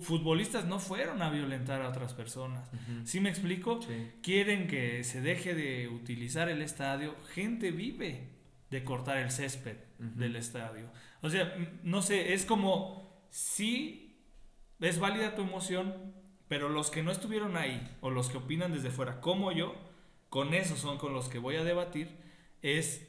Futbolistas 0.00 0.64
no 0.64 0.78
fueron 0.78 1.20
a 1.20 1.30
violentar 1.30 1.82
a 1.82 1.88
otras 1.88 2.14
personas. 2.14 2.70
Ujú. 2.72 3.06
¿Sí 3.06 3.20
me 3.20 3.28
explico? 3.28 3.82
Sí. 3.82 4.12
Quieren 4.22 4.66
que 4.66 5.04
se 5.04 5.20
deje 5.20 5.54
de 5.54 5.88
utilizar 5.88 6.48
el 6.48 6.62
estadio. 6.62 7.14
Gente 7.34 7.70
vive 7.70 8.30
de 8.70 8.82
cortar 8.82 9.18
el 9.18 9.30
césped 9.30 9.76
del 9.98 10.36
estadio. 10.36 10.90
O 11.20 11.28
sea, 11.28 11.54
no 11.82 12.02
sé, 12.02 12.32
es 12.32 12.46
como 12.46 13.26
sí 13.30 14.04
es 14.80 14.98
válida 14.98 15.34
tu 15.34 15.42
emoción, 15.42 16.14
pero 16.48 16.68
los 16.68 16.90
que 16.90 17.02
no 17.02 17.10
estuvieron 17.10 17.56
ahí 17.56 17.96
o 18.00 18.10
los 18.10 18.28
que 18.28 18.38
opinan 18.38 18.72
desde 18.72 18.90
fuera, 18.90 19.20
como 19.20 19.52
yo, 19.52 19.74
con 20.28 20.54
esos 20.54 20.78
son 20.78 20.98
con 20.98 21.12
los 21.12 21.28
que 21.28 21.38
voy 21.38 21.56
a 21.56 21.64
debatir, 21.64 22.16
es 22.62 23.08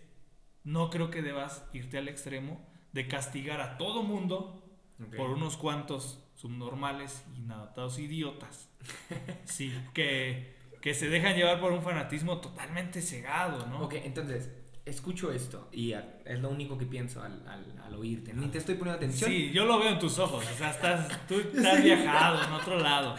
no 0.65 0.89
creo 0.89 1.09
que 1.09 1.21
debas 1.21 1.63
irte 1.73 1.97
al 1.97 2.07
extremo 2.09 2.59
de 2.91 3.07
castigar 3.07 3.61
a 3.61 3.77
todo 3.77 4.03
mundo 4.03 4.61
Ok. 5.01 5.15
por 5.15 5.29
unos 5.29 5.55
cuantos 5.57 6.19
subnormales, 6.35 7.23
inadaptados 7.37 7.97
idiotas. 7.99 8.69
Sí, 9.45 9.73
que, 9.93 10.55
que 10.81 10.93
se 10.93 11.07
dejan 11.09 11.35
llevar 11.35 11.59
por 11.59 11.71
un 11.71 11.81
fanatismo 11.81 12.39
totalmente 12.41 13.01
cegado, 13.01 13.65
¿no? 13.67 13.81
Ok, 13.83 13.93
entonces, 14.03 14.51
escucho 14.85 15.31
esto 15.31 15.67
y 15.71 15.93
a- 15.93 16.19
es 16.25 16.39
lo 16.39 16.49
único 16.49 16.77
que 16.77 16.85
pienso 16.85 17.21
al, 17.21 17.47
al, 17.47 17.65
al 17.83 17.95
oírte. 17.95 18.33
Ni 18.33 18.47
te 18.47 18.57
estoy 18.59 18.75
poniendo 18.75 18.97
atención. 18.97 19.29
Sí, 19.29 19.51
yo 19.51 19.65
lo 19.65 19.79
veo 19.79 19.89
en 19.89 19.99
tus 19.99 20.19
ojos. 20.19 20.45
O 20.51 20.55
sea, 20.57 20.69
estás, 20.71 21.27
tú 21.27 21.35
estás 21.55 21.81
viajado 21.83 22.43
en 22.43 22.53
otro 22.53 22.79
lado. 22.79 23.15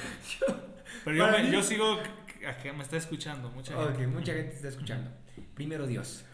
Pero 1.05 1.17
yo, 1.17 1.31
me- 1.31 1.51
yo 1.51 1.63
sigo 1.63 1.99
a 2.47 2.57
que 2.59 2.73
me 2.73 2.83
está 2.83 2.97
escuchando 2.97 3.51
mucha 3.51 3.77
Ok, 3.79 3.91
gente. 3.97 4.07
mucha 4.09 4.33
gente 4.33 4.55
está 4.55 4.69
escuchando. 4.69 5.11
Primero 5.55 5.87
Dios. 5.87 6.25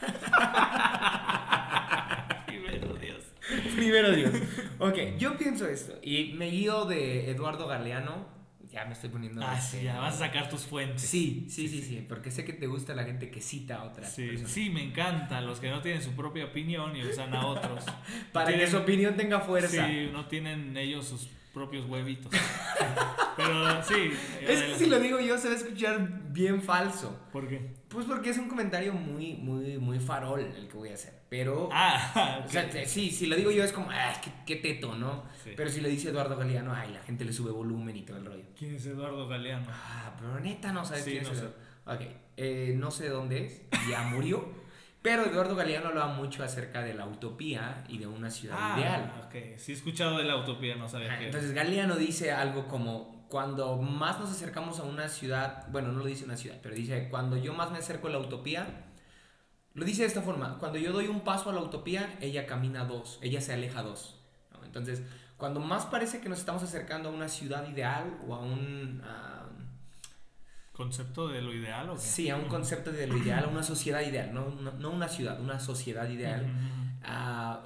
Primero, 2.46 2.94
Dios. 2.94 3.22
Primero 3.74 4.12
Dios. 4.12 4.32
Ok, 4.78 4.98
yo 5.18 5.36
pienso 5.36 5.66
esto 5.68 5.98
y 6.02 6.32
me 6.34 6.46
guío 6.50 6.84
de 6.84 7.30
Eduardo 7.30 7.66
Galeano. 7.66 8.34
Ya 8.70 8.84
me 8.84 8.92
estoy 8.92 9.08
poniendo. 9.08 9.40
Ah, 9.42 9.58
sí, 9.58 9.82
ya 9.84 9.98
vas 10.00 10.16
a 10.16 10.26
sacar 10.26 10.50
tus 10.50 10.66
fuentes. 10.66 11.00
Sí, 11.00 11.46
sí, 11.48 11.66
sí, 11.68 11.80
sí, 11.82 12.04
porque 12.06 12.30
sé 12.30 12.44
que 12.44 12.52
te 12.52 12.66
gusta 12.66 12.94
la 12.94 13.04
gente 13.04 13.30
que 13.30 13.40
cita 13.40 13.76
a 13.76 13.84
otras 13.84 14.14
Sí, 14.14 14.26
personas. 14.26 14.52
sí, 14.52 14.68
me 14.70 14.82
encanta. 14.82 15.40
Los 15.40 15.60
que 15.60 15.70
no 15.70 15.80
tienen 15.80 16.02
su 16.02 16.12
propia 16.12 16.44
opinión 16.46 16.94
y 16.94 17.02
usan 17.02 17.34
a 17.34 17.46
otros. 17.46 17.84
Para 18.32 18.52
que 18.52 18.66
su 18.66 18.76
opinión 18.76 19.16
tenga 19.16 19.40
fuerza. 19.40 19.86
Sí, 19.86 20.10
no 20.12 20.26
tienen 20.26 20.76
ellos 20.76 21.06
sus 21.06 21.28
propios 21.54 21.86
huevitos. 21.86 22.30
Pero 23.36 23.82
sí. 23.82 24.12
Es 24.42 24.62
que 24.62 24.74
si 24.74 24.86
lo 24.86 24.98
digo 25.00 25.20
yo 25.20 25.38
se 25.38 25.48
va 25.48 25.54
a 25.54 25.56
escuchar 25.56 26.06
bien 26.32 26.60
falso. 26.60 27.18
¿Por 27.32 27.48
qué? 27.48 27.75
Pues 27.88 28.04
porque 28.06 28.30
es 28.30 28.38
un 28.38 28.48
comentario 28.48 28.92
muy, 28.92 29.34
muy, 29.34 29.78
muy 29.78 29.98
farol 30.00 30.40
el 30.40 30.66
que 30.68 30.76
voy 30.76 30.88
a 30.90 30.94
hacer. 30.94 31.14
Pero 31.28 31.68
Ah, 31.72 32.42
O 32.46 32.48
sea, 32.48 32.68
sí, 32.86 33.10
si 33.10 33.26
lo 33.26 33.36
digo 33.36 33.50
yo 33.50 33.62
es 33.64 33.72
como, 33.72 33.90
ay, 33.90 34.14
qué, 34.22 34.30
qué 34.44 34.56
teto, 34.56 34.94
¿no? 34.96 35.24
Sí. 35.44 35.52
Pero 35.56 35.70
si 35.70 35.80
lo 35.80 35.88
dice 35.88 36.08
Eduardo 36.10 36.36
Galeano, 36.36 36.74
ay, 36.74 36.92
la 36.92 37.00
gente 37.02 37.24
le 37.24 37.32
sube 37.32 37.50
volumen 37.52 37.96
y 37.96 38.02
todo 38.02 38.16
el 38.18 38.26
rollo. 38.26 38.44
¿Quién 38.58 38.74
es 38.74 38.86
Eduardo 38.86 39.28
Galeano? 39.28 39.66
Ah, 39.70 40.12
pero 40.18 40.40
neta 40.40 40.72
no 40.72 40.84
sabes 40.84 41.04
Sí, 41.04 41.12
quién 41.12 41.24
no 41.24 41.30
es 41.32 41.38
sé. 41.38 41.46
Ok, 41.86 42.00
eh, 42.36 42.74
no 42.76 42.90
sé 42.90 43.08
dónde 43.08 43.46
es, 43.46 43.62
ya 43.88 44.02
murió. 44.02 44.48
pero 45.02 45.24
Eduardo 45.24 45.54
Galeano 45.54 45.88
hablaba 45.90 46.12
mucho 46.14 46.42
acerca 46.42 46.82
de 46.82 46.92
la 46.94 47.06
utopía 47.06 47.84
y 47.88 47.98
de 47.98 48.08
una 48.08 48.28
ciudad 48.30 48.56
Ah, 48.60 48.76
ideal. 48.76 49.12
ok. 49.28 49.56
Sí 49.58 49.70
he 49.70 49.74
escuchado 49.76 50.18
de 50.18 50.24
la 50.24 50.36
utopía, 50.36 50.74
no 50.74 50.88
sabía 50.88 51.16
qué. 51.18 51.26
Entonces 51.26 51.52
Galeano 51.52 51.94
dice 51.94 52.32
algo 52.32 52.66
como, 52.66 53.15
cuando 53.36 53.76
más 53.76 54.18
nos 54.18 54.30
acercamos 54.30 54.80
a 54.80 54.84
una 54.84 55.10
ciudad, 55.10 55.66
bueno, 55.70 55.92
no 55.92 55.98
lo 55.98 56.06
dice 56.06 56.24
una 56.24 56.38
ciudad, 56.38 56.56
pero 56.62 56.74
dice, 56.74 57.10
cuando 57.10 57.36
yo 57.36 57.52
más 57.52 57.70
me 57.70 57.76
acerco 57.76 58.08
a 58.08 58.10
la 58.10 58.18
utopía, 58.18 58.66
lo 59.74 59.84
dice 59.84 60.00
de 60.00 60.08
esta 60.08 60.22
forma, 60.22 60.56
cuando 60.58 60.78
yo 60.78 60.90
doy 60.90 61.08
un 61.08 61.20
paso 61.20 61.50
a 61.50 61.52
la 61.52 61.60
utopía, 61.60 62.16
ella 62.22 62.46
camina 62.46 62.86
dos, 62.86 63.18
ella 63.20 63.42
se 63.42 63.52
aleja 63.52 63.82
dos. 63.82 64.18
¿no? 64.54 64.64
Entonces, 64.64 65.02
cuando 65.36 65.60
más 65.60 65.84
parece 65.84 66.22
que 66.22 66.30
nos 66.30 66.38
estamos 66.38 66.62
acercando 66.62 67.10
a 67.10 67.12
una 67.12 67.28
ciudad 67.28 67.68
ideal 67.68 68.18
o 68.26 68.34
a 68.34 68.38
un... 68.38 69.02
ah, 69.04 69.44
¿Concepto 70.72 71.28
de 71.28 71.42
lo 71.42 71.52
ideal 71.52 71.90
o 71.90 71.94
qué? 71.96 72.00
sí, 72.00 72.30
a 72.30 72.36
un 72.36 72.48
concepto 72.48 72.90
de 72.90 73.06
lo 73.06 73.18
ideal, 73.18 73.44
a 73.44 73.48
una 73.48 73.62
sociedad 73.62 74.00
ideal, 74.00 74.32
no, 74.32 74.48
no, 74.48 74.72
no 74.72 74.90
una 74.92 75.08
ciudad, 75.08 75.38
una 75.42 75.60
sociedad 75.60 76.08
ideal. 76.08 76.40
Ujú. 76.40 77.00
ah, 77.04 77.60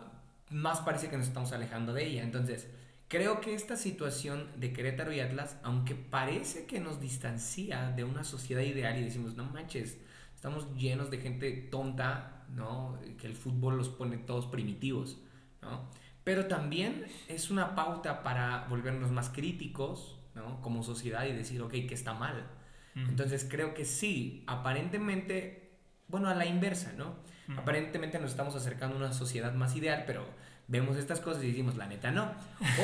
más 0.48 0.80
parece 0.80 1.08
que 1.08 1.16
nos 1.16 1.28
estamos 1.28 1.52
alejando 1.52 1.92
de 1.92 2.06
ella. 2.08 2.24
Entonces, 2.24 2.66
creo 3.10 3.40
que 3.40 3.54
esta 3.54 3.76
situación 3.76 4.48
de 4.56 4.72
Querétaro 4.72 5.12
y 5.12 5.18
Atlas, 5.18 5.58
aunque 5.64 5.96
parece 5.96 6.64
que 6.66 6.78
nos 6.78 7.00
distancia 7.00 7.90
de 7.90 8.04
una 8.04 8.22
sociedad 8.22 8.62
ideal 8.62 8.96
y 8.98 9.02
decimos, 9.02 9.34
no 9.34 9.44
manches, 9.44 9.98
estamos 10.32 10.72
llenos 10.76 11.10
de 11.10 11.18
gente 11.18 11.50
tonta, 11.72 12.46
¿no? 12.54 13.00
Que 13.18 13.26
el 13.26 13.34
fútbol 13.34 13.76
los 13.76 13.88
pone 13.88 14.16
todos 14.16 14.46
primitivos, 14.46 15.18
¿no? 15.60 15.90
Pero 16.22 16.46
también 16.46 17.04
es 17.26 17.50
una 17.50 17.74
pauta 17.74 18.22
para 18.22 18.66
volvernos 18.68 19.10
más 19.10 19.28
críticos, 19.28 20.20
¿no? 20.36 20.60
Como 20.60 20.84
sociedad 20.84 21.26
y 21.26 21.32
decir, 21.32 21.60
ok, 21.62 21.72
que 21.72 21.94
está 21.94 22.14
mal. 22.14 22.46
Ujú. 22.94 23.06
Entonces 23.08 23.44
creo 23.50 23.74
que 23.74 23.84
sí, 23.84 24.44
aparentemente, 24.46 25.80
bueno, 26.06 26.28
a 26.28 26.34
la 26.36 26.46
inversa, 26.46 26.92
¿no? 26.96 27.16
Ujú. 27.48 27.58
Aparentemente 27.58 28.20
nos 28.20 28.30
estamos 28.30 28.54
acercando 28.54 28.94
a 28.94 28.98
una 28.98 29.12
sociedad 29.12 29.52
más 29.52 29.74
ideal, 29.74 30.04
pero 30.06 30.24
vemos 30.70 30.96
estas 30.96 31.20
cosas 31.20 31.42
y 31.44 31.48
decimos, 31.48 31.76
la 31.76 31.86
neta 31.86 32.10
no. 32.10 32.30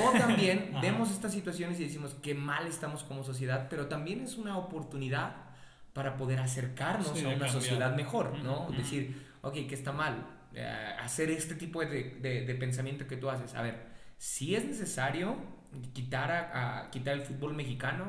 O 0.05 0.11
también 0.19 0.73
vemos 0.83 1.11
estas 1.11 1.33
situaciones 1.33 1.81
y 1.81 1.85
decimos, 1.85 2.15
qué 2.23 2.35
mal 2.35 2.67
estamos 2.67 3.03
como 3.05 3.25
sociedad, 3.25 3.69
pero 3.71 3.87
también 3.87 4.21
es 4.21 4.37
una 4.37 4.59
oportunidad 4.59 5.37
para 5.95 6.17
poder 6.19 6.41
acercarnos 6.41 7.07
Sí, 7.15 7.21
a 7.25 7.29
una 7.29 7.31
cambiar. 7.31 7.51
sociedad 7.51 7.97
mejor, 7.97 8.39
¿no? 8.45 8.69
Decir, 8.77 9.25
ok, 9.41 9.55
que 9.69 9.75
está 9.75 9.93
mal, 9.93 10.27
eh, 10.53 10.67
hacer 11.01 11.31
este 11.31 11.55
tipo 11.55 11.81
de, 11.81 12.19
de- 12.21 12.45
de 12.45 12.55
pensamiento 12.57 13.07
que 13.07 13.17
tú 13.17 13.31
haces. 13.31 13.55
A 13.55 13.63
ver, 13.63 13.87
si 14.19 14.55
es 14.57 14.65
necesario 14.67 15.37
quitar, 15.95 16.31
a, 16.31 16.81
a- 16.87 16.91
quitar 16.91 17.15
el 17.15 17.23
fútbol 17.23 17.55
mexicano 17.55 18.05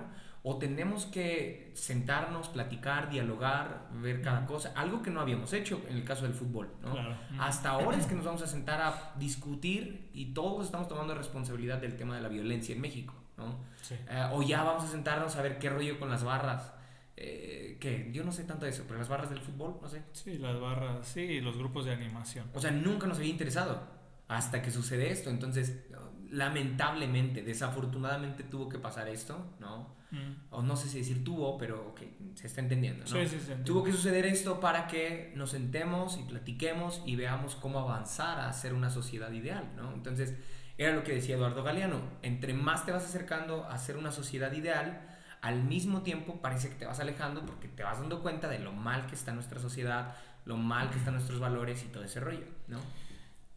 o 0.49 0.57
tenemos 0.57 1.05
que 1.05 1.73
sentarnos, 1.75 2.47
platicar, 2.47 3.09
dialogar, 3.09 3.89
ver 4.01 4.21
cada 4.21 4.45
cosa, 4.45 4.71
algo 4.77 5.01
que 5.01 5.11
no 5.11 5.19
habíamos 5.19 5.51
hecho 5.51 5.81
en 5.89 5.97
el 5.97 6.05
caso 6.05 6.23
del 6.23 6.33
fútbol, 6.33 6.71
¿no? 6.81 6.93
Claro. 6.93 7.17
Hasta 7.37 7.71
ahora 7.71 7.97
es 7.97 8.05
que 8.05 8.15
nos 8.15 8.23
vamos 8.23 8.41
a 8.41 8.47
sentar 8.47 8.79
a 8.79 9.11
discutir 9.19 10.09
y 10.13 10.27
todos 10.27 10.67
estamos 10.67 10.87
tomando 10.87 11.13
responsabilidad 11.15 11.79
del 11.79 11.97
tema 11.97 12.15
de 12.15 12.21
la 12.21 12.29
violencia 12.29 12.73
en 12.73 12.79
México, 12.79 13.13
¿no? 13.35 13.57
Sí. 13.81 13.95
Eh, 14.09 14.29
o 14.31 14.41
ya 14.41 14.63
vamos 14.63 14.85
a 14.85 14.87
sentarnos 14.87 15.35
a 15.35 15.41
ver 15.41 15.59
qué 15.59 15.69
rollo 15.69 15.99
con 15.99 16.09
las 16.09 16.23
barras. 16.23 16.71
Eh, 17.17 17.75
que 17.81 18.09
yo 18.13 18.23
no 18.23 18.31
sé 18.31 18.45
tanto 18.45 18.63
de 18.63 18.71
eso, 18.71 18.85
pero 18.87 18.99
las 18.99 19.09
barras 19.09 19.29
del 19.29 19.41
fútbol, 19.41 19.79
no 19.81 19.89
sé. 19.89 20.01
Sí, 20.13 20.37
las 20.37 20.57
barras, 20.61 21.05
sí, 21.05 21.41
los 21.41 21.57
grupos 21.57 21.83
de 21.83 21.91
animación. 21.91 22.49
O 22.53 22.61
sea, 22.61 22.71
nunca 22.71 23.05
nos 23.05 23.17
había 23.17 23.31
interesado 23.31 23.81
hasta 24.29 24.61
que 24.61 24.71
sucede 24.71 25.11
esto. 25.11 25.29
Entonces, 25.29 25.87
lamentablemente, 26.31 27.41
desafortunadamente 27.41 28.43
tuvo 28.43 28.69
que 28.69 28.79
pasar 28.79 29.07
esto, 29.07 29.53
¿no? 29.59 29.95
Mm. 30.11 30.33
O 30.51 30.61
no 30.61 30.75
sé 30.75 30.87
si 30.87 30.99
decir 30.99 31.23
tuvo, 31.23 31.57
pero 31.57 31.89
ok, 31.89 32.01
se 32.35 32.47
está 32.47 32.61
entendiendo, 32.61 33.03
¿no? 33.03 33.11
Sí, 33.11 33.27
sí, 33.27 33.39
sí. 33.45 33.53
Tuvo 33.65 33.83
que 33.83 33.91
suceder 33.91 34.25
esto 34.25 34.59
para 34.59 34.87
que 34.87 35.33
nos 35.35 35.51
sentemos 35.51 36.17
y 36.17 36.23
platiquemos 36.23 37.01
y 37.05 37.15
veamos 37.15 37.55
cómo 37.55 37.79
avanzar 37.79 38.39
a 38.39 38.53
ser 38.53 38.73
una 38.73 38.89
sociedad 38.89 39.31
ideal, 39.31 39.69
¿no? 39.75 39.93
Entonces, 39.93 40.35
era 40.77 40.93
lo 40.93 41.03
que 41.03 41.13
decía 41.13 41.35
Eduardo 41.35 41.63
Galeano, 41.63 42.01
entre 42.21 42.53
más 42.53 42.85
te 42.85 42.91
vas 42.91 43.03
acercando 43.03 43.65
a 43.65 43.77
ser 43.77 43.97
una 43.97 44.11
sociedad 44.11 44.51
ideal, 44.53 45.01
al 45.41 45.63
mismo 45.63 46.01
tiempo 46.01 46.41
parece 46.41 46.69
que 46.69 46.75
te 46.75 46.85
vas 46.85 46.99
alejando 46.99 47.45
porque 47.45 47.67
te 47.67 47.83
vas 47.83 47.99
dando 47.99 48.21
cuenta 48.21 48.47
de 48.47 48.59
lo 48.59 48.71
mal 48.71 49.07
que 49.07 49.15
está 49.15 49.33
nuestra 49.33 49.59
sociedad, 49.59 50.15
lo 50.45 50.57
mal 50.57 50.89
que 50.89 50.97
están 50.97 51.13
nuestros 51.15 51.39
valores 51.39 51.83
y 51.83 51.87
todo 51.87 52.03
ese 52.03 52.19
rollo, 52.19 52.45
¿no? 52.67 52.79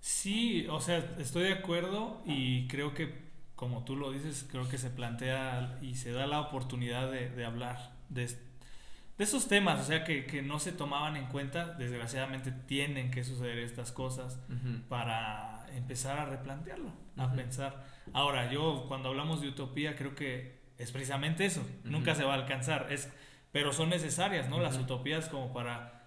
Sí, 0.00 0.66
o 0.70 0.80
sea, 0.80 0.98
estoy 1.18 1.44
de 1.44 1.52
acuerdo 1.54 2.22
y 2.26 2.66
creo 2.68 2.94
que, 2.94 3.14
como 3.54 3.84
tú 3.84 3.96
lo 3.96 4.10
dices, 4.12 4.46
creo 4.50 4.68
que 4.68 4.78
se 4.78 4.90
plantea 4.90 5.78
y 5.82 5.94
se 5.96 6.12
da 6.12 6.26
la 6.26 6.40
oportunidad 6.40 7.10
de, 7.10 7.28
de 7.30 7.44
hablar 7.44 7.92
de, 8.08 8.24
es- 8.24 8.38
de 9.18 9.24
esos 9.24 9.48
temas, 9.48 9.80
o 9.80 9.84
sea, 9.84 10.04
que, 10.04 10.24
que 10.26 10.40
no 10.42 10.58
se 10.60 10.72
tomaban 10.72 11.16
en 11.16 11.26
cuenta. 11.26 11.74
Desgraciadamente 11.74 12.52
tienen 12.52 13.10
que 13.10 13.24
suceder 13.24 13.58
estas 13.58 13.92
cosas 13.92 14.40
para 14.88 15.66
empezar 15.74 16.18
a 16.18 16.24
replantearlo, 16.26 16.90
a 17.18 17.32
pensar. 17.34 17.84
Ahora, 18.14 18.50
yo 18.50 18.86
cuando 18.88 19.10
hablamos 19.10 19.42
de 19.42 19.48
utopía 19.48 19.94
creo 19.96 20.14
que 20.14 20.60
es 20.78 20.90
precisamente 20.92 21.44
eso, 21.44 21.62
nunca 21.84 22.14
se 22.14 22.24
va 22.24 22.32
a 22.34 22.36
alcanzar, 22.36 22.88
es, 22.90 23.10
pero 23.52 23.72
son 23.74 23.90
necesarias, 23.90 24.48
¿no? 24.48 24.60
Las 24.60 24.78
utopías 24.78 25.28
como 25.28 25.52
para 25.52 25.99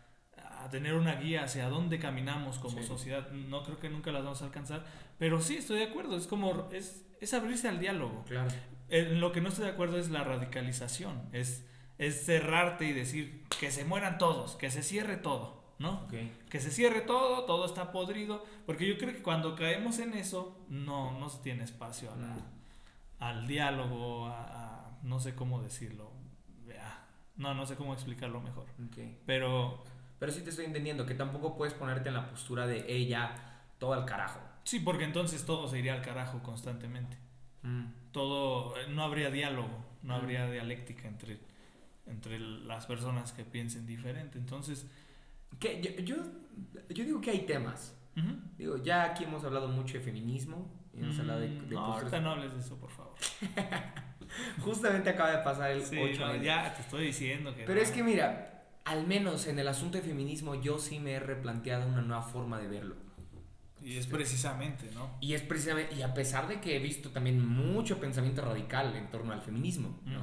a 0.63 0.69
tener 0.69 0.93
una 0.95 1.15
guía 1.15 1.43
hacia 1.43 1.67
dónde 1.69 1.99
caminamos 1.99 2.57
como 2.59 2.77
Sí. 2.79 2.83
sociedad. 2.87 3.29
No 3.31 3.63
creo 3.63 3.79
que 3.79 3.89
nunca 3.89 4.11
las 4.11 4.23
vamos 4.23 4.41
a 4.41 4.45
alcanzar, 4.45 4.85
pero 5.19 5.41
sí 5.41 5.57
estoy 5.57 5.79
de 5.79 5.85
acuerdo, 5.85 6.15
es 6.17 6.27
como 6.27 6.69
es, 6.71 7.05
es 7.21 7.33
abrirse 7.33 7.67
al 7.67 7.79
diálogo. 7.79 8.23
Claro. 8.27 8.49
En 8.89 9.19
lo 9.19 9.31
que 9.31 9.41
no 9.41 9.49
estoy 9.49 9.65
de 9.65 9.71
acuerdo 9.71 9.97
es 9.97 10.09
la 10.09 10.23
radicalización, 10.23 11.21
es, 11.31 11.65
es 11.97 12.25
cerrarte 12.25 12.85
y 12.85 12.93
decir 12.93 13.43
que 13.59 13.71
se 13.71 13.85
mueran 13.85 14.17
todos, 14.17 14.55
que 14.55 14.69
se 14.71 14.83
cierre 14.83 15.17
todo, 15.17 15.63
¿no? 15.79 16.07
Que 16.49 16.59
se 16.59 16.69
cierre 16.71 17.01
todo, 17.01 17.45
todo 17.45 17.65
está 17.65 17.91
podrido, 17.91 18.45
porque 18.65 18.87
yo 18.87 18.97
creo 18.97 19.13
que 19.13 19.21
cuando 19.23 19.55
caemos 19.55 19.99
en 19.99 20.13
eso, 20.13 20.63
no, 20.69 21.17
no 21.19 21.29
se 21.29 21.39
tiene 21.41 21.63
espacio 21.63 22.11
a 22.11 22.15
la- 22.15 22.27
Mm. 22.27 22.43
al 23.19 23.47
diálogo, 23.47 24.27
a, 24.27 24.43
a- 24.43 24.99
no 25.03 25.19
sé 25.19 25.33
cómo 25.35 25.61
decirlo, 25.61 26.11
no, 27.35 27.55
no 27.55 27.65
sé 27.65 27.75
cómo 27.75 27.93
explicarlo 27.95 28.41
mejor, 28.41 28.67
pero 29.25 29.83
Pero 30.23 30.31
sí 30.31 30.39
te 30.41 30.51
estoy 30.51 30.63
entendiendo 30.63 31.05
que 31.05 31.15
tampoco 31.15 31.57
puedes 31.57 31.73
ponerte 31.73 32.07
en 32.07 32.15
la 32.15 32.29
postura 32.29 32.65
de 32.65 32.85
ella 32.87 33.35
todo 33.77 33.91
al 33.91 34.05
carajo. 34.05 34.39
sí, 34.63 34.79
porque 34.79 35.03
entonces 35.03 35.45
todo 35.45 35.67
se 35.67 35.79
iría 35.79 35.93
al 35.95 36.01
carajo 36.01 36.41
constantemente, 36.41 37.17
Mm. 37.61 37.87
todo, 38.13 38.73
eh, 38.77 38.85
no 38.87 39.03
habría 39.03 39.29
diálogo, 39.31 39.83
no 40.01 40.13
Mm. 40.13 40.21
habría 40.21 40.49
dialéctica 40.49 41.09
entre, 41.09 41.39
entre 42.07 42.39
las 42.39 42.85
personas 42.85 43.33
que 43.33 43.43
piensen 43.43 43.85
diferente, 43.85 44.37
entonces, 44.37 44.85
Que 45.59 45.81
yo, 45.81 45.91
yo, 46.05 46.15
yo 46.89 47.03
digo 47.03 47.19
que 47.19 47.31
hay 47.31 47.39
temas. 47.39 47.93
Digo, 48.57 48.77
ya 48.77 49.03
aquí 49.03 49.25
hemos 49.25 49.43
hablado 49.43 49.67
mucho 49.67 49.95
de 49.95 49.99
feminismo. 50.05 50.71
Y 50.93 51.01
hemos 51.01 51.19
hablado 51.19 51.41
de, 51.41 51.49
Mm, 51.49 51.67
de 51.67 51.75
no, 51.75 51.81
ahorita 51.81 52.21
no 52.21 52.31
hables 52.31 52.53
de 52.53 52.59
eso, 52.61 52.77
por 52.79 52.89
favor. 52.91 53.13
Justamente 54.61 55.09
acaba 55.09 55.31
de 55.31 55.43
pasar 55.43 55.71
el 55.71 55.83
Sí, 55.83 55.97
8 55.99 56.25
no, 56.27 56.35
ya 56.41 56.73
te 56.73 56.81
estoy 56.81 57.05
diciendo 57.07 57.53
que 57.53 57.63
Pero 57.65 57.75
no. 57.75 57.81
es 57.81 57.91
que 57.91 58.01
mira, 58.03 58.52
al 58.85 59.07
menos 59.07 59.47
en 59.47 59.59
el 59.59 59.67
asunto 59.67 59.97
de 59.97 60.03
feminismo 60.03 60.55
yo 60.55 60.79
sí 60.79 60.99
me 60.99 61.13
he 61.13 61.19
replanteado 61.19 61.87
una 61.87 62.01
nueva 62.01 62.23
forma 62.23 62.59
de 62.59 62.67
verlo. 62.67 62.95
Y 63.81 63.97
es 63.97 64.07
precisamente, 64.07 64.89
¿no? 64.93 65.09
Y 65.19 65.33
es 65.33 65.41
precisamente, 65.41 65.93
y 65.95 66.03
a 66.03 66.13
pesar 66.13 66.47
de 66.47 66.61
que 66.61 66.77
he 66.77 66.79
visto 66.79 67.09
también 67.09 67.45
mucho 67.45 67.99
pensamiento 67.99 68.41
radical 68.41 68.95
en 68.95 69.09
torno 69.09 69.33
al 69.33 69.41
feminismo, 69.41 69.99
¿no? 70.05 70.21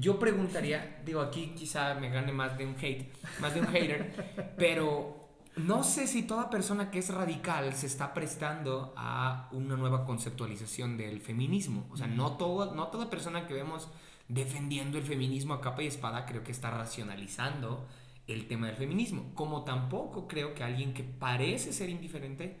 Yo 0.00 0.18
preguntaría, 0.18 1.02
digo, 1.04 1.20
aquí 1.20 1.52
quizá 1.54 1.94
me 1.94 2.08
gane 2.08 2.32
más 2.32 2.56
de 2.56 2.64
un 2.64 2.74
hate, 2.80 3.12
más 3.38 3.52
de 3.52 3.60
un 3.60 3.66
hater, 3.66 4.54
pero 4.56 5.28
no 5.56 5.84
sé 5.84 6.06
si 6.06 6.22
toda 6.22 6.48
persona 6.48 6.90
que 6.90 6.98
es 6.98 7.10
radical 7.10 7.74
se 7.74 7.86
está 7.86 8.14
prestando 8.14 8.94
a 8.96 9.48
una 9.52 9.76
nueva 9.76 10.06
conceptualización 10.06 10.96
del 10.96 11.20
feminismo. 11.20 11.86
O 11.90 11.98
sea, 11.98 12.06
no, 12.06 12.38
todo, 12.38 12.74
no 12.74 12.88
toda 12.88 13.10
persona 13.10 13.46
que 13.46 13.52
vemos 13.52 13.90
defendiendo 14.28 14.98
el 14.98 15.04
feminismo 15.04 15.54
a 15.54 15.60
capa 15.60 15.82
y 15.82 15.86
espada 15.86 16.26
creo 16.26 16.42
que 16.42 16.52
está 16.52 16.70
racionalizando 16.70 17.86
el 18.26 18.48
tema 18.48 18.66
del 18.66 18.76
feminismo. 18.76 19.30
Como 19.34 19.64
tampoco 19.64 20.26
creo 20.26 20.54
que 20.54 20.64
alguien 20.64 20.92
que 20.94 21.04
parece 21.04 21.72
ser 21.72 21.88
indiferente 21.88 22.56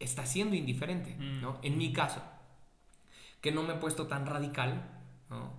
está 0.00 0.26
siendo 0.26 0.56
indiferente, 0.56 1.14
Mm. 1.18 1.40
¿no? 1.40 1.58
En 1.62 1.78
mi 1.78 1.92
caso, 1.92 2.20
que 3.40 3.52
no 3.52 3.62
me 3.62 3.74
he 3.74 3.76
puesto 3.76 4.06
tan 4.08 4.26
radical, 4.26 4.82
¿no? 5.30 5.52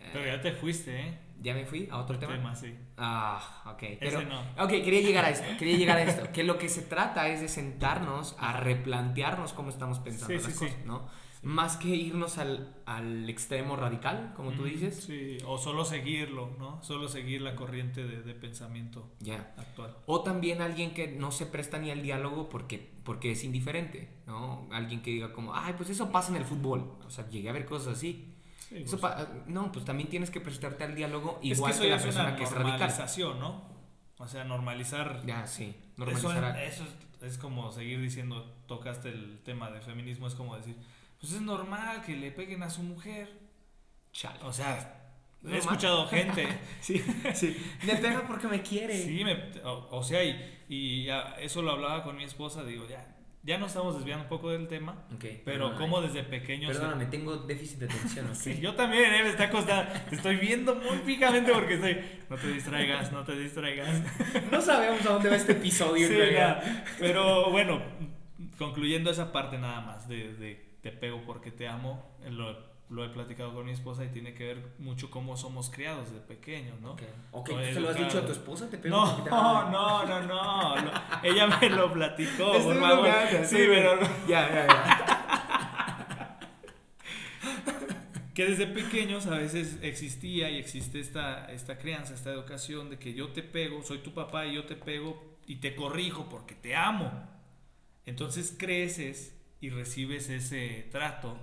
Eh, 0.00 0.10
Pero 0.12 0.26
ya 0.26 0.40
te 0.40 0.52
fuiste, 0.52 1.00
¿eh? 1.00 1.18
ya 1.42 1.52
me 1.54 1.66
fui 1.66 1.88
a 1.90 1.98
otro 1.98 2.18
tema. 2.18 2.34
Tema, 2.34 2.54
sí. 2.54 2.74
Ah, 2.96 3.62
ok. 3.66 3.82
Pero, 3.98 4.20
Ese 4.20 4.28
no. 4.28 4.40
Ok, 4.62 4.70
quería 4.70 5.00
llegar 5.00 5.24
a 5.24 5.30
esto. 5.30 5.44
Quería 5.58 5.76
llegar 5.76 5.96
a 5.98 6.02
esto. 6.04 6.32
Que 6.32 6.44
lo 6.44 6.56
que 6.58 6.68
se 6.68 6.82
trata 6.82 7.28
es 7.28 7.40
de 7.40 7.48
sentarnos 7.48 8.36
a 8.38 8.52
replantearnos 8.60 9.52
cómo 9.52 9.70
estamos 9.70 9.98
pensando 9.98 10.28
Sí, 10.28 10.34
las 10.34 10.44
sí, 10.44 10.52
sí. 10.52 10.58
cosas, 10.66 10.86
¿no? 10.86 11.08
Más 11.44 11.76
que 11.76 11.88
irnos 11.88 12.38
al, 12.38 12.74
al 12.86 13.28
extremo 13.28 13.76
radical, 13.76 14.32
como 14.34 14.52
tú 14.52 14.64
dices. 14.64 15.04
Sí, 15.04 15.38
o 15.46 15.58
solo 15.58 15.84
seguirlo, 15.84 16.50
¿no? 16.58 16.82
Solo 16.82 17.08
seguir 17.08 17.42
la 17.42 17.54
corriente 17.54 18.04
de, 18.04 18.22
de 18.22 18.34
pensamiento 18.34 19.12
Ya. 19.20 19.54
actual. 19.56 19.96
O 20.06 20.22
también 20.22 20.62
alguien 20.62 20.94
que 20.94 21.06
no 21.08 21.30
se 21.30 21.46
presta 21.46 21.78
ni 21.78 21.90
al 21.90 22.02
diálogo 22.02 22.48
porque, 22.48 22.78
porque 23.04 23.32
es 23.32 23.44
indiferente, 23.44 24.08
¿no? 24.26 24.68
Alguien 24.72 25.02
que 25.02 25.10
diga 25.10 25.32
como, 25.32 25.54
ay, 25.54 25.74
pues 25.76 25.90
eso 25.90 26.10
pasa 26.10 26.30
en 26.30 26.36
el 26.36 26.44
fútbol. 26.44 26.98
O 27.06 27.10
sea, 27.10 27.28
llegué 27.28 27.50
a 27.50 27.52
ver 27.52 27.66
cosas 27.66 27.96
así. 27.98 28.30
Sí, 28.68 28.76
Eso 28.78 28.98
pues, 28.98 29.12
no, 29.46 29.70
pues 29.70 29.84
también 29.84 30.08
tienes 30.08 30.30
que 30.30 30.40
prestarte 30.40 30.84
al 30.84 30.94
diálogo 30.94 31.38
es 31.42 31.58
igual 31.58 31.72
que 31.72 31.78
que, 31.80 31.84
eso 31.84 31.88
ya 31.88 31.90
la 31.90 31.96
es 31.96 32.02
persona 32.04 32.28
una 32.28 32.36
que 32.36 32.44
es 32.44 32.50
radical. 32.52 32.78
normalización, 32.80 33.38
¿no? 33.38 33.62
O 34.18 34.26
sea, 34.26 34.44
normalizar. 34.44 35.22
Ya, 35.26 35.46
sí. 35.46 35.64
Eso, 35.64 35.78
Normalizar. 35.98 36.44
a- 36.44 36.64
eso 36.64 36.84
es, 37.20 37.22
es 37.32 37.38
como 37.38 37.70
seguir 37.72 38.00
diciendo, 38.00 38.44
tocaste 38.66 39.10
el 39.10 39.40
tema 39.44 39.70
de 39.70 39.80
feminismo, 39.80 40.26
es 40.26 40.34
como 40.34 40.56
decir, 40.56 40.76
pues 41.24 41.32
es 41.36 41.40
normal 41.42 42.02
que 42.02 42.16
le 42.16 42.30
peguen 42.30 42.62
a 42.62 42.70
su 42.70 42.82
mujer. 42.82 43.28
Chale. 44.12 44.38
O 44.42 44.52
sea, 44.52 45.00
he 45.42 45.44
Normal. 45.44 45.60
escuchado 45.60 46.06
gente. 46.08 46.46
Sí, 46.80 47.02
sí. 47.34 47.56
Me 47.86 47.96
pega 47.96 48.26
porque 48.26 48.46
me 48.46 48.60
quiere. 48.62 48.96
Sí, 49.02 49.24
me- 49.24 49.60
o, 49.64 49.88
o 49.90 50.02
sea, 50.02 50.22
y, 50.22 50.38
y 50.68 51.04
ya 51.04 51.34
eso 51.40 51.62
lo 51.62 51.70
hablaba 51.72 52.02
con 52.04 52.16
mi 52.16 52.24
esposa, 52.24 52.62
digo, 52.62 52.86
ya, 52.86 53.06
ya 53.42 53.56
nos 53.58 53.68
estamos 53.68 53.96
desviando 53.96 54.24
un 54.24 54.28
poco 54.28 54.50
del 54.50 54.68
tema, 54.68 54.92
Ok, 55.14 55.20
pero 55.20 55.42
perdóname. 55.44 55.78
como 55.80 56.00
desde 56.02 56.22
pequeños... 56.24 56.72
Perdóname, 56.76 57.06
tengo 57.06 57.36
déficit 57.38 57.78
de 57.80 57.86
atención, 57.86 58.26
¿ok? 58.28 58.34
Sí, 58.34 58.58
yo 58.60 58.74
también, 58.74 59.12
eh, 59.14 59.22
me 59.22 59.30
está 59.30 59.48
costando. 59.50 59.92
Te 60.10 60.16
estoy 60.16 60.36
viendo 60.36 60.74
muy 60.74 60.98
fijamente 60.98 61.52
porque 61.52 61.74
estoy. 61.74 61.98
No 62.30 62.36
te 62.36 62.48
distraigas, 62.52 63.12
no 63.12 63.24
te 63.24 63.36
distraigas. 63.38 64.02
No 64.50 64.60
sabemos 64.60 65.00
a 65.06 65.10
dónde 65.14 65.30
va 65.30 65.36
este 65.36 65.52
episodio. 65.52 66.06
en 66.06 66.12
Sí, 66.12 66.18
realidad. 66.18 66.62
ya. 66.64 66.84
Pero 66.98 67.50
bueno, 67.50 67.82
concluyendo 68.58 69.10
esa 69.10 69.32
parte 69.32 69.58
nada 69.58 69.80
más 69.80 70.08
de, 70.08 70.34
de 70.34 70.63
te 70.84 70.92
pego 70.92 71.22
porque 71.26 71.50
te 71.50 71.66
amo, 71.66 72.04
lo, 72.30 72.56
lo 72.90 73.04
he 73.06 73.08
platicado 73.08 73.54
con 73.54 73.64
mi 73.64 73.72
esposa 73.72 74.04
y 74.04 74.08
tiene 74.08 74.34
que 74.34 74.44
ver 74.44 74.74
mucho 74.78 75.10
cómo 75.10 75.34
somos 75.38 75.70
criados 75.70 76.12
de 76.12 76.20
pequeños, 76.20 76.78
¿no? 76.82 76.92
Ok, 76.92 77.02
ok, 77.32 77.50
O 77.50 77.54
¿tú 77.54 77.64
se 77.64 77.80
lo 77.80 77.88
has 77.88 77.96
dicho 77.96 78.18
a 78.18 78.26
tu 78.26 78.32
esposa? 78.32 78.68
¿Te 78.68 78.76
pego 78.76 78.94
No, 78.94 79.06
porque 79.06 79.22
te 79.24 79.30
no, 79.30 79.58
amo? 79.58 79.70
no, 79.72 80.04
no, 80.04 80.20
no, 80.26 80.76
lo- 80.82 80.92
Ella 81.22 81.46
me 81.46 81.70
lo 81.70 81.90
platicó, 81.90 82.52
por 82.52 82.78
favor. 82.78 83.08
Sí, 83.46 83.56
pero. 83.66 83.98
Ya, 84.28 84.48
ya, 84.50 84.66
ya. 84.66 86.38
que 88.34 88.44
desde 88.46 88.66
pequeños 88.66 89.26
a 89.26 89.38
veces 89.38 89.78
existía 89.80 90.50
y 90.50 90.58
existe 90.58 91.00
esta, 91.00 91.46
esta 91.52 91.78
crianza, 91.78 92.14
esta 92.14 92.30
educación 92.30 92.90
de 92.90 92.98
que 92.98 93.14
yo 93.14 93.28
te 93.28 93.42
pego, 93.42 93.82
soy 93.82 93.98
tu 93.98 94.12
papá 94.12 94.44
y 94.46 94.54
yo 94.56 94.64
te 94.66 94.74
pego 94.76 95.38
y 95.46 95.56
te 95.56 95.74
corrijo 95.74 96.28
porque 96.28 96.54
te 96.54 96.74
amo. 96.76 97.10
Entonces 98.06 98.54
creces 98.58 99.33
y 99.64 99.70
recibes 99.70 100.28
ese 100.28 100.86
trato. 100.92 101.38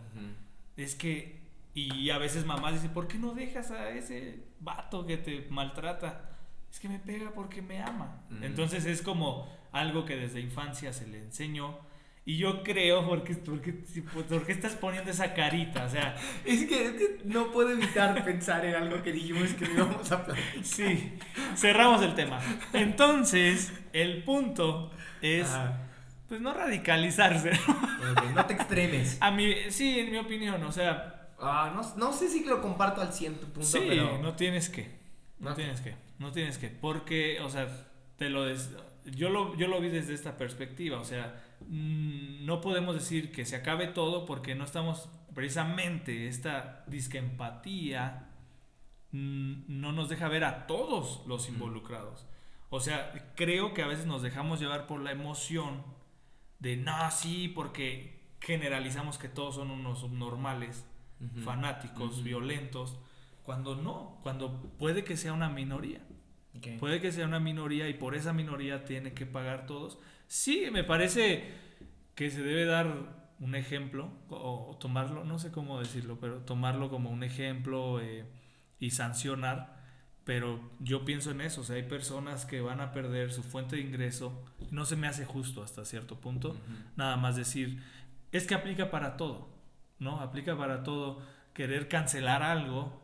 Es 0.78 0.94
que, 0.94 1.42
y 1.74 2.10
a 2.12 2.20
veces 2.20 2.46
mamás 2.46 2.74
dicen, 2.74 2.92
¿por 2.92 3.08
qué 3.08 3.18
no 3.18 3.34
dejas 3.34 3.72
a 3.72 3.90
ese 3.90 4.44
vato 4.60 5.08
que 5.08 5.18
te 5.18 5.48
maltrata? 5.50 6.30
Es 6.72 6.80
que 6.80 6.88
me 6.88 7.00
pega 7.00 7.32
porque 7.32 7.64
me 7.64 7.82
ama. 7.82 8.22
Entonces 8.42 8.86
es 8.86 9.02
como 9.02 9.52
algo 9.72 10.06
que 10.06 10.16
desde 10.18 10.40
infancia 10.40 10.94
se 10.94 11.08
le 11.08 11.18
enseñó 11.20 11.80
Y 12.26 12.38
yo 12.38 12.62
creo, 12.62 13.08
porque, 13.08 13.34
porque, 13.34 13.74
¿por 14.30 14.46
qué 14.46 14.52
estás 14.52 14.74
poniendo 14.74 15.10
esa 15.10 15.34
carita? 15.34 15.86
O 15.86 15.90
sea, 15.90 16.16
Es 16.46 16.66
que, 16.66 16.86
es 16.86 16.92
que 16.92 17.22
no 17.26 17.52
puedo 17.52 17.72
evitar 17.72 18.24
pensar 18.24 18.64
en 18.66 18.76
algo 18.76 19.02
que 19.02 19.12
dijimos 19.12 19.52
que 19.54 19.66
no 19.66 19.74
íbamos 19.74 20.12
a 20.12 20.24
platicar. 20.26 20.64
sí, 20.64 21.18
cerramos 21.56 22.04
el 22.04 22.14
tema. 22.14 22.40
Entonces, 22.74 23.74
el 23.94 24.24
punto 24.24 24.92
es, 25.24 25.50
Ajá. 25.50 25.88
Pues 26.32 26.40
no 26.40 26.54
radicalizarse. 26.54 27.52
No 28.34 28.46
te 28.46 28.54
extremes. 28.54 29.18
A 29.20 29.32
mí, 29.32 29.54
sí, 29.70 30.00
en 30.00 30.12
mi 30.12 30.18
opinión, 30.18 30.64
o 30.64 30.72
sea, 30.72 31.28
Ah, 31.38 31.74
no, 31.76 31.82
no 31.98 32.14
sé 32.14 32.30
si 32.30 32.46
lo 32.46 32.62
comparto 32.62 33.02
al 33.02 33.12
100 33.12 33.36
tu 33.42 33.48
punto, 33.48 33.64
sí, 33.68 33.80
pero... 33.86 34.18
no 34.20 34.34
tienes 34.36 34.70
que. 34.70 34.90
No 35.40 35.54
tienes 35.56 35.82
que, 35.82 35.94
no 36.20 36.32
tienes 36.32 36.58
que. 36.58 36.70
Porque, 36.70 37.42
o 37.42 37.50
sea, 37.50 37.68
te 38.16 38.30
lo 38.30 38.46
des- 38.46 38.70
yo, 39.08 39.30
lo, 39.30 39.58
yo 39.58 39.68
lo 39.68 39.82
vi 39.82 39.90
desde 39.90 40.14
esta 40.14 40.38
perspectiva. 40.38 41.00
O 41.02 41.04
sea, 41.04 41.44
mm, 41.68 42.46
no 42.46 42.62
podemos 42.62 42.96
decir 42.96 43.34
que 43.34 43.44
se 43.44 43.58
acabe 43.58 43.88
todo 43.88 44.26
porque 44.26 44.56
no 44.56 44.64
estamos, 44.64 45.10
precisamente, 45.36 46.28
esta 46.30 46.86
disquempatía 46.88 48.30
mm, 49.12 49.64
no 49.68 49.92
nos 49.92 50.08
deja 50.08 50.30
ver 50.30 50.46
a 50.46 50.66
todos 50.66 51.24
los 51.28 51.50
involucrados. 51.50 52.26
O 52.70 52.80
sea, 52.80 53.34
creo 53.36 53.74
que 53.74 53.82
a 53.82 53.88
veces 53.88 54.06
nos 54.06 54.22
dejamos 54.22 54.62
llevar 54.62 54.88
por 54.88 55.02
la 55.02 55.12
emoción 55.12 55.84
de, 56.62 56.78
no, 56.78 57.12
sí, 57.12 57.50
porque 57.50 58.22
generalizamos 58.40 59.18
que 59.18 59.30
todos 59.30 59.56
son 59.56 59.72
unos 59.72 60.00
subnormales 60.00 60.86
Ujú. 61.20 61.42
fanáticos, 61.42 62.14
Ujú. 62.16 62.24
violentos, 62.24 62.98
cuando 63.44 63.76
no, 63.76 64.20
cuando 64.24 64.62
puede 64.80 65.04
que 65.04 65.18
sea 65.18 65.34
una 65.34 65.50
minoría. 65.50 66.02
Puede 66.80 67.02
que 67.02 67.12
sea 67.12 67.26
una 67.26 67.40
minoría 67.40 67.90
y 67.90 67.94
por 67.94 68.14
esa 68.14 68.34
minoría 68.34 68.86
tiene 68.86 69.14
que 69.14 69.26
pagar 69.26 69.66
todos. 69.66 69.98
Sí, 70.28 70.68
me 70.72 70.84
parece 70.84 71.46
que 72.16 72.30
se 72.30 72.44
debe 72.44 72.66
dar 72.66 73.32
un 73.40 73.56
ejemplo 73.56 74.12
o, 74.30 74.68
o 74.70 74.78
tomarlo, 74.78 75.24
no 75.24 75.40
sé 75.40 75.52
cómo 75.52 75.80
decirlo, 75.80 76.20
pero 76.20 76.40
tomarlo 76.42 76.90
como 76.90 77.10
un 77.10 77.24
ejemplo 77.24 78.00
eh, 78.02 78.26
y 78.80 78.92
sancionar. 78.92 79.81
Pero 80.24 80.60
yo 80.80 81.04
pienso 81.04 81.32
en 81.32 81.42
eso, 81.42 81.62
o 81.62 81.64
sea, 81.64 81.78
hay 81.78 81.84
personas 81.84 82.46
que 82.46 82.62
van 82.62 82.80
a 82.80 82.92
perder 82.92 83.32
su 83.32 83.42
fuente 83.42 83.76
de 83.76 83.82
ingreso. 83.82 84.44
No 84.70 84.86
se 84.86 84.96
me 84.96 85.08
hace 85.08 85.26
justo 85.26 85.64
hasta 85.64 85.84
cierto 85.84 86.20
punto 86.20 86.56
nada 86.96 87.18
más 87.18 87.36
decir, 87.36 87.82
es 88.32 88.46
que 88.46 88.54
aplica 88.54 88.92
para 88.92 89.18
todo, 89.18 89.50
¿no? 90.00 90.20
Aplica 90.22 90.56
para 90.58 90.84
todo 90.84 91.22
querer 91.54 91.88
cancelar 91.88 92.44
algo 92.44 93.02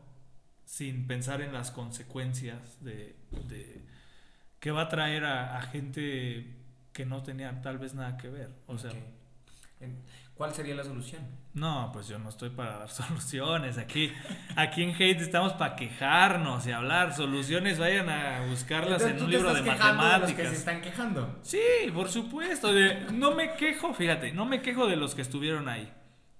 sin 0.65 1.07
pensar 1.07 1.41
en 1.41 1.53
las 1.53 1.71
consecuencias 1.71 2.83
de, 2.83 3.15
de 3.49 3.81
que 4.59 4.71
va 4.71 4.83
a 4.83 4.89
traer 4.89 5.25
a, 5.25 5.57
a 5.57 5.61
gente 5.63 6.55
que 6.93 7.05
no 7.05 7.23
tenía 7.23 7.61
tal 7.61 7.77
vez 7.79 7.93
nada 7.95 8.17
que 8.17 8.29
ver. 8.29 8.49
O 8.67 8.77
sea, 8.77 8.91
¿Cuál 10.35 10.53
sería 10.53 10.75
la 10.75 10.83
solución? 10.83 11.21
No, 11.57 11.89
pues 11.91 12.07
yo 12.07 12.19
no 12.19 12.29
estoy 12.29 12.49
para 12.49 12.77
dar 12.79 12.89
soluciones. 13.01 13.77
Aquí, 13.77 14.13
aquí 14.55 14.83
en 14.83 14.91
Hate 14.95 15.21
estamos 15.21 15.53
para 15.53 15.75
quejarnos 15.75 16.65
y 16.67 16.71
hablar. 16.71 17.13
Soluciones 17.15 17.79
vayan 17.79 18.09
a 18.09 18.45
buscarlas 18.47 19.01
Entonces, 19.01 19.11
en 19.11 19.17
¿tú 19.17 19.25
un 19.25 19.31
libro 19.31 19.53
de 19.53 19.63
quejando 19.63 20.03
de 20.03 20.09
los 20.19 20.19
que 20.21 20.27
se 20.27 20.33
matemáticas. 20.33 20.53
están 20.53 20.81
quejando. 20.81 21.39
Sí, 21.41 21.59
por 21.93 22.09
supuesto. 22.09 22.71
de- 22.73 23.07
no 23.11 23.31
me 23.31 23.53
quejo, 23.55 23.93
fíjate, 23.93 24.31
no 24.33 24.45
me 24.45 24.61
quejo 24.61 24.87
de 24.87 24.95
los 24.95 25.15
que 25.15 25.21
estuvieron 25.21 25.67
ahí. 25.69 25.91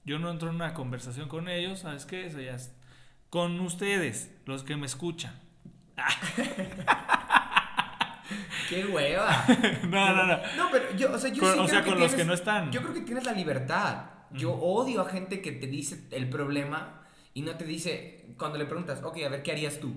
Yo 0.05 0.19
no 0.19 0.29
entro 0.31 0.49
en 0.49 0.55
una 0.55 0.73
conversación 0.73 1.27
con 1.27 1.49
ellos, 1.49 1.79
¿sabes 1.79 2.05
qué? 2.05 2.25
Eso 2.27 2.39
ya 2.39 2.53
es. 2.55 2.73
Con 3.29 3.59
ustedes, 3.59 4.31
los 4.45 4.63
que 4.63 4.77
me 4.77 4.85
escuchan. 4.85 5.33
¡Qué 8.69 8.85
hueva! 8.85 9.45
no, 9.89 10.13
no, 10.13 10.25
no. 10.25 10.37
No, 10.57 10.69
pero 10.71 10.93
yo, 10.95 11.11
o 11.13 11.17
sea, 11.17 11.31
yo 11.31 11.41
Con- 11.41 11.53
sí 11.53 11.59
o 11.59 11.63
creo 11.63 11.67
sea, 11.69 11.83
que 11.83 11.89
con 11.89 11.99
los 11.99 12.13
que 12.13 12.25
no 12.25 12.33
están. 12.33 12.71
Yo 12.71 12.81
creo 12.81 12.93
que 12.93 13.01
tienes 13.01 13.23
la 13.25 13.31
libertad. 13.31 14.01
Yo 14.31 14.51
Ujú. 14.51 14.65
odio 14.65 15.01
a 15.01 15.09
gente 15.09 15.41
que 15.41 15.51
te 15.51 15.67
dice 15.67 16.03
el 16.11 16.29
problema 16.29 17.01
y 17.33 17.41
no 17.41 17.55
te 17.55 17.65
dice, 17.65 18.25
cuando 18.37 18.57
le 18.57 18.65
preguntas, 18.65 19.01
ok, 19.03 19.17
a 19.25 19.29
ver, 19.29 19.43
¿qué 19.43 19.51
harías 19.51 19.79
tú? 19.79 19.93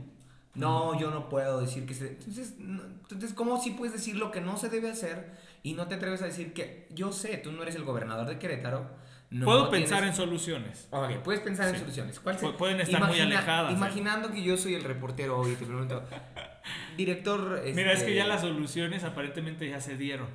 No, 0.55 0.99
yo 0.99 1.11
no 1.11 1.29
puedo 1.29 1.61
decir 1.61 1.87
que 1.87 1.95
se... 1.95 2.09
Entonces, 2.09 2.57
no- 2.59 2.83
entonces, 2.83 3.33
¿cómo 3.35 3.61
sí 3.63 3.71
puedes 3.71 3.93
decir 3.95 4.17
lo 4.17 4.31
que 4.33 4.41
no 4.41 4.57
se 4.57 4.69
debe 4.69 4.91
hacer 4.91 5.31
y 5.63 5.75
no 5.75 5.87
te 5.87 5.95
atreves 5.95 6.23
a 6.23 6.27
decir 6.27 6.53
que 6.53 6.89
yo 6.91 7.13
sé, 7.13 7.37
tú 7.39 7.53
no 7.53 7.63
eres 7.63 7.77
el 7.77 7.85
gobernador 7.85 8.27
de 8.27 8.39
Querétaro? 8.39 8.91
no 9.31 9.45
Puedo 9.47 9.69
tienes- 9.71 9.89
pensar 9.89 10.09
en 10.09 10.13
soluciones. 10.15 10.89
Ok, 10.91 11.19
puedes 11.23 11.41
pensar 11.41 11.69
en 11.69 11.75
Sí. 11.75 11.81
soluciones. 11.83 12.19
¿Cuál 12.19 12.37
Pu- 12.37 12.57
pueden 12.57 12.81
estar 12.81 13.07
muy 13.07 13.21
alejadas, 13.21 13.71
¿eh? 13.71 13.77
Imaginando 13.77 14.33
que 14.33 14.43
yo 14.43 14.57
soy 14.57 14.75
el 14.75 14.83
reportero 14.83 15.39
hoy 15.39 15.55
te 15.55 15.67
pregunto, 15.67 16.03
director... 16.97 17.63
Mira, 17.75 17.93
es 17.93 18.01
que 18.01 18.07
este, 18.07 18.15
ya 18.17 18.27
las 18.27 18.41
soluciones 18.41 19.05
aparentemente 19.05 19.69
ya 19.69 19.81
se 19.81 19.97
dieron. 19.97 20.29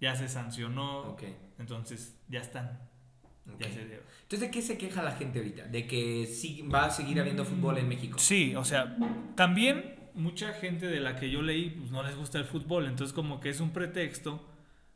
Ya 0.00 0.14
se 0.14 0.28
sancionó. 0.28 1.00
Ok, 1.12 1.22
Entonces, 1.58 2.14
ya 2.28 2.40
están. 2.40 2.78
Ya. 3.58 3.66
Entonces, 3.66 4.40
¿de 4.40 4.50
qué 4.50 4.60
se 4.60 4.76
queja 4.76 5.02
la 5.02 5.12
gente 5.12 5.38
ahorita? 5.38 5.64
¿De 5.66 5.86
que 5.86 6.26
sí 6.26 6.62
va 6.62 6.86
a 6.86 6.90
seguir 6.90 7.20
habiendo 7.20 7.44
fútbol 7.44 7.78
en 7.78 7.88
México? 7.88 8.18
Sí, 8.18 8.54
o 8.56 8.64
sea, 8.64 8.96
también 9.36 9.94
mucha 10.14 10.52
gente 10.52 10.86
de 10.86 10.98
la 11.00 11.16
que 11.16 11.30
yo 11.30 11.42
leí 11.42 11.70
pues, 11.70 11.90
no 11.90 12.02
les 12.02 12.16
gusta 12.16 12.38
el 12.38 12.44
fútbol, 12.44 12.86
entonces 12.86 13.14
como 13.14 13.38
que 13.40 13.50
es 13.50 13.60
un 13.60 13.70
pretexto, 13.70 14.44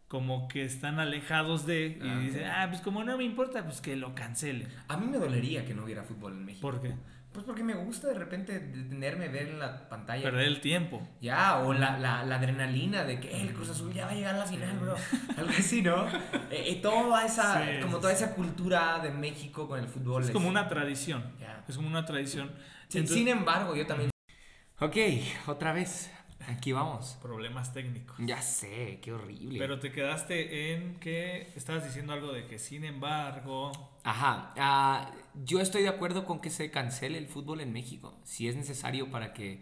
como 0.08 0.48
que 0.48 0.64
están 0.64 0.98
alejados 0.98 1.66
de 1.66 1.98
y 2.02 2.08
Ah, 2.08 2.18
dicen, 2.18 2.44
ah, 2.46 2.66
pues 2.68 2.80
como 2.80 3.04
no 3.04 3.16
me 3.16 3.24
importa, 3.24 3.64
pues 3.64 3.80
que 3.80 3.94
lo 3.94 4.14
cancelen. 4.14 4.66
A 4.88 4.96
mí 4.96 5.06
me 5.06 5.18
dolería 5.18 5.64
que 5.64 5.74
no 5.74 5.84
hubiera 5.84 6.02
fútbol 6.02 6.32
en 6.32 6.44
México. 6.44 6.68
¿Por 6.68 6.82
qué? 6.82 6.94
Pues 7.32 7.44
porque 7.46 7.62
me 7.62 7.74
gusta 7.74 8.08
de 8.08 8.14
repente 8.14 8.58
detenerme, 8.58 9.28
ver 9.28 9.48
en 9.50 9.60
la 9.60 9.88
pantalla. 9.88 10.22
Perder 10.24 10.46
el 10.48 10.60
tiempo. 10.60 11.06
Ya, 11.20 11.58
o 11.58 11.72
la, 11.72 11.96
la, 11.96 12.24
la 12.24 12.36
adrenalina 12.36 13.04
de 13.04 13.20
que 13.20 13.28
"Eh, 13.30 13.42
el 13.42 13.52
Cruz 13.54 13.70
Azul 13.70 13.92
ya 13.92 14.06
va 14.06 14.10
a 14.10 14.14
llegar 14.14 14.34
a 14.34 14.38
la 14.38 14.46
final, 14.46 14.76
bro. 14.80 14.96
Algo 15.36 15.50
así, 15.56 15.80
¿no? 15.80 16.08
Eh, 16.08 16.10
eh, 16.50 16.80
toda 16.82 17.24
esa, 17.24 17.62
Sí, 17.64 17.80
como 17.82 17.98
toda 17.98 18.12
esa 18.12 18.34
cultura 18.34 18.98
de 18.98 19.10
México 19.10 19.68
con 19.68 19.78
el 19.78 19.86
fútbol. 19.86 20.24
Es 20.24 20.30
como 20.32 20.48
una 20.48 20.68
tradición. 20.68 21.22
Ya. 21.40 21.64
Es 21.68 21.76
como 21.76 21.86
una 21.86 22.04
tradición. 22.04 22.50
Sin, 22.88 23.02
Entonces- 23.02 23.16
sin 23.18 23.28
embargo, 23.28 23.76
yo 23.76 23.86
también... 23.86 24.10
Ok, 24.80 24.96
otra 25.46 25.72
vez. 25.72 26.10
Aquí 26.48 26.72
vamos. 26.72 27.16
Problemas 27.22 27.72
técnicos. 27.72 28.16
Ya 28.18 28.42
sé, 28.42 28.98
qué 29.02 29.12
horrible. 29.12 29.58
Pero 29.58 29.78
te 29.78 29.92
quedaste 29.92 30.72
en 30.74 30.98
que 30.98 31.52
estabas 31.54 31.84
diciendo 31.84 32.12
algo 32.12 32.32
de 32.32 32.46
que 32.46 32.58
sin 32.58 32.84
embargo... 32.84 33.70
Ajá, 34.02 34.52
ah, 34.56 35.10
yo 35.44 35.60
estoy 35.60 35.82
de 35.82 35.88
acuerdo 35.88 36.24
con 36.24 36.40
que 36.40 36.50
se 36.50 36.70
cancele 36.70 37.18
el 37.18 37.26
fútbol 37.26 37.60
en 37.60 37.72
México, 37.72 38.18
si 38.24 38.48
es 38.48 38.56
necesario 38.56 39.10
para 39.10 39.32
que, 39.34 39.60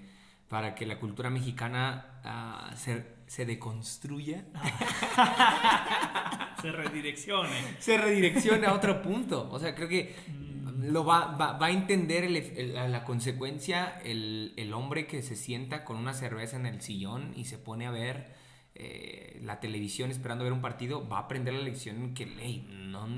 para 0.48 0.74
que 0.74 0.86
la 0.86 0.98
cultura 0.98 1.30
mexicana 1.30 2.20
ah, 2.24 2.72
se, 2.76 3.04
se 3.26 3.44
deconstruya, 3.44 4.44
Se 6.60 6.72
redireccione. 6.72 7.76
se 7.78 7.98
redireccione 7.98 8.66
a 8.66 8.74
otro 8.74 9.00
punto. 9.00 9.48
O 9.50 9.58
sea, 9.58 9.74
creo 9.76 9.88
que 9.88 10.16
Mm, 10.28 10.47
lo 10.80 11.04
va, 11.04 11.36
va, 11.36 11.52
va 11.58 11.66
a 11.66 11.70
entender 11.70 12.24
el 12.24 12.36
el- 12.36 12.74
la, 12.74 12.88
la 12.88 13.04
consecuencia 13.04 14.00
el, 14.04 14.52
el 14.56 14.72
hombre 14.72 15.06
que 15.06 15.22
se 15.22 15.36
sienta 15.36 15.84
con 15.84 15.96
una 15.96 16.14
cerveza 16.14 16.56
en 16.56 16.66
el 16.66 16.80
sillón 16.82 17.32
y 17.36 17.44
se 17.46 17.58
pone 17.58 17.86
a 17.86 17.90
ver 17.90 18.34
eh, 18.74 19.40
la 19.42 19.60
televisión 19.60 20.10
esperando 20.10 20.44
ver 20.44 20.52
un 20.52 20.60
partido, 20.60 21.08
va 21.08 21.18
a 21.18 21.20
aprender 21.22 21.54
la 21.54 21.62
lección 21.62 22.14
que 22.14 22.26
ley, 22.26 22.66
no 22.70 23.08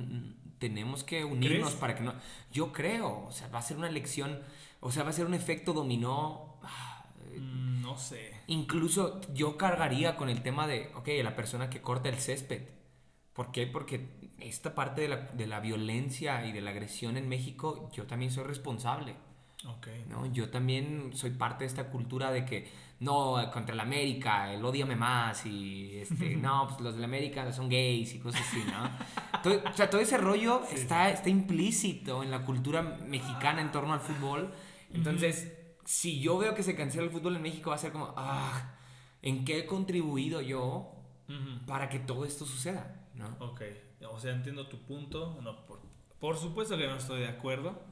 tenemos 0.58 1.04
que 1.04 1.24
unirnos 1.24 1.70
¿Crees? 1.70 1.80
para 1.80 1.94
que 1.94 2.02
no. 2.02 2.14
Yo 2.52 2.72
creo, 2.72 3.26
o 3.26 3.32
sea, 3.32 3.48
va 3.48 3.58
a 3.58 3.62
ser 3.62 3.76
una 3.76 3.90
lección, 3.90 4.40
o 4.80 4.90
sea, 4.92 5.02
va 5.04 5.11
a 5.11 5.12
ser 5.12 5.26
un 5.26 5.34
efecto 5.34 5.72
dominó. 5.72 6.58
mm, 7.36 7.80
no 7.82 7.96
sé. 7.98 8.32
Incluso 8.46 9.20
yo 9.32 9.56
cargaría 9.56 10.16
con 10.16 10.28
el 10.28 10.42
tema 10.42 10.66
de, 10.66 10.90
ok, 10.94 11.08
la 11.22 11.36
persona 11.36 11.70
que 11.70 11.80
corta 11.80 12.08
el 12.08 12.16
césped. 12.18 12.62
¿Por 13.32 13.52
qué? 13.52 13.66
Porque 13.66 14.06
esta 14.41 14.74
parte 14.74 15.03
de 15.03 15.09
la, 15.09 15.16
de 15.16 15.47
la 15.47 15.61
violencia 15.61 16.45
y 16.47 16.53
de 16.53 16.61
la 16.61 16.70
agresión 16.70 17.16
en 17.16 17.28
México, 17.28 17.91
yo 17.93 18.05
también 18.07 18.30
soy 18.30 18.45
responsable. 18.45 19.14
Ok. 19.66 19.88
¿no? 20.09 20.24
Yo 20.32 20.49
también 20.51 21.11
soy 21.14 21.30
parte 21.30 21.64
de 21.64 21.68
esta 21.68 21.91
cultura 21.91 22.30
de 22.30 22.47
que, 22.47 22.70
no, 23.01 23.36
contra 23.53 23.74
el 23.74 23.80
América, 23.80 24.53
el 24.53 24.64
odiame 24.64 24.97
más 24.97 25.45
y, 25.45 25.99
este, 25.99 26.36
no, 26.36 26.66
pues 26.68 26.80
los 26.80 26.95
del 26.95 27.05
América 27.05 27.51
son 27.53 27.68
gays 27.68 28.14
y 28.14 28.18
cosas 28.20 28.41
así, 28.41 28.62
¿no? 28.70 28.91
Todo- 29.43 29.62
o 29.70 29.72
sea, 29.74 29.91
todo 29.91 30.01
ese 30.01 30.16
rollo 30.16 30.62
Sí, 30.68 30.76
está, 30.76 31.11
está 31.11 31.28
implícito 31.28 32.22
en 32.22 32.30
la 32.30 32.45
cultura 32.47 32.80
mexicana 32.82 33.61
en 33.61 33.70
torno 33.70 33.93
al 33.93 34.01
fútbol. 34.01 34.53
Entonces, 34.95 35.53
si 35.84 36.20
yo 36.20 36.38
veo 36.38 36.55
que 36.55 36.62
se 36.62 36.74
cancela 36.74 37.05
el 37.05 37.11
fútbol 37.11 37.36
en 37.36 37.43
México, 37.43 37.70
va 37.70 37.76
a 37.76 37.78
ser 37.78 37.93
como, 37.93 38.14
ah, 38.16 38.76
¿en 39.22 39.45
qué 39.45 39.59
he 39.61 39.66
contribuido 39.66 40.41
yo 40.41 40.93
Ujú. 41.28 41.66
para 41.66 41.88
que 41.91 41.99
todo 41.99 42.24
esto 42.24 42.47
suceda? 42.47 42.97
¿no? 43.14 43.26
Ok, 43.41 43.61
o 44.09 44.18
sea, 44.18 44.32
entiendo 44.32 44.68
tu 44.68 44.78
punto. 44.78 45.38
No, 45.42 45.66
por, 45.66 45.80
por 46.18 46.36
supuesto 46.36 46.76
que 46.76 46.86
no 46.86 46.96
estoy 46.96 47.20
de 47.20 47.28
acuerdo. 47.28 47.82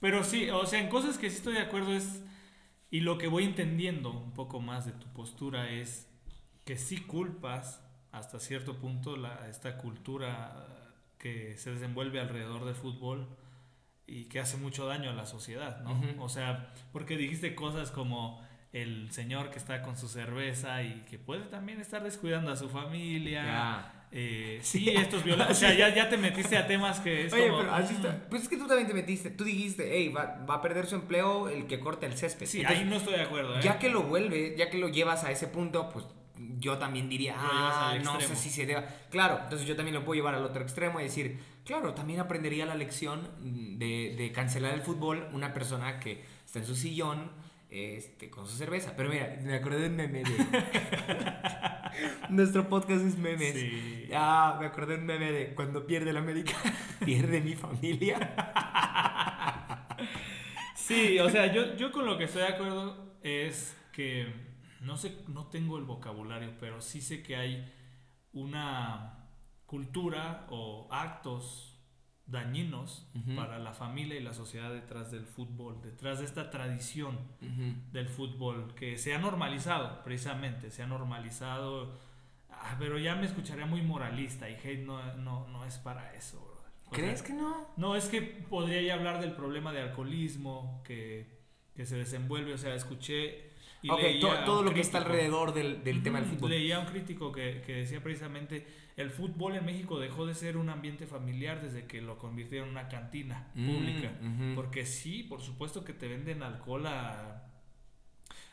Pero 0.00 0.24
sí, 0.24 0.50
o 0.50 0.64
sea, 0.66 0.80
en 0.80 0.88
cosas 0.88 1.18
que 1.18 1.30
sí 1.30 1.36
estoy 1.36 1.54
de 1.54 1.60
acuerdo 1.60 1.92
es. 1.92 2.22
Y 2.90 3.00
lo 3.00 3.18
que 3.18 3.28
voy 3.28 3.44
entendiendo 3.44 4.10
un 4.10 4.32
poco 4.32 4.60
más 4.60 4.86
de 4.86 4.92
tu 4.92 5.06
postura 5.08 5.70
es 5.70 6.08
que 6.64 6.78
sí 6.78 7.02
culpas 7.02 7.84
hasta 8.12 8.40
cierto 8.40 8.76
punto 8.76 9.16
la, 9.16 9.46
esta 9.48 9.76
cultura 9.76 10.66
que 11.18 11.56
se 11.58 11.72
desenvuelve 11.72 12.20
alrededor 12.20 12.64
del 12.64 12.74
fútbol 12.74 13.28
y 14.06 14.24
que 14.24 14.40
hace 14.40 14.56
mucho 14.56 14.86
daño 14.86 15.10
a 15.10 15.12
la 15.12 15.26
sociedad, 15.26 15.82
¿no? 15.82 16.00
O 16.22 16.30
sea, 16.30 16.72
porque 16.92 17.18
dijiste 17.18 17.54
cosas 17.54 17.90
como 17.90 18.42
el 18.72 19.10
señor 19.12 19.50
que 19.50 19.58
está 19.58 19.82
con 19.82 19.96
su 19.96 20.08
cerveza 20.08 20.82
y 20.82 21.04
que 21.10 21.18
puede 21.18 21.44
también 21.44 21.80
estar 21.80 22.02
descuidando 22.02 22.50
a 22.50 22.56
su 22.56 22.68
familia. 22.68 23.97
Eh, 24.10 24.58
sí, 24.62 24.88
estos 24.90 25.22
violadores. 25.22 25.56
o 25.56 25.60
sea, 25.66 25.74
ya, 25.74 25.94
ya 25.94 26.08
te 26.08 26.16
metiste 26.16 26.56
a 26.56 26.66
temas 26.66 27.00
que 27.00 27.26
es 27.26 27.32
Oye, 27.32 27.48
como, 27.48 27.58
pero 27.60 27.74
así 27.74 27.92
mm, 27.92 27.96
está. 27.96 28.28
Pues 28.30 28.42
es 28.42 28.48
que 28.48 28.56
tú 28.56 28.66
también 28.66 28.88
te 28.88 28.94
metiste. 28.94 29.30
Tú 29.30 29.44
dijiste, 29.44 29.88
hey, 29.92 30.08
va, 30.08 30.44
va 30.48 30.54
a 30.54 30.62
perder 30.62 30.86
su 30.86 30.94
empleo 30.94 31.48
el 31.48 31.66
que 31.66 31.78
corte 31.80 32.06
el 32.06 32.16
césped. 32.16 32.46
Sí, 32.46 32.60
Entonces, 32.60 32.84
ahí 32.84 32.88
no 32.88 32.96
estoy 32.96 33.14
de 33.14 33.22
acuerdo. 33.22 33.58
¿eh? 33.58 33.60
Ya 33.62 33.78
que 33.78 33.90
lo 33.90 34.02
vuelve, 34.02 34.54
ya 34.56 34.70
que 34.70 34.78
lo 34.78 34.88
llevas 34.88 35.24
a 35.24 35.30
ese 35.30 35.46
punto, 35.46 35.90
pues 35.90 36.06
yo 36.58 36.78
también 36.78 37.08
diría, 37.08 37.34
ah, 37.36 37.96
no 38.02 38.20
sé 38.20 38.36
si 38.36 38.50
se 38.50 38.64
deba. 38.64 38.84
Claro, 39.10 39.40
entonces 39.42 39.66
yo 39.66 39.76
también 39.76 39.94
lo 39.94 40.04
puedo 40.04 40.14
llevar 40.14 40.34
al 40.34 40.44
otro 40.44 40.62
extremo 40.62 41.00
y 41.00 41.04
decir, 41.04 41.38
claro, 41.64 41.94
también 41.94 42.20
aprendería 42.20 42.64
la 42.64 42.74
lección 42.74 43.28
de, 43.78 44.14
de 44.16 44.32
cancelar 44.32 44.74
el 44.74 44.82
fútbol 44.82 45.28
una 45.32 45.52
persona 45.52 45.98
que 46.00 46.24
está 46.46 46.60
en 46.60 46.66
su 46.66 46.76
sillón 46.76 47.30
este, 47.70 48.30
con 48.30 48.46
su 48.46 48.56
cerveza. 48.56 48.94
Pero 48.96 49.10
mira, 49.10 49.38
me 49.42 49.54
acordé 49.54 49.80
de 49.80 49.88
un 49.88 49.96
meme 49.96 50.22
de... 50.22 50.46
Nuestro 52.30 52.68
podcast 52.68 53.04
es 53.04 53.18
memes. 53.18 53.54
Sí. 53.54 54.08
Ah, 54.14 54.56
me 54.60 54.66
acordé 54.66 54.94
de 54.94 55.00
un 55.00 55.06
meme 55.06 55.32
de 55.32 55.54
cuando 55.54 55.86
pierde 55.86 56.12
la 56.12 56.20
América, 56.20 56.56
pierde 57.04 57.40
mi 57.40 57.54
familia. 57.54 58.34
Sí, 60.74 61.18
o 61.18 61.28
sea, 61.28 61.52
yo, 61.52 61.76
yo 61.76 61.92
con 61.92 62.06
lo 62.06 62.16
que 62.16 62.24
estoy 62.24 62.40
de 62.40 62.48
acuerdo 62.48 63.18
es 63.22 63.76
que 63.92 64.32
no 64.80 64.96
sé, 64.96 65.18
no 65.28 65.46
tengo 65.48 65.76
el 65.76 65.84
vocabulario, 65.84 66.54
pero 66.58 66.80
sí 66.80 67.02
sé 67.02 67.22
que 67.22 67.36
hay 67.36 67.70
una 68.32 69.28
cultura 69.66 70.46
o 70.48 70.88
actos 70.90 71.67
dañinos 72.28 73.08
Ujú. 73.14 73.34
para 73.36 73.58
la 73.58 73.72
familia 73.72 74.16
y 74.18 74.22
la 74.22 74.34
sociedad 74.34 74.72
detrás 74.72 75.10
del 75.10 75.24
fútbol, 75.26 75.80
detrás 75.82 76.18
de 76.18 76.24
esta 76.26 76.50
tradición 76.50 77.18
Ujú. 77.42 77.74
del 77.92 78.08
fútbol 78.08 78.74
que 78.74 78.98
se 78.98 79.14
ha 79.14 79.18
normalizado, 79.18 80.02
precisamente, 80.04 80.70
se 80.70 80.82
ha 80.82 80.86
normalizado. 80.86 81.98
Ah, 82.50 82.76
pero 82.78 82.98
ya 82.98 83.14
me 83.14 83.26
escucharía 83.26 83.66
muy 83.66 83.82
moralista 83.82 84.48
y 84.50 84.54
hate 84.54 84.84
no, 84.84 85.14
no, 85.16 85.46
no 85.48 85.64
es 85.64 85.78
para 85.78 86.14
eso, 86.14 86.44
¿Crees 86.90 87.20
sea, 87.20 87.28
que 87.28 87.34
no? 87.34 87.66
no, 87.76 87.94
es 87.96 88.06
que 88.06 88.20
podría 88.22 88.80
ya 88.82 88.94
hablar 88.94 89.20
del 89.20 89.32
problema 89.32 89.72
de 89.72 89.82
alcoholismo 89.82 90.82
que, 90.84 91.26
que 91.76 91.84
se 91.86 91.96
desenvuelve. 91.96 92.54
O 92.54 92.58
sea, 92.58 92.74
escuché 92.74 93.50
y 93.82 93.90
ok, 93.90 94.00
leía 94.00 94.20
to- 94.20 94.44
todo 94.44 94.62
lo 94.62 94.72
que 94.74 94.80
está 94.80 94.98
crítico. 95.00 95.12
alrededor 95.14 95.54
del, 95.54 95.84
del 95.84 96.02
tema 96.02 96.20
del 96.20 96.28
fútbol. 96.30 96.50
Leía 96.50 96.78
un 96.80 96.86
crítico 96.86 97.30
que, 97.30 97.62
que 97.64 97.74
decía 97.74 98.02
precisamente 98.02 98.66
el 98.98 99.10
fútbol 99.10 99.54
en 99.56 99.64
México 99.64 99.98
dejó 99.98 100.26
de 100.26 100.34
ser 100.34 100.56
un 100.56 100.68
ambiente 100.68 101.06
familiar 101.06 101.62
desde 101.62 101.86
que 101.86 102.02
lo 102.02 102.18
convirtieron 102.18 102.68
en 102.68 102.72
una 102.72 102.88
cantina 102.88 103.48
Mm, 103.54 103.66
pública. 103.72 104.10
Porque 104.54 104.84
sí, 104.84 105.22
por 105.22 105.40
supuesto 105.40 105.84
que 105.84 105.92
te 105.94 106.08
venden 106.08 106.42
alcohol 106.42 106.86
a... 106.86 107.44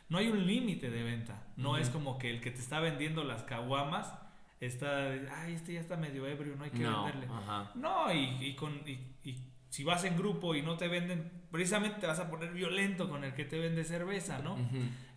No 0.08 0.18
hay 0.18 0.28
un 0.28 0.46
límite 0.46 0.88
de 0.88 1.02
venta. 1.02 1.48
No 1.56 1.76
es 1.76 1.90
como 1.90 2.16
que 2.16 2.30
el 2.30 2.40
que 2.40 2.52
te 2.52 2.60
está 2.60 2.78
vendiendo 2.80 3.24
las 3.24 3.42
caguamas 3.42 4.14
está... 4.60 5.08
Ay, 5.10 5.54
este 5.54 5.74
ya 5.74 5.80
está 5.80 5.96
medio 5.96 6.26
ebrio, 6.28 6.54
no 6.56 6.62
hay 6.64 6.70
que 6.70 6.78
no, 6.78 7.04
venderle. 7.04 7.26
ajá. 7.26 7.72
No, 7.74 8.12
y, 8.14 8.38
y 8.40 8.54
con, 8.54 8.72
y, 8.86 9.00
y 9.28 9.42
si 9.68 9.82
vas 9.82 10.04
en 10.04 10.16
grupo 10.16 10.54
y 10.54 10.62
no 10.62 10.76
te 10.76 10.86
venden, 10.86 11.28
precisamente 11.50 11.98
te 12.00 12.06
vas 12.06 12.20
a 12.20 12.30
poner 12.30 12.52
violento 12.52 13.08
con 13.10 13.24
el 13.24 13.34
que 13.34 13.44
te 13.44 13.58
vende 13.58 13.82
cerveza, 13.82 14.38
¿no? 14.38 14.56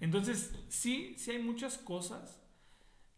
Entonces, 0.02 0.56
sí, 0.70 1.14
sí 1.20 1.32
hay 1.32 1.40
muchas 1.44 1.78
cosas 1.78 2.39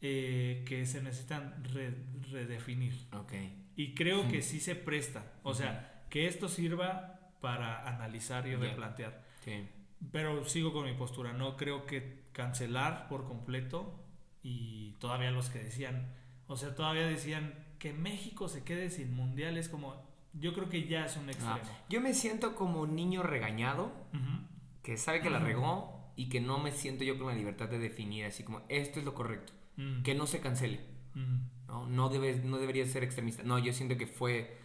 eh, 0.01 0.63
que 0.67 0.85
se 0.85 1.01
necesitan 1.01 1.63
re- 1.73 1.95
redefinir. 2.31 2.93
Ok. 3.13 3.33
Y 3.75 3.93
creo 3.93 4.27
que 4.27 4.39
Ujú. 4.39 4.47
sí 4.47 4.59
se 4.59 4.75
presta. 4.75 5.25
O 5.43 5.53
sea, 5.53 6.03
que 6.09 6.27
esto 6.27 6.49
sirva 6.49 7.31
para 7.39 7.87
analizar 7.87 8.47
y 8.47 8.55
replantear. 8.55 9.23
Sí. 9.43 9.67
Pero 10.11 10.43
sigo 10.45 10.73
con 10.73 10.85
mi 10.85 10.93
postura. 10.93 11.33
No 11.33 11.55
creo 11.57 11.85
que 11.85 12.21
cancelar 12.33 13.07
por 13.07 13.25
completo 13.25 14.03
y 14.43 14.91
todavía 14.99 15.31
los 15.31 15.49
que 15.49 15.59
decían, 15.59 16.13
o 16.47 16.55
sea, 16.57 16.75
todavía 16.75 17.05
decían 17.07 17.53
que 17.79 17.93
México 17.93 18.47
se 18.49 18.63
quede 18.63 18.89
sin 18.89 19.13
mundiales 19.13 19.69
como... 19.69 20.09
Yo 20.33 20.53
creo 20.53 20.69
que 20.69 20.87
ya 20.87 21.05
es 21.05 21.17
un 21.17 21.27
Ah, 21.27 21.31
extremo. 21.31 21.77
yo 21.89 21.99
me 21.99 22.13
siento 22.13 22.55
como 22.55 22.81
un 22.81 22.95
niño 22.95 23.21
regañado 23.21 23.85
Ujú. 24.13 24.47
que 24.81 24.95
sabe 24.97 25.21
que 25.21 25.29
la 25.29 25.39
regó 25.39 26.13
y 26.15 26.29
que 26.29 26.39
no 26.39 26.57
me 26.57 26.71
siento 26.71 27.03
yo 27.03 27.17
con 27.17 27.27
la 27.27 27.35
libertad 27.35 27.67
de 27.67 27.79
definir 27.79 28.25
así 28.25 28.43
como 28.43 28.61
esto 28.69 28.99
es 28.99 29.05
lo 29.05 29.13
correcto, 29.13 29.51
Mm. 29.77 30.03
que 30.03 30.13
no 30.15 30.27
se 30.27 30.39
cancele, 30.41 30.81
Mm. 31.13 31.37
¿no? 31.67 31.87
No, 31.87 32.09
debes, 32.09 32.43
no 32.43 32.57
debería 32.57 32.85
ser 32.85 33.03
extremista. 33.03 33.43
No, 33.43 33.57
yo 33.59 33.73
siento 33.73 33.97
que 33.97 34.07
fue, 34.07 34.57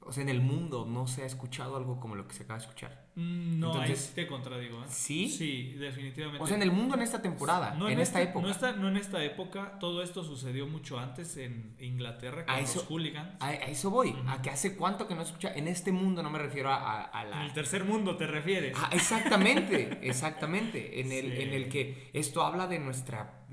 o 0.00 0.12
sea, 0.12 0.22
en 0.22 0.28
el 0.28 0.40
mundo 0.40 0.86
no 0.88 1.06
se 1.06 1.22
ha 1.22 1.26
escuchado 1.26 1.76
algo 1.76 1.98
como 2.00 2.14
lo 2.14 2.26
que 2.28 2.34
se 2.34 2.44
acaba 2.44 2.58
de 2.58 2.64
escuchar. 2.66 3.06
Mm, 3.16 3.58
No, 3.58 3.72
ahí 3.74 3.80
Entonces- 3.80 4.06
sí 4.06 4.12
te 4.14 4.26
contradigo. 4.28 4.80
¿eh? 4.82 4.86
¿Sí? 4.88 5.28
Sí, 5.28 5.72
definitivamente. 5.74 6.42
O 6.42 6.46
sea, 6.46 6.56
en 6.56 6.62
el 6.62 6.70
mundo 6.70 6.94
en 6.94 7.02
esta 7.02 7.20
temporada, 7.20 7.74
No 7.74 7.88
en, 7.88 7.98
esta 7.98 8.20
este- 8.20 8.30
época. 8.30 8.46
No, 8.46 8.52
esta- 8.52 8.72
no 8.76 8.88
en 8.88 8.96
esta 8.96 9.24
época. 9.24 9.78
Todo 9.80 10.02
esto 10.04 10.22
sucedió 10.22 10.66
mucho 10.68 10.98
antes 11.00 11.36
en 11.36 11.74
Inglaterra 11.80 12.44
con 12.46 12.54
A 12.54 12.60
los 12.60 12.70
eso- 12.70 12.86
hooligans. 12.86 13.30
A, 13.40 13.48
a 13.48 13.54
eso 13.54 13.90
voy, 13.90 14.10
Ujú. 14.10 14.28
a 14.28 14.40
que 14.40 14.50
hace 14.50 14.76
cuánto 14.76 15.08
que 15.08 15.14
no 15.16 15.22
escucha. 15.22 15.52
En 15.54 15.66
este 15.66 15.90
mundo 15.90 16.22
no 16.22 16.30
me 16.30 16.38
refiero 16.38 16.70
a, 16.70 16.76
a- 16.76 17.18
a 17.18 17.24
En 17.24 17.30
la. 17.30 17.46
el 17.46 17.52
tercer 17.52 17.84
mundo 17.84 18.16
te 18.16 18.26
refieres. 18.28 18.76
Ah, 18.80 18.90
exactamente, 18.92 19.98
exactamente. 20.02 21.00
En 21.00 21.10
el, 21.10 21.36
Sí. 21.36 21.42
en 21.42 21.54
el 21.54 21.68
que 21.68 22.10
esto 22.12 22.42
habla 22.44 22.68
de 22.68 22.78
nuestra 22.78 23.46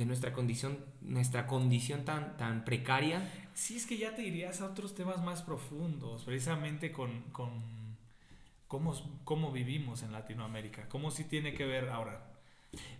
de 0.00 0.06
nuestra 0.06 0.32
condición, 0.32 0.78
nuestra 1.02 1.46
condición 1.46 2.06
tan, 2.06 2.38
tan 2.38 2.64
precaria. 2.64 3.30
Sí, 3.52 3.76
es 3.76 3.84
que 3.84 3.98
ya 3.98 4.14
te 4.14 4.22
irías 4.22 4.62
a 4.62 4.66
otros 4.66 4.94
temas 4.94 5.22
más 5.22 5.42
profundos, 5.42 6.24
precisamente 6.24 6.90
con, 6.90 7.20
con 7.32 7.50
cómo, 8.66 8.94
cómo 9.24 9.52
vivimos 9.52 10.02
en 10.02 10.12
Latinoamérica. 10.12 10.88
Cómo 10.88 11.10
sí 11.10 11.24
tiene 11.24 11.52
que 11.52 11.66
ver 11.66 11.90
ahora. 11.90 12.32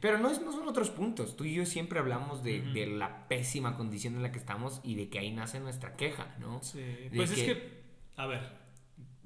Pero 0.03 0.18
no, 0.18 0.30
es, 0.30 0.42
no 0.42 0.53
son 0.53 0.68
otros 0.68 0.90
puntos. 0.90 1.38
Tú 1.38 1.44
y 1.44 1.55
yo 1.55 1.64
siempre 1.64 1.98
hablamos 1.98 2.44
de, 2.44 2.61
de 2.61 2.86
la 2.86 3.28
pésima 3.28 3.78
condición 3.78 4.16
en 4.16 4.22
la 4.22 4.30
que 4.30 4.38
estamos 4.38 4.82
y 4.84 4.94
de 4.96 5.09
que 5.09 5.20
ahí 5.20 5.30
nace 5.30 5.59
nuestra 5.59 5.96
queja, 5.96 6.36
¿no? 6.38 6.62
Sí, 6.62 7.09
Pues 7.16 7.30
es 7.30 7.44
que, 7.44 7.80
a 8.16 8.26
ver, 8.26 8.46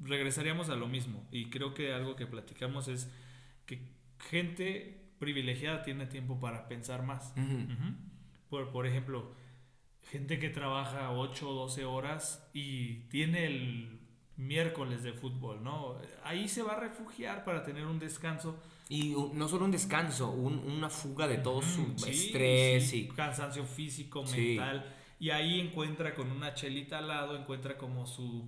regresaríamos 0.01 0.69
a 0.69 0.77
lo 0.77 0.87
mismo. 0.87 1.27
Y 1.33 1.51
creo 1.51 1.75
que 1.75 1.93
algo 1.93 2.15
que 2.15 2.29
platicamos 2.29 2.87
es 2.87 3.11
que 3.67 3.81
gente 4.21 5.04
privilegiada 5.19 5.83
tiene 5.83 6.07
tiempo 6.07 6.39
para 6.41 6.69
pensar 6.69 7.03
más. 7.03 7.33
Por, 8.51 8.71
por 8.71 8.87
ejemplo, 8.87 9.33
gente 10.11 10.39
que 10.39 10.49
trabaja 10.51 11.11
8 11.13 11.49
o 11.49 11.55
12 11.55 11.85
horas 11.85 12.47
y 12.53 12.95
tiene 13.11 13.47
el 13.47 13.99
miércoles 14.37 15.03
de 15.03 15.13
fútbol, 15.13 15.63
¿no? 15.63 15.97
Ahí 16.25 16.49
se 16.49 16.63
va 16.63 16.73
a 16.75 16.81
refugiar 16.81 17.45
para 17.45 17.63
tener 17.63 17.87
un 17.87 17.99
descanso. 17.99 18.61
Y 18.89 19.15
no 19.33 19.49
solo 19.49 19.65
un 19.65 19.71
descanso, 19.71 20.31
un- 20.31 20.59
una 20.59 20.91
fuga 20.91 21.27
de 21.27 21.39
todo 21.39 21.63
su 21.63 21.95
sí, 21.97 22.11
estrés 22.11 22.91
sí, 22.91 23.09
y 23.11 23.15
cansancio 23.15 23.65
físico, 23.65 24.27
Sí. 24.27 24.57
mental. 24.57 24.93
Y 25.19 25.31
ahí 25.31 25.61
encuentra 25.61 26.15
con 26.15 26.31
una 26.31 26.53
chelita 26.55 26.99
al 26.99 27.09
lado, 27.09 27.37
encuentra 27.37 27.79
como 27.79 28.07
su... 28.07 28.47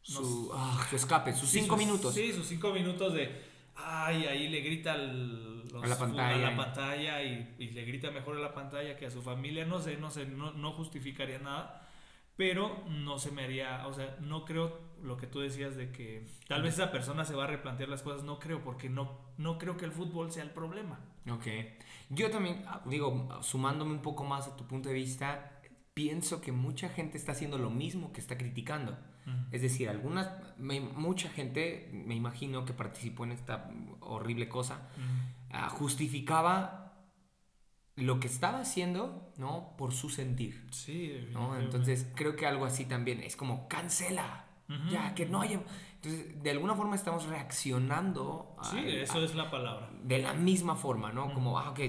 su, 0.00 0.50
ah, 0.54 0.86
su 0.88 0.96
escape, 0.96 1.34
sus 1.34 1.48
sí, 1.50 1.60
cinco 1.60 1.76
minutos. 1.76 2.14
Sí, 2.14 2.32
sus 2.32 2.46
cinco 2.46 2.72
minutos 2.72 3.12
de... 3.12 3.47
Ay, 3.80 4.26
ahí 4.26 4.48
le 4.48 4.60
grita 4.60 4.92
al- 4.94 5.68
los- 5.68 5.84
A 5.84 5.86
la 5.86 5.98
pantalla. 5.98 6.34
a 6.48 6.50
la 6.50 6.56
pantalla 6.56 7.22
y, 7.22 7.54
y 7.58 7.70
le 7.70 7.84
grita 7.84 8.10
mejor 8.10 8.36
a 8.36 8.40
la 8.40 8.52
pantalla 8.52 8.96
que 8.96 9.06
a 9.06 9.10
su 9.10 9.22
familia. 9.22 9.64
No 9.66 9.78
sé, 9.80 9.96
no 9.96 10.10
sé, 10.10 10.26
no, 10.26 10.52
no 10.52 10.72
justificaría 10.72 11.38
nada. 11.38 11.84
Pero 12.36 12.84
no 12.88 13.18
se 13.18 13.32
me 13.32 13.42
haría, 13.44 13.84
o 13.88 13.92
sea, 13.92 14.16
no 14.20 14.44
creo 14.44 14.78
lo 15.02 15.16
que 15.16 15.26
tú 15.26 15.40
decías 15.40 15.76
de 15.76 15.90
que 15.90 16.24
tal 16.46 16.62
vez 16.62 16.74
esa 16.74 16.92
persona 16.92 17.24
se 17.24 17.34
va 17.34 17.44
a 17.44 17.46
replantear 17.48 17.88
las 17.88 18.02
cosas. 18.02 18.22
No 18.24 18.38
creo, 18.38 18.62
porque 18.62 18.88
no, 18.88 19.18
no 19.38 19.58
creo 19.58 19.76
que 19.76 19.84
el 19.84 19.92
fútbol 19.92 20.30
sea 20.30 20.44
el 20.44 20.50
problema. 20.50 21.00
Ok. 21.30 21.46
Yo 22.10 22.30
también, 22.30 22.64
ah, 22.68 22.80
digo, 22.86 23.28
sumándome 23.42 23.92
un 23.92 24.02
poco 24.02 24.24
más 24.24 24.46
a 24.46 24.56
tu 24.56 24.66
punto 24.66 24.88
de 24.88 24.94
vista, 24.94 25.60
pienso 25.94 26.40
que 26.40 26.52
mucha 26.52 26.88
gente 26.88 27.18
está 27.18 27.32
haciendo 27.32 27.58
lo 27.58 27.70
mismo 27.70 28.12
que 28.12 28.20
está 28.20 28.38
criticando. 28.38 28.96
Es 29.50 29.62
decir, 29.62 29.88
algunas, 29.88 30.30
me- 30.58 30.80
mucha 30.80 31.28
gente, 31.30 31.90
me 31.92 32.14
imagino 32.14 32.64
que 32.64 32.72
participó 32.72 33.24
en 33.24 33.32
esta 33.32 33.70
horrible 34.00 34.48
cosa, 34.48 34.88
ah, 35.50 35.68
justificaba 35.70 36.84
lo 37.96 38.20
que 38.20 38.28
estaba 38.28 38.60
haciendo, 38.60 39.32
¿no? 39.38 39.74
Por 39.76 39.92
su 39.92 40.08
sentir, 40.08 40.66
Sí, 40.70 41.28
¿no? 41.32 41.58
Entonces, 41.58 42.06
creo 42.14 42.36
que 42.36 42.46
algo 42.46 42.64
así 42.64 42.84
también 42.84 43.20
es 43.22 43.34
como, 43.36 43.66
cancela, 43.68 44.44
ya, 44.90 45.14
que 45.14 45.24
no 45.26 45.40
haya... 45.40 45.60
Entonces, 45.96 46.40
de 46.42 46.50
alguna 46.50 46.74
forma 46.76 46.94
estamos 46.94 47.26
reaccionando 47.26 48.54
a- 48.58 48.64
Sí, 48.70 48.78
eso 48.86 49.18
a- 49.18 49.24
es 49.24 49.34
la 49.34 49.50
palabra. 49.50 49.90
de 50.02 50.18
la 50.18 50.32
misma 50.34 50.76
forma, 50.76 51.10
¿no? 51.12 51.32
Como, 51.34 51.58
ah, 51.58 51.70
ok, 51.70 51.80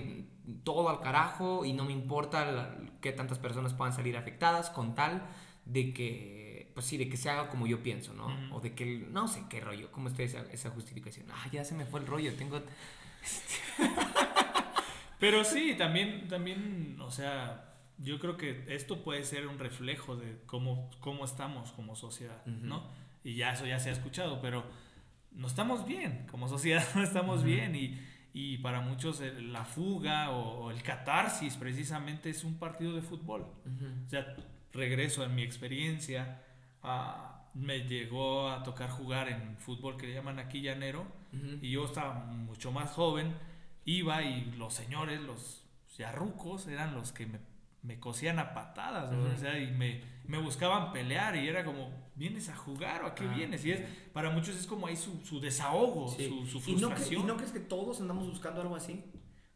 todo 0.63 0.89
al 0.89 0.99
carajo 1.01 1.63
y 1.65 1.73
no 1.73 1.85
me 1.85 1.91
importa 1.93 2.45
la- 2.51 2.75
que 3.01 3.11
tantas 3.11 3.37
personas 3.37 3.73
puedan 3.73 3.93
salir 3.93 4.17
afectadas 4.17 4.69
con 4.71 4.95
tal 4.95 5.21
de 5.65 5.93
que, 5.93 6.38
pues 6.79 6.87
sí, 6.87 6.97
de 6.97 7.09
que 7.09 7.17
se 7.17 7.29
haga 7.29 7.49
como 7.49 7.67
yo 7.67 7.83
pienso, 7.83 8.13
¿no? 8.13 8.27
Ujú. 8.27 8.55
O 8.55 8.61
de 8.61 8.73
que, 8.73 9.05
no 9.11 9.27
sé 9.27 9.43
qué 9.49 9.59
rollo, 9.59 9.91
cómo 9.91 10.07
está 10.07 10.23
esa, 10.23 10.49
esa 10.53 10.69
justificación. 10.69 11.25
Ah, 11.29 11.45
ya 11.51 11.65
se 11.65 11.75
me 11.75 11.85
fue 11.85 11.99
el 11.99 12.07
rollo, 12.07 12.33
tengo... 12.35 12.61
Pero 15.19 15.43
sí, 15.43 15.75
también, 15.77 16.29
también, 16.29 16.95
o 17.01 17.11
sea, 17.11 17.73
yo 17.97 18.17
creo 18.17 18.37
que 18.37 18.63
esto 18.69 19.03
puede 19.03 19.25
ser 19.25 19.47
un 19.47 19.59
reflejo 19.59 20.15
de 20.15 20.37
cómo, 20.45 20.89
cómo 21.01 21.25
estamos 21.25 21.73
como 21.73 21.97
sociedad, 21.97 22.41
Ujú. 22.47 22.65
¿no? 22.65 22.87
Y 23.25 23.35
ya 23.35 23.51
eso 23.51 23.65
ya 23.65 23.77
se 23.81 23.89
ha 23.89 23.91
escuchado, 23.91 24.39
pero 24.39 24.63
no 25.33 25.47
estamos 25.47 25.85
bien, 25.85 26.27
como 26.31 26.47
sociedad 26.47 26.87
no 26.95 27.03
estamos 27.03 27.39
Ujú. 27.39 27.47
bien 27.47 27.75
y, 27.75 27.99
y 28.33 28.59
para 28.59 28.79
muchos 28.79 29.19
la 29.19 29.65
fuga 29.65 30.29
o, 30.29 30.67
o 30.67 30.71
el 30.71 30.81
catarsis 30.81 31.57
precisamente 31.57 32.29
es 32.29 32.45
un 32.45 32.57
partido 32.57 32.93
de 32.95 33.01
fútbol. 33.01 33.41
Ujú. 33.65 34.05
O 34.05 34.09
sea, 34.09 34.33
regreso 34.71 35.25
en 35.25 35.35
mi 35.35 35.43
experiencia, 35.43 36.41
ah, 36.83 37.45
me 37.53 37.79
llegó 37.87 38.49
a 38.49 38.63
tocar 38.63 38.89
jugar 38.89 39.29
en 39.29 39.57
fútbol 39.57 39.97
que 39.97 40.07
le 40.07 40.13
llaman 40.13 40.39
aquí 40.39 40.61
llanero 40.61 41.05
y 41.61 41.71
yo 41.71 41.85
estaba 41.85 42.13
mucho 42.25 42.71
más 42.71 42.91
joven, 42.91 43.35
iba 43.85 44.23
y 44.23 44.45
los 44.57 44.73
señores, 44.73 45.19
los 45.21 45.63
yarrucos, 45.97 46.67
eran 46.67 46.95
los 46.95 47.11
que 47.11 47.25
me, 47.27 47.39
me 47.83 47.99
cosían 47.99 48.39
a 48.39 48.53
patadas, 48.53 49.11
o 49.11 49.37
sea, 49.37 49.59
y 49.59 49.71
me, 49.71 50.01
me 50.25 50.37
buscaban 50.39 50.91
pelear 50.93 51.35
y 51.35 51.47
era 51.47 51.63
como, 51.65 51.91
¿vienes 52.15 52.49
a 52.49 52.55
jugar 52.55 53.03
o 53.03 53.07
a 53.07 53.15
qué 53.15 53.25
Ah, 53.29 53.33
vienes? 53.35 53.65
Y 53.65 53.71
es, 53.71 53.81
para 54.13 54.29
muchos 54.29 54.55
es 54.55 54.65
como 54.65 54.87
ahí 54.87 54.95
su, 54.95 55.23
su 55.25 55.39
desahogo, 55.39 56.07
Sí. 56.07 56.27
su, 56.49 56.59
su 56.59 56.69
¿Y 56.71 56.75
no, 56.75 56.87
cre- 56.89 56.91
frustración. 56.91 57.21
¿Y 57.21 57.25
no 57.25 57.35
crees 57.37 57.51
que 57.51 57.59
todos 57.59 57.99
andamos 58.01 58.27
buscando 58.27 58.61
algo 58.61 58.75
así? 58.75 59.03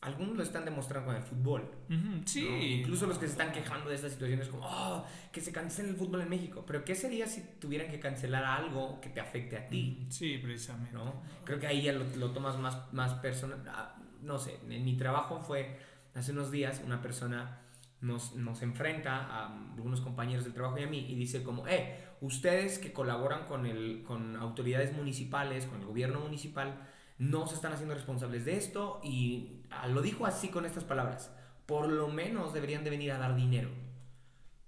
Algunos 0.04 0.36
lo 0.38 0.44
están 0.44 0.66
demostrando 0.66 1.08
con 1.08 1.16
el 1.16 1.24
fútbol. 1.24 1.62
Ujú, 1.90 2.22
sí. 2.26 2.48
¿no? 2.50 2.58
Incluso 2.62 3.08
los 3.08 3.18
que 3.18 3.26
se 3.26 3.32
están 3.32 3.52
quejando 3.52 3.90
de 3.90 3.96
estas 3.96 4.12
situaciones 4.12 4.48
como, 4.50 4.64
oh, 4.66 5.06
que 5.32 5.42
se 5.42 5.52
cancele 5.52 5.90
el 5.90 5.96
fútbol 5.96 6.22
en 6.22 6.30
México. 6.30 6.64
Pero 6.68 6.84
¿qué 6.84 6.94
sería 6.96 7.26
si 7.28 7.42
tuvieran 7.60 7.90
que 7.90 8.00
cancelar 8.00 8.44
algo 8.44 9.00
que 9.02 9.10
te 9.10 9.20
afecte 9.20 9.58
a 9.58 9.68
ti? 9.68 10.06
Sí, 10.10 10.38
precisamente. 10.38 10.94
¿no? 10.94 11.22
Creo 11.46 11.60
que 11.60 11.68
ahí 11.68 11.82
ya 11.84 11.94
lo, 11.94 12.04
lo 12.18 12.32
tomas 12.32 12.58
más, 12.58 12.94
más 12.94 13.14
personal. 13.16 13.64
ah, 13.68 13.96
No 14.22 14.38
sé, 14.38 14.60
en 14.70 14.84
mi 14.86 14.96
trabajo 14.98 15.40
fue 15.40 15.80
hace 16.16 16.32
unos 16.32 16.52
días 16.52 16.82
una 16.86 17.02
persona 17.02 17.60
nos, 18.02 18.36
nos 18.36 18.62
enfrenta 18.62 19.18
a 19.18 19.74
algunos 19.76 20.02
compañeros 20.02 20.44
del 20.44 20.54
trabajo 20.54 20.78
y 20.78 20.84
a 20.84 20.88
mí 20.88 21.06
y 21.10 21.16
dice 21.16 21.42
como, 21.42 21.66
eh, 21.68 21.98
ustedes 22.22 22.78
que 22.78 22.92
colaboran 22.92 23.46
con, 23.48 23.66
el, 23.66 24.04
con 24.06 24.36
autoridades 24.36 24.94
municipales, 24.94 25.66
con 25.66 25.80
el 25.80 25.86
gobierno 25.88 26.20
municipal, 26.20 26.78
no 27.18 27.48
se 27.48 27.56
están 27.56 27.74
haciendo 27.74 27.96
responsables 27.96 28.46
de 28.46 28.58
esto 28.58 29.00
y 29.04 29.62
ah, 29.70 29.88
lo 29.88 30.02
dijo 30.02 30.26
así 30.26 30.50
con 30.50 30.66
estas 30.66 30.84
palabras, 30.84 31.32
por 31.66 31.88
lo 31.88 32.08
menos 32.08 32.54
deberían 32.54 32.84
de 32.84 32.90
venir 32.90 33.12
a 33.12 33.18
dar 33.18 33.36
dinero. 33.36 33.70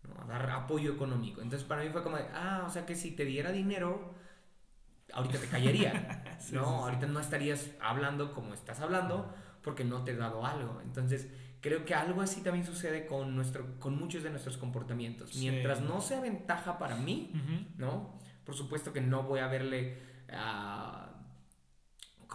¿no? 0.03 0.21
A 0.21 0.25
dar 0.25 0.49
apoyo 0.51 0.93
económico. 0.93 1.41
Entonces 1.41 1.67
para 1.67 1.83
mí 1.83 1.89
fue 1.89 2.03
como, 2.03 2.17
de, 2.17 2.25
ah, 2.33 2.63
o 2.67 2.69
sea 2.69 2.85
que 2.85 2.95
si 2.95 3.11
te 3.11 3.25
diera 3.25 3.51
dinero, 3.51 4.13
ahorita 5.13 5.39
te 5.39 5.47
callaría. 5.47 6.21
No, 6.35 6.41
sí, 6.41 6.49
sí. 6.51 6.57
ahorita 6.57 7.07
no 7.07 7.19
estarías 7.19 7.71
hablando 7.79 8.33
como 8.33 8.53
estás 8.53 8.81
hablando 8.81 9.33
porque 9.63 9.83
no 9.83 10.03
te 10.03 10.11
he 10.11 10.15
dado 10.15 10.45
algo. 10.45 10.79
Entonces, 10.81 11.27
creo 11.59 11.85
que 11.85 11.95
algo 11.95 12.21
así 12.21 12.41
también 12.41 12.63
sucede 12.65 13.07
con, 13.07 13.35
nuestro, 13.35 13.79
con 13.79 13.97
muchos 13.97 14.21
de 14.21 14.29
nuestros 14.29 14.57
comportamientos. 14.57 15.35
Mientras 15.37 15.81
no 15.81 16.01
sea 16.01 16.19
ventaja 16.19 16.77
para 16.77 16.95
mí. 16.97 17.31
¿no? 17.77 18.19
Por 18.43 18.53
supuesto 18.53 18.93
que 18.93 19.01
no 19.01 19.23
voy 19.23 19.39
a 19.39 19.47
verle 19.47 19.97
ah, 20.31 21.14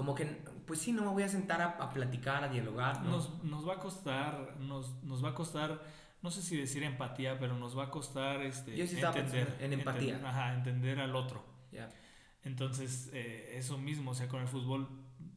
como 0.01 0.15
que, 0.15 0.25
pues 0.67 0.79
sí, 0.81 0.93
no 0.93 1.03
me 1.03 1.09
voy 1.09 1.25
a 1.25 1.29
sentar 1.29 1.61
a, 1.61 1.67
a 1.73 1.93
platicar, 1.93 2.43
a 2.43 2.49
dialogar, 2.49 3.03
¿no? 3.03 3.11
Nos, 3.11 3.45
nos 3.45 3.69
va 3.69 3.75
a 3.75 3.79
costar, 3.79 4.57
nos, 4.59 5.03
nos 5.05 5.23
va 5.23 5.29
a 5.29 5.35
costar, 5.35 5.83
no 6.23 6.31
sé 6.31 6.41
si 6.41 6.57
decir 6.57 6.83
empatía, 6.85 7.39
pero 7.39 7.55
nos 7.59 7.77
va 7.77 7.85
a 7.85 7.91
costar 7.91 8.41
este, 8.41 8.75
Yo 8.75 8.87
sí 8.87 8.99
entender, 8.99 9.59
en 9.61 9.75
empatía. 9.75 10.15
entender- 10.15 10.27
ajá, 10.27 10.55
entender 10.55 11.01
al 11.01 11.15
otro. 11.15 11.45
Entonces, 12.43 13.11
eh, 13.13 13.53
eso 13.57 13.77
mismo, 13.77 14.13
o 14.13 14.15
sea, 14.15 14.27
con 14.27 14.41
el 14.41 14.49
fútbol, 14.49 14.89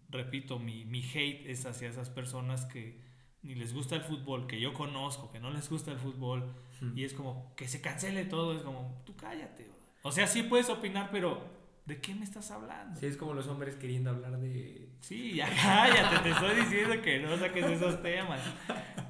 repito, 0.09 0.59
mi, 0.59 0.85
mi 0.85 1.03
hate 1.03 1.49
es 1.49 1.65
hacia 1.65 1.89
esas 1.89 2.09
personas 2.09 2.65
que 2.65 3.01
ni 3.41 3.55
les 3.55 3.73
gusta 3.73 3.95
el 3.95 4.01
fútbol, 4.03 4.47
que 4.47 4.61
yo 4.61 4.73
conozco, 4.73 5.29
que 5.29 5.41
no 5.41 5.49
les 5.51 5.69
gusta 5.69 5.91
el 5.91 5.97
fútbol, 5.97 6.53
Ujú. 6.81 6.93
y 6.95 7.03
es 7.03 7.13
como 7.13 7.53
que 7.57 7.67
se 7.67 7.81
cancele 7.81 8.23
todo, 8.23 8.55
es 8.55 8.61
como, 8.63 9.01
tú 9.05 9.13
cállate. 9.17 9.65
bro". 9.65 9.73
O 10.03 10.11
sea, 10.13 10.27
sí 10.27 10.43
puedes 10.43 10.69
opinar, 10.69 11.09
pero 11.11 11.41
¿de 11.85 11.99
qué 11.99 12.15
me 12.15 12.23
estás 12.23 12.51
hablando? 12.51 12.99
Sí, 12.99 13.05
es 13.05 13.17
como 13.17 13.33
los 13.33 13.47
hombres 13.47 13.75
queriendo 13.75 14.09
hablar 14.09 14.37
de... 14.39 14.89
Sí, 15.01 15.33
ya 15.35 15.49
cállate, 15.49 16.23
te 16.23 16.29
estoy 16.29 16.55
diciendo 16.55 17.01
que 17.01 17.19
no 17.19 17.37
saques 17.37 17.65
esos 17.65 18.01
temas. 18.01 18.41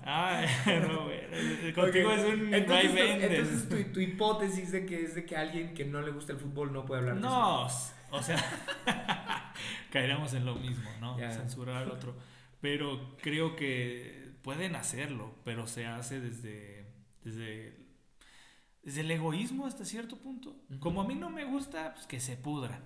Ay, 0.05 0.47
no, 0.82 1.05
güey. 1.05 1.74
Contigo 1.74 2.09
Ok, 2.09 2.15
es 2.17 2.26
un 2.26 2.53
Entonces, 2.53 3.24
entonces 3.24 3.69
tu, 3.69 3.93
tu 3.93 3.99
hipótesis 3.99 4.71
de 4.71 4.86
que 4.86 5.03
es 5.03 5.15
de 5.15 5.26
que 5.26 5.38
alguien 5.38 5.74
que 5.74 5.86
no 5.86 6.01
le 6.01 6.11
gusta 6.11 6.34
el 6.34 6.39
fútbol 6.39 6.74
no 6.74 6.86
puede 6.86 7.01
hablar 7.01 7.15
de 7.15 7.21
eso. 7.21 7.30
No, 7.30 7.67
o 8.13 8.21
sea, 8.21 8.38
caeremos 9.91 10.34
en 10.34 10.45
lo 10.45 10.55
mismo, 10.55 10.89
¿no? 11.01 11.17
Censurar 11.17 11.78
al 11.78 11.91
otro. 11.91 12.15
Pero 12.61 13.17
creo 13.21 13.55
que 13.55 14.32
pueden 14.43 14.76
hacerlo, 14.76 15.34
pero 15.43 15.65
se 15.65 15.88
hace 15.88 16.19
desde, 16.19 16.86
desde, 17.24 17.83
desde 18.84 19.02
el 19.02 19.12
egoísmo 19.12 19.66
hasta 19.66 19.86
cierto 19.86 20.18
punto. 20.18 20.56
Ujú. 20.70 20.80
Como 20.80 21.02
a 21.02 21.08
mí 21.08 21.16
no 21.16 21.30
me 21.30 21.46
gusta, 21.46 21.94
pues 21.94 22.06
que 22.06 22.20
se 22.20 22.38
pudra, 22.38 22.82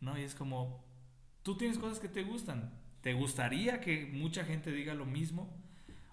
¿no? 0.00 0.18
Y 0.18 0.22
es 0.22 0.34
como, 0.34 0.84
tú 1.42 1.56
tienes 1.56 1.78
cosas 1.78 2.00
que 2.00 2.08
te 2.08 2.22
gustan. 2.22 2.72
¿Te 3.02 3.14
gustaría 3.14 3.80
que 3.80 4.06
mucha 4.06 4.44
gente 4.44 4.70
diga 4.70 4.94
lo 4.94 5.06
mismo? 5.06 5.52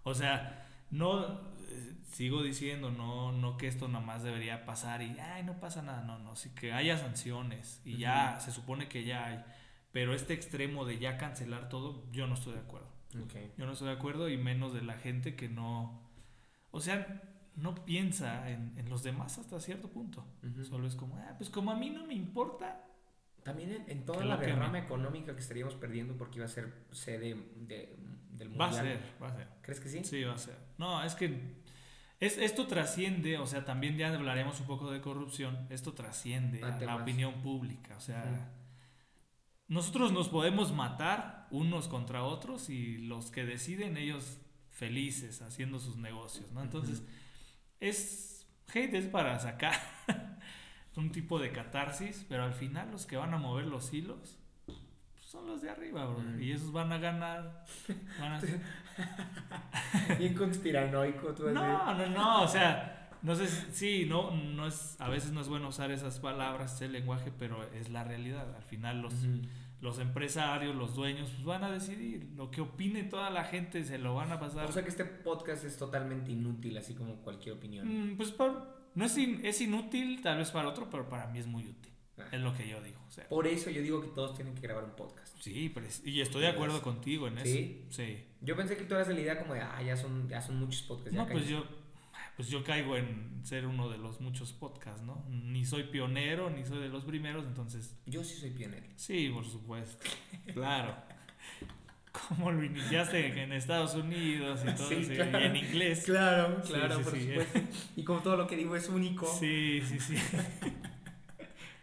O 0.04 0.16
sea, 0.16 0.68
no, 0.90 1.24
eh, 1.70 1.96
sigo 2.12 2.42
diciendo, 2.42 2.90
no, 2.90 3.32
no 3.32 3.58
que 3.58 3.68
esto 3.68 3.88
nada 3.88 4.04
más 4.04 4.24
debería 4.24 4.66
pasar 4.66 5.02
y, 5.02 5.18
ay, 5.20 5.44
no 5.44 5.60
pasa 5.60 5.82
nada, 5.84 6.02
no, 6.02 6.18
no, 6.20 6.36
sí 6.36 6.50
que 6.56 6.74
haya 6.74 6.98
sanciones 6.98 7.82
y 7.86 7.98
ya, 7.98 8.40
se 8.40 8.52
supone 8.52 8.90
que 8.90 9.04
ya 9.04 9.26
hay, 9.26 9.44
pero 9.92 10.16
este 10.16 10.34
extremo 10.34 10.86
de 10.86 10.98
ya 10.98 11.18
cancelar 11.18 11.70
todo, 11.70 12.12
yo 12.12 12.28
no 12.28 12.34
estoy 12.34 12.54
de 12.54 12.60
acuerdo. 12.60 12.88
Ok. 13.24 13.36
Yo 13.58 13.66
no 13.66 13.74
estoy 13.74 13.90
de 13.90 13.94
acuerdo 13.94 14.30
y 14.30 14.38
menos 14.38 14.74
de 14.74 14.82
la 14.82 14.94
gente 14.94 15.36
que 15.36 15.48
no, 15.50 16.02
o 16.72 16.80
sea, 16.80 17.22
no 17.62 17.76
piensa 17.86 18.50
en, 18.50 18.74
en 18.78 18.90
los 18.90 19.04
demás 19.04 19.38
hasta 19.38 19.60
cierto 19.60 19.90
punto. 19.90 20.26
Solo 20.68 20.88
es 20.88 20.96
como, 20.96 21.16
ah, 21.18 21.36
pues 21.38 21.50
como 21.50 21.72
a 21.72 21.76
mí 21.76 21.90
no 21.90 22.06
me 22.06 22.14
importa. 22.14 22.86
También 23.44 23.72
en, 23.72 23.90
en 23.90 24.06
toda 24.06 24.26
la 24.26 24.38
derrama 24.38 24.80
económica 24.80 25.34
que 25.34 25.40
estaríamos 25.42 25.76
perdiendo 25.76 26.16
porque 26.18 26.38
iba 26.38 26.46
a 26.46 26.50
ser 26.50 26.74
sede 26.92 27.36
de- 27.56 27.96
del 28.32 28.50
Va 28.60 28.66
a 28.66 28.68
mundial. 28.70 28.86
ser, 28.86 29.02
va 29.22 29.28
a 29.28 29.36
ser. 29.36 29.48
¿Crees 29.62 29.80
que 29.80 29.90
sí? 29.90 30.04
Sí, 30.04 30.24
va 30.24 30.34
a 30.34 30.38
ser. 30.38 30.58
No, 30.78 31.04
es 31.04 31.16
que 31.16 31.56
es, 32.20 32.38
esto 32.38 32.68
trasciende, 32.68 33.38
o 33.38 33.48
sea, 33.48 33.64
también 33.66 33.98
ya 33.98 34.14
hablaremos 34.14 34.60
un 34.60 34.68
poco 34.68 34.92
de 34.92 35.00
corrupción, 35.02 35.68
esto 35.70 35.94
trasciende 35.94 36.64
A 36.64 36.76
a 36.76 36.80
la 36.82 36.96
opinión 36.98 37.42
pública, 37.42 37.96
o 37.98 38.02
sea, 38.02 38.52
nosotros 39.68 40.12
nos 40.12 40.30
podemos 40.30 40.74
matar 40.74 41.48
unos 41.52 41.88
contra 41.88 42.24
otros 42.24 42.70
y 42.70 42.98
los 42.98 43.32
que 43.32 43.46
deciden 43.46 43.98
ellos 43.98 44.40
felices 44.70 45.42
haciendo 45.42 45.80
sus 45.80 45.98
negocios, 45.98 46.52
¿no? 46.52 46.62
Entonces, 46.64 47.04
es 47.80 48.46
hate 48.74 48.94
es 48.96 49.06
para 49.08 49.40
sacar 49.40 49.74
un 50.96 51.12
tipo 51.12 51.40
de 51.40 51.52
catarsis, 51.52 52.26
pero 52.28 52.44
al 52.44 52.54
final 52.54 52.92
los 52.92 53.06
que 53.06 53.16
van 53.18 53.34
a 53.34 53.38
mover 53.38 53.66
los 53.68 53.94
hilos 53.94 54.38
pues, 54.66 54.78
son 55.22 55.48
los 55.48 55.62
de 55.62 55.70
arriba, 55.70 56.06
bro, 56.06 56.20
Mm. 56.20 56.42
y 56.42 56.52
esos 56.52 56.72
van 56.72 56.92
a 56.92 56.98
ganar, 56.98 57.64
van 58.20 58.34
a 58.34 58.42
Bien 60.18 60.34
conspiranoico 60.38 61.34
tú. 61.34 61.50
No, 61.52 61.94
no, 61.96 62.08
no, 62.08 62.42
o 62.44 62.48
sea, 62.48 63.10
no 63.22 63.36
sé, 63.36 63.48
sí, 63.48 64.06
no, 64.10 64.32
no 64.32 64.68
es, 64.68 64.96
a 65.00 65.08
veces 65.10 65.32
no 65.32 65.42
es 65.42 65.48
bueno 65.48 65.70
usar 65.70 65.92
esas 65.92 66.20
palabras, 66.20 66.74
ese 66.76 66.90
lenguaje, 66.90 67.32
pero 67.38 67.64
es 67.74 67.90
la 67.90 68.04
realidad. 68.04 68.54
Al 68.56 68.64
final 68.64 69.02
los. 69.02 69.14
Los 69.82 70.00
empresarios, 70.00 70.76
los 70.76 70.96
dueños, 70.96 71.30
pues 71.30 71.44
van 71.46 71.64
a 71.64 71.72
decidir. 71.72 72.28
Lo 72.36 72.52
que 72.52 72.62
opine 72.62 73.04
toda 73.04 73.30
la 73.30 73.44
gente 73.46 73.84
se 73.86 73.98
lo 73.98 74.16
van 74.16 74.32
a 74.32 74.40
pasar. 74.40 74.66
O 74.66 74.72
sea 74.72 74.84
que 74.84 74.90
este 74.90 75.06
podcast 75.06 75.64
es 75.64 75.78
totalmente 75.78 76.32
inútil, 76.32 76.78
así 76.78 76.94
como 76.96 77.16
cualquier 77.22 77.56
opinión. 77.56 78.14
Mm, 78.14 78.18
pues 78.18 78.32
por- 78.32 78.78
no 78.96 79.06
es, 79.06 79.18
in- 79.18 79.40
es 79.46 79.62
inútil 79.62 80.22
tal 80.22 80.38
vez 80.40 80.52
para 80.52 80.68
otro, 80.68 80.90
pero 80.90 81.08
para 81.08 81.28
mí 81.28 81.40
es 81.40 81.48
muy 81.48 81.64
útil. 81.66 81.92
Ah. 82.18 82.24
Es 82.34 82.42
lo 82.42 82.54
que 82.54 82.68
yo 82.68 82.82
digo. 82.82 83.00
O 83.08 83.12
sea, 83.12 83.28
Por 83.30 83.48
eso 83.48 83.70
yo 83.70 83.82
digo 83.82 84.02
que 84.02 84.10
todos 84.10 84.36
tienen 84.36 84.54
que 84.54 84.62
grabar 84.62 84.84
un 84.84 84.92
podcast. 84.92 85.38
sí, 85.40 85.72
pero 85.74 85.86
es- 85.86 86.06
y 86.06 86.20
estoy 86.20 86.42
de 86.42 86.50
acuerdo 86.50 86.82
contigo 86.82 87.28
en 87.30 87.38
eso. 87.38 87.46
¿Sí? 87.46 87.86
Sí. 87.90 88.26
Yo 88.42 88.58
pensé 88.58 88.76
que 88.76 88.84
tú 88.84 88.96
eras 88.96 89.08
de 89.08 89.14
la 89.14 89.22
idea 89.22 89.40
como 89.40 89.54
de, 89.54 89.62
ah, 89.62 89.82
ya 89.82 89.96
son, 89.96 90.28
ya 90.28 90.42
son 90.42 90.60
muchos 90.60 90.82
podcasts. 90.82 91.14
No, 91.14 91.26
pues 91.28 91.46
cállate". 91.46 91.52
yo, 91.54 91.79
pues 92.40 92.48
yo 92.48 92.64
caigo 92.64 92.96
en 92.96 93.42
ser 93.44 93.66
uno 93.66 93.90
de 93.90 93.98
los 93.98 94.22
muchos 94.22 94.54
podcasts, 94.54 95.02
¿no? 95.02 95.26
Ni 95.28 95.66
soy 95.66 95.84
pionero, 95.84 96.50
ni 96.50 96.64
soy 96.64 96.80
de 96.80 96.88
los 96.88 97.04
primeros, 97.04 97.44
entonces 97.46 98.00
Yo 98.06 98.24
sí 98.24 98.40
soy 98.40 98.52
pionero. 98.52 98.86
Sí, 98.96 99.30
por 99.34 99.44
supuesto. 99.46 100.06
Claro. 100.54 100.96
Como 102.30 102.50
lo 102.54 102.64
iniciaste 102.64 103.44
en 103.44 103.52
Estados 103.52 103.94
Unidos 103.96 104.62
y 104.66 104.74
todo 104.74 104.88
Sí, 104.88 104.96
eso, 105.02 105.16
claro. 105.16 105.42
y 105.42 105.44
en 105.48 105.56
inglés. 105.58 106.04
Claro, 106.06 106.62
Sí, 106.64 106.72
claro, 106.72 106.98
sí, 107.00 107.04
por 107.04 107.20
supuesto. 107.20 107.60
Y 107.98 108.04
como 108.06 108.20
todo 108.22 108.38
lo 108.38 108.48
que 108.48 108.56
digo 108.56 108.74
es 108.78 108.88
único. 108.88 109.28
Sí, 109.28 109.82
sí, 109.86 110.00
sí. 110.00 110.16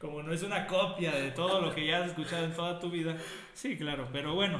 Como 0.00 0.22
no 0.22 0.32
es 0.32 0.42
una 0.42 0.66
copia 0.66 1.14
de 1.14 1.32
todo 1.32 1.60
lo 1.60 1.74
que 1.74 1.86
ya 1.86 2.02
has 2.02 2.08
escuchado 2.08 2.46
en 2.46 2.54
toda 2.54 2.80
tu 2.80 2.90
vida. 2.90 3.14
Sí, 3.52 3.76
claro, 3.76 4.08
pero 4.10 4.34
bueno. 4.34 4.58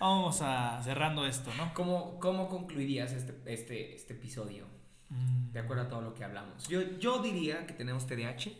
Vamos 0.00 0.40
a 0.42 0.80
cerrando 0.82 1.26
esto, 1.26 1.50
¿no? 1.56 1.72
¿Cómo, 1.74 2.18
¿Cómo 2.18 2.48
concluirías 2.48 3.12
este, 3.12 3.34
este, 3.52 3.94
este 3.94 4.14
episodio? 4.14 4.66
Mm, 5.10 5.52
De 5.52 5.60
acuerdo 5.60 5.82
a 5.84 5.88
todo 5.88 6.00
lo 6.00 6.14
que 6.14 6.24
hablamos. 6.24 6.66
Yo, 6.68 6.80
yo 6.98 7.20
diría 7.22 7.66
que 7.66 7.74
tenemos 7.74 8.06
TDAH. 8.06 8.50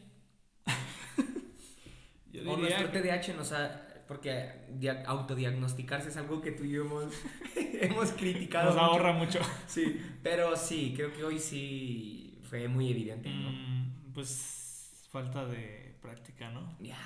Yo 2.33 2.43
O 2.43 2.57
diría 2.57 2.79
nuestro 2.79 2.93
que- 2.93 3.01
TDAH 3.01 3.35
nos 3.37 3.53
ha... 3.53 3.87
Porque 4.07 4.67
dia- 4.73 5.05
autodiagnosticarse 5.07 6.09
es 6.09 6.17
algo 6.17 6.41
que 6.41 6.51
tú 6.51 6.65
y 6.65 6.71
yo 6.73 6.83
hemos, 6.85 7.13
hemos 7.57 8.11
criticado. 8.11 8.67
nos 8.67 8.75
mucho. 8.75 8.85
ahorra 8.87 9.13
mucho. 9.13 9.39
Sí, 9.69 10.01
pero 10.23 10.57
sí, 10.57 10.93
creo 10.97 11.13
que 11.13 11.23
hoy 11.23 11.39
sí 11.39 12.41
fue 12.43 12.67
muy 12.67 12.91
evidente, 12.91 13.31
¿no? 13.31 13.51
Mm, 13.53 14.13
pues 14.13 15.07
falta 15.13 15.47
de 15.47 15.97
práctica, 16.03 16.51
¿no? 16.51 16.77
Ya, 16.81 16.99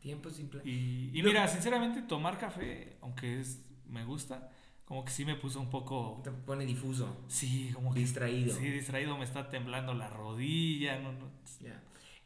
Tiempo 0.00 0.30
sin 0.30 0.48
plan. 0.48 0.62
Y, 0.66 1.10
mira, 1.22 1.46
sinceramente, 1.48 2.00
tomar 2.02 2.38
café, 2.38 2.96
aunque 3.02 3.40
es, 3.40 3.62
me 3.88 4.04
gusta, 4.04 4.50
como 4.84 5.04
que 5.04 5.10
sí 5.10 5.24
me 5.24 5.34
puso 5.36 5.60
un 5.60 5.70
poco. 5.70 6.20
Te 6.24 6.30
pone 6.30 6.64
difuso, 6.66 7.16
Sí, 7.28 7.70
como 7.74 7.92
que. 7.92 8.00
distraído. 8.00 8.54
Sí, 8.56 8.68
distraído, 8.70 9.16
me 9.18 9.24
está 9.24 9.48
temblando 9.50 9.94
la 9.94 10.08
rodilla. 10.08 10.98
No, 10.98 11.12
no, 11.12 11.30
Ya. 11.60 11.80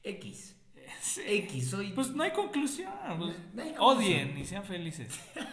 X. 0.05 0.57
sí. 1.01 1.23
X, 1.27 1.71
soy. 1.71 1.93
Pues 1.93 2.11
no 2.11 2.23
hay 2.23 2.33
conclusión. 2.33 2.91
pues, 3.19 3.37
No 3.55 3.63
hay 3.63 3.73
conclusión. 3.75 3.81
odien 4.29 4.39
y 4.39 4.45
sean 4.45 4.65
felices. 4.65 5.09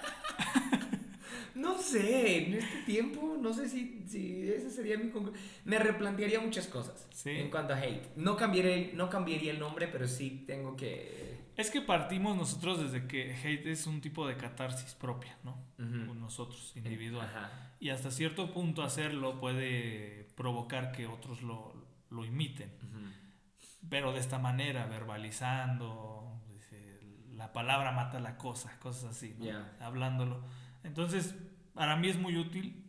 No 1.55 1.78
sé, 1.78 2.45
en 2.45 2.53
este 2.53 2.78
tiempo, 2.86 3.36
no 3.41 3.53
sé 3.53 3.68
si, 3.68 4.03
si 4.07 4.47
ese 4.49 4.72
sería 4.72 4.97
mi 4.97 5.10
conclusión. 5.10 5.43
Me 5.66 5.78
replantearía 5.78 6.39
muchas 6.39 6.68
cosas 6.68 7.05
Sí. 7.12 7.32
en 7.32 7.49
cuanto 7.49 7.74
a 7.74 7.78
hate. 7.82 8.16
No 8.16 8.38
cambiaría, 8.38 8.91
no 8.93 9.10
cambiaría 9.10 9.51
el 9.51 9.60
nombre, 9.60 9.88
pero 9.89 10.07
sí 10.07 10.45
tengo 10.47 10.78
que. 10.78 11.38
Es 11.60 11.72
que 11.72 11.82
partimos 11.82 12.38
nosotros 12.38 12.80
desde 12.80 13.05
que 13.05 13.36
hate 13.36 13.68
es 13.68 13.86
un 13.86 13.99
tipo 13.99 14.26
de 14.26 14.38
catarsis 14.38 14.95
propia, 14.95 15.38
¿no? 15.43 15.57
Con 15.76 16.18
nosotros, 16.18 16.72
individual. 16.78 17.30
Y 17.82 17.89
hasta 17.89 18.12
cierto 18.12 18.53
punto 18.53 18.82
hacerlo 18.82 19.41
puede 19.41 20.30
provocar 20.38 20.93
que 20.93 21.05
otros 21.05 21.41
lo, 21.41 21.74
lo 22.12 22.24
imiten. 22.24 22.72
Pero 23.89 24.14
de 24.14 24.22
esta 24.22 24.39
manera, 24.39 24.86
verbalizando, 24.86 26.41
dice, 26.47 27.01
la 27.34 27.51
palabra 27.51 27.91
mata 27.91 28.22
la 28.22 28.38
cosa, 28.38 28.80
cosas 28.80 29.18
así, 29.18 29.36
¿no? 29.38 29.43
Ya. 29.43 29.76
hablándolo. 29.82 30.41
Entonces, 30.86 31.36
para 31.74 31.97
mí 31.97 32.07
es 32.07 32.18
muy 32.18 32.38
útil. 32.38 32.86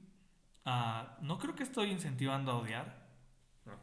Ah, 0.65 1.19
no 1.23 1.41
creo 1.41 1.57
que 1.57 1.65
estoy 1.65 1.91
incentivando 1.91 2.53
a 2.53 2.59
odiar. 2.59 3.09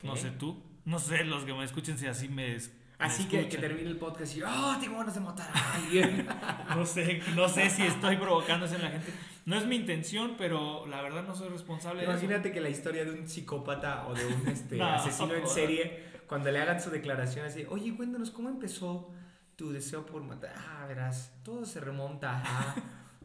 No 0.03 0.15
sé 0.15 0.31
tú. 0.31 0.63
No 0.85 0.99
sé 0.99 1.25
los 1.25 1.43
que 1.43 1.53
me 1.53 1.65
escuchen 1.65 1.97
si 1.97 2.07
así 2.07 2.29
me. 2.29 2.57
Así 2.99 3.25
que, 3.27 3.47
que 3.47 3.57
termine 3.57 3.89
el 3.89 3.97
podcast 3.97 4.35
y 4.35 4.41
¡Oh, 4.41 4.75
tengo 4.79 4.97
ganas 4.97 5.13
de 5.13 5.19
matar 5.19 5.49
a 5.53 5.75
alguien! 5.75 6.27
No 6.75 6.85
sé, 6.85 7.21
no 7.35 7.47
sé 7.47 7.69
si 7.69 7.83
estoy 7.83 8.17
provocando 8.17 8.65
eso 8.65 8.75
en 8.75 8.81
la 8.83 8.89
gente. 8.89 9.13
No 9.45 9.55
es 9.55 9.65
mi 9.65 9.75
intención, 9.75 10.35
pero 10.37 10.85
la 10.87 11.01
verdad 11.01 11.23
no 11.23 11.35
soy 11.35 11.49
responsable 11.49 12.01
de 12.01 12.07
eso. 12.07 12.11
Imagínate 12.11 12.51
que 12.51 12.59
la 12.59 12.69
historia 12.69 13.05
de 13.05 13.11
un 13.11 13.27
psicópata 13.27 14.07
o 14.07 14.13
de 14.13 14.25
un 14.25 14.47
este, 14.47 14.75
No, 14.77 14.85
asesino 14.87 15.33
en 15.35 15.47
serie, 15.47 16.03
cuando 16.27 16.51
le 16.51 16.59
hagan 16.59 16.81
su 16.81 16.89
declaración 16.89 17.45
así, 17.45 17.65
oye, 17.69 17.95
cuéntanos 17.95 18.31
cómo 18.31 18.49
empezó 18.49 19.11
tu 19.55 19.71
deseo 19.71 20.05
por 20.05 20.23
matar. 20.23 20.53
Ah, 20.57 20.85
verás, 20.87 21.33
todo 21.43 21.65
se 21.65 21.79
remonta 21.79 22.41
a 22.45 22.75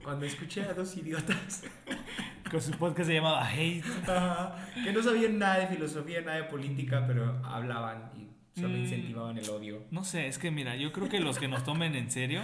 cuando 0.02 0.26
escuché 0.26 0.62
a 0.62 0.74
dos 0.74 0.96
idiotas 0.96 1.62
Con 2.50 2.60
su 2.60 2.72
podcast 2.72 3.08
se 3.08 3.14
llamaba 3.14 3.46
Hate. 3.48 3.84
ajá, 4.06 4.56
que 4.84 4.92
no 4.92 5.02
sabían 5.02 5.38
nada 5.38 5.60
de 5.60 5.68
filosofía, 5.68 6.20
nada 6.20 6.38
de 6.38 6.44
política, 6.44 7.04
pero 7.06 7.40
hablaban 7.44 8.10
y 8.16 8.28
solo 8.54 8.68
Mm. 8.70 8.80
incentivaban 8.80 9.38
el 9.38 9.48
odio. 9.50 9.84
No 9.90 10.04
sé, 10.04 10.26
es 10.26 10.38
que 10.38 10.50
mira, 10.50 10.76
yo 10.76 10.92
creo 10.92 11.08
que 11.08 11.20
los 11.20 11.38
que 11.38 11.48
nos 11.48 11.64
tomen 11.64 11.94
en 11.94 12.10
serio 12.10 12.42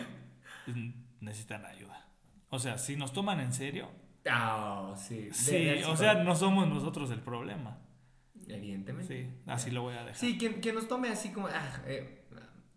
mm, 0.66 0.90
necesitan 1.20 1.64
ayuda. 1.66 2.06
O 2.50 2.58
sea, 2.58 2.78
si 2.78 2.96
nos 2.96 3.12
toman 3.12 3.40
en 3.40 3.52
serio, 3.52 3.90
Ah, 4.30 4.94
sí. 4.96 5.28
sí, 5.32 5.52
de- 5.64 5.84
o 5.86 5.96
sea, 5.96 6.14
no 6.22 6.34
somos 6.34 6.68
nosotros 6.68 7.10
el 7.10 7.20
problema. 7.20 7.78
Evidentemente. 8.46 9.24
Sí, 9.24 9.30
así 9.46 9.70
lo 9.70 9.82
voy 9.82 9.94
a 9.94 10.00
dejar. 10.00 10.16
Sí, 10.16 10.38
que, 10.38 10.60
que 10.60 10.72
nos 10.72 10.88
tome 10.88 11.08
así 11.08 11.30
como, 11.30 11.48
ah, 11.48 11.82
eh, 11.86 12.24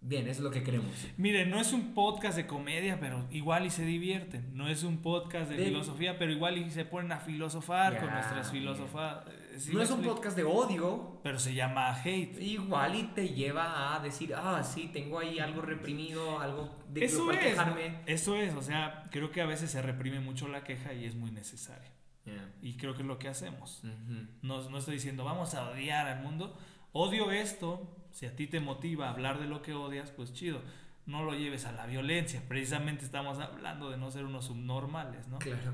bien, 0.01 0.23
eso 0.23 0.39
es 0.39 0.43
lo 0.43 0.51
que 0.51 0.63
queremos. 0.63 0.91
Miren, 1.17 1.49
no 1.49 1.59
es 1.59 1.71
un 1.73 1.93
podcast 1.93 2.35
de 2.35 2.45
comedia, 2.47 2.99
pero 2.99 3.25
igual 3.31 3.65
y 3.65 3.69
se 3.69 3.85
divierten. 3.85 4.49
No 4.55 4.67
es 4.67 4.83
un 4.83 4.97
podcast 5.01 5.49
de, 5.49 5.57
De- 5.57 5.65
filosofía, 5.65 6.17
pero 6.17 6.31
igual 6.31 6.57
y 6.57 6.69
se 6.71 6.83
ponen 6.85 7.11
a 7.13 7.19
filosofar 7.19 7.99
con 7.99 8.09
nuestras 8.11 8.51
filosofas. 8.51 9.23
Sí 9.57 9.73
no 9.73 9.81
es 9.81 9.91
un 9.91 10.01
podcast 10.01 10.35
de 10.35 10.43
odio, 10.43 11.19
Pero 11.23 11.37
se 11.39 11.53
llama 11.53 11.93
Hate. 11.93 12.39
Igual 12.41 12.95
y 12.95 13.03
te 13.07 13.29
lleva 13.29 13.95
a 13.95 13.99
decir, 13.99 14.33
ah, 14.35 14.63
sí, 14.63 14.89
tengo 14.93 15.19
ahí 15.19 15.39
algo 15.39 15.61
reprimido, 15.61 16.39
algo 16.39 16.77
de 16.89 17.05
Eso 17.05 17.31
es. 17.31 17.39
quejarme. 17.39 18.01
Eso 18.05 18.35
es, 18.35 18.53
o 18.53 18.61
sea, 18.61 19.07
creo 19.11 19.31
que 19.31 19.41
a 19.41 19.45
veces 19.45 19.69
se 19.71 19.81
reprime 19.81 20.19
mucho 20.19 20.47
la 20.47 20.63
queja 20.63 20.93
y 20.93 21.05
es 21.05 21.15
muy 21.15 21.31
necesaria. 21.31 21.91
Yeah. 22.25 22.53
Y 22.61 22.77
creo 22.77 22.93
que 22.93 23.01
es 23.01 23.07
lo 23.07 23.17
que 23.19 23.27
hacemos. 23.27 23.83
Ujú. 23.83 24.27
No, 24.41 24.69
no 24.69 24.77
estoy 24.77 24.95
diciendo 24.95 25.23
vamos 25.25 25.53
a 25.55 25.69
odiar 25.69 26.07
al 26.07 26.21
mundo. 26.23 26.57
Odio 26.93 27.31
esto. 27.31 27.97
Si 28.11 28.25
a 28.25 28.35
ti 28.35 28.47
te 28.47 28.59
motiva 28.59 29.07
a 29.07 29.11
hablar 29.11 29.39
de 29.39 29.47
lo 29.47 29.61
que 29.61 29.73
odias, 29.73 30.11
pues 30.11 30.33
chido. 30.33 30.61
No 31.05 31.23
lo 31.23 31.33
lleves 31.33 31.65
a 31.65 31.71
la 31.71 31.87
violencia. 31.87 32.43
Precisamente 32.47 33.05
estamos 33.05 33.39
hablando 33.39 33.89
de 33.89 33.97
no 33.97 34.11
ser 34.11 34.25
unos 34.25 34.45
subnormales, 34.45 35.27
¿no? 35.27 35.39
Claro. 35.39 35.73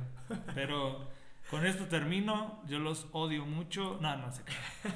Pero 0.55 1.09
con 1.49 1.65
esto 1.65 1.85
termino. 1.85 2.61
Yo 2.67 2.79
los 2.79 3.07
odio 3.11 3.45
mucho. 3.45 3.97
No, 4.01 4.15
no 4.17 4.31
sé. 4.31 4.41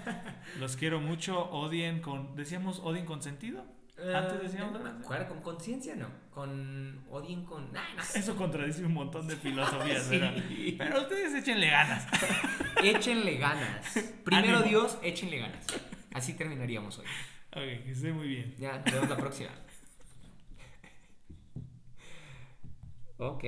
Los 0.60 0.76
quiero 0.76 1.00
mucho. 1.00 1.50
Odien 1.52 2.02
con. 2.02 2.36
Decíamos 2.36 2.80
odien 2.80 3.06
con 3.06 3.22
sentido. 3.22 3.64
Antes 3.98 4.34
Eh, 4.34 4.40
decíamos. 4.44 4.82
no 4.82 4.90
acuerdo, 4.90 5.28
con 5.30 5.42
conciencia 5.42 5.96
no. 5.96 6.08
Con 6.32 7.06
odien 7.10 7.46
con. 7.46 7.72
No. 7.72 7.80
Eso 8.16 8.36
contradice 8.36 8.84
un 8.86 8.94
montón 8.94 9.28
de 9.28 9.36
filosofías, 9.38 10.04
Sí. 10.04 10.18
¿verdad? 10.20 10.44
Pero 10.78 11.02
ustedes 11.02 11.34
échenle 11.36 11.70
ganas. 11.70 12.08
Échenle 12.84 13.38
ganas. 13.38 13.94
Primero 14.24 14.58
Ánimo. 14.58 14.70
Dios, 14.70 14.98
échenle 15.04 15.38
ganas. 15.40 15.66
Así 16.14 16.34
terminaríamos 16.34 16.98
hoy. 16.98 17.06
Ok, 17.52 17.84
que 17.84 17.92
esté 17.92 18.12
muy 18.12 18.28
bien. 18.28 18.56
Ya, 18.58 18.78
nos 18.80 18.92
vemos 18.92 19.10
la 19.10 19.18
próxima. 19.18 19.50
Ok. 23.18 23.44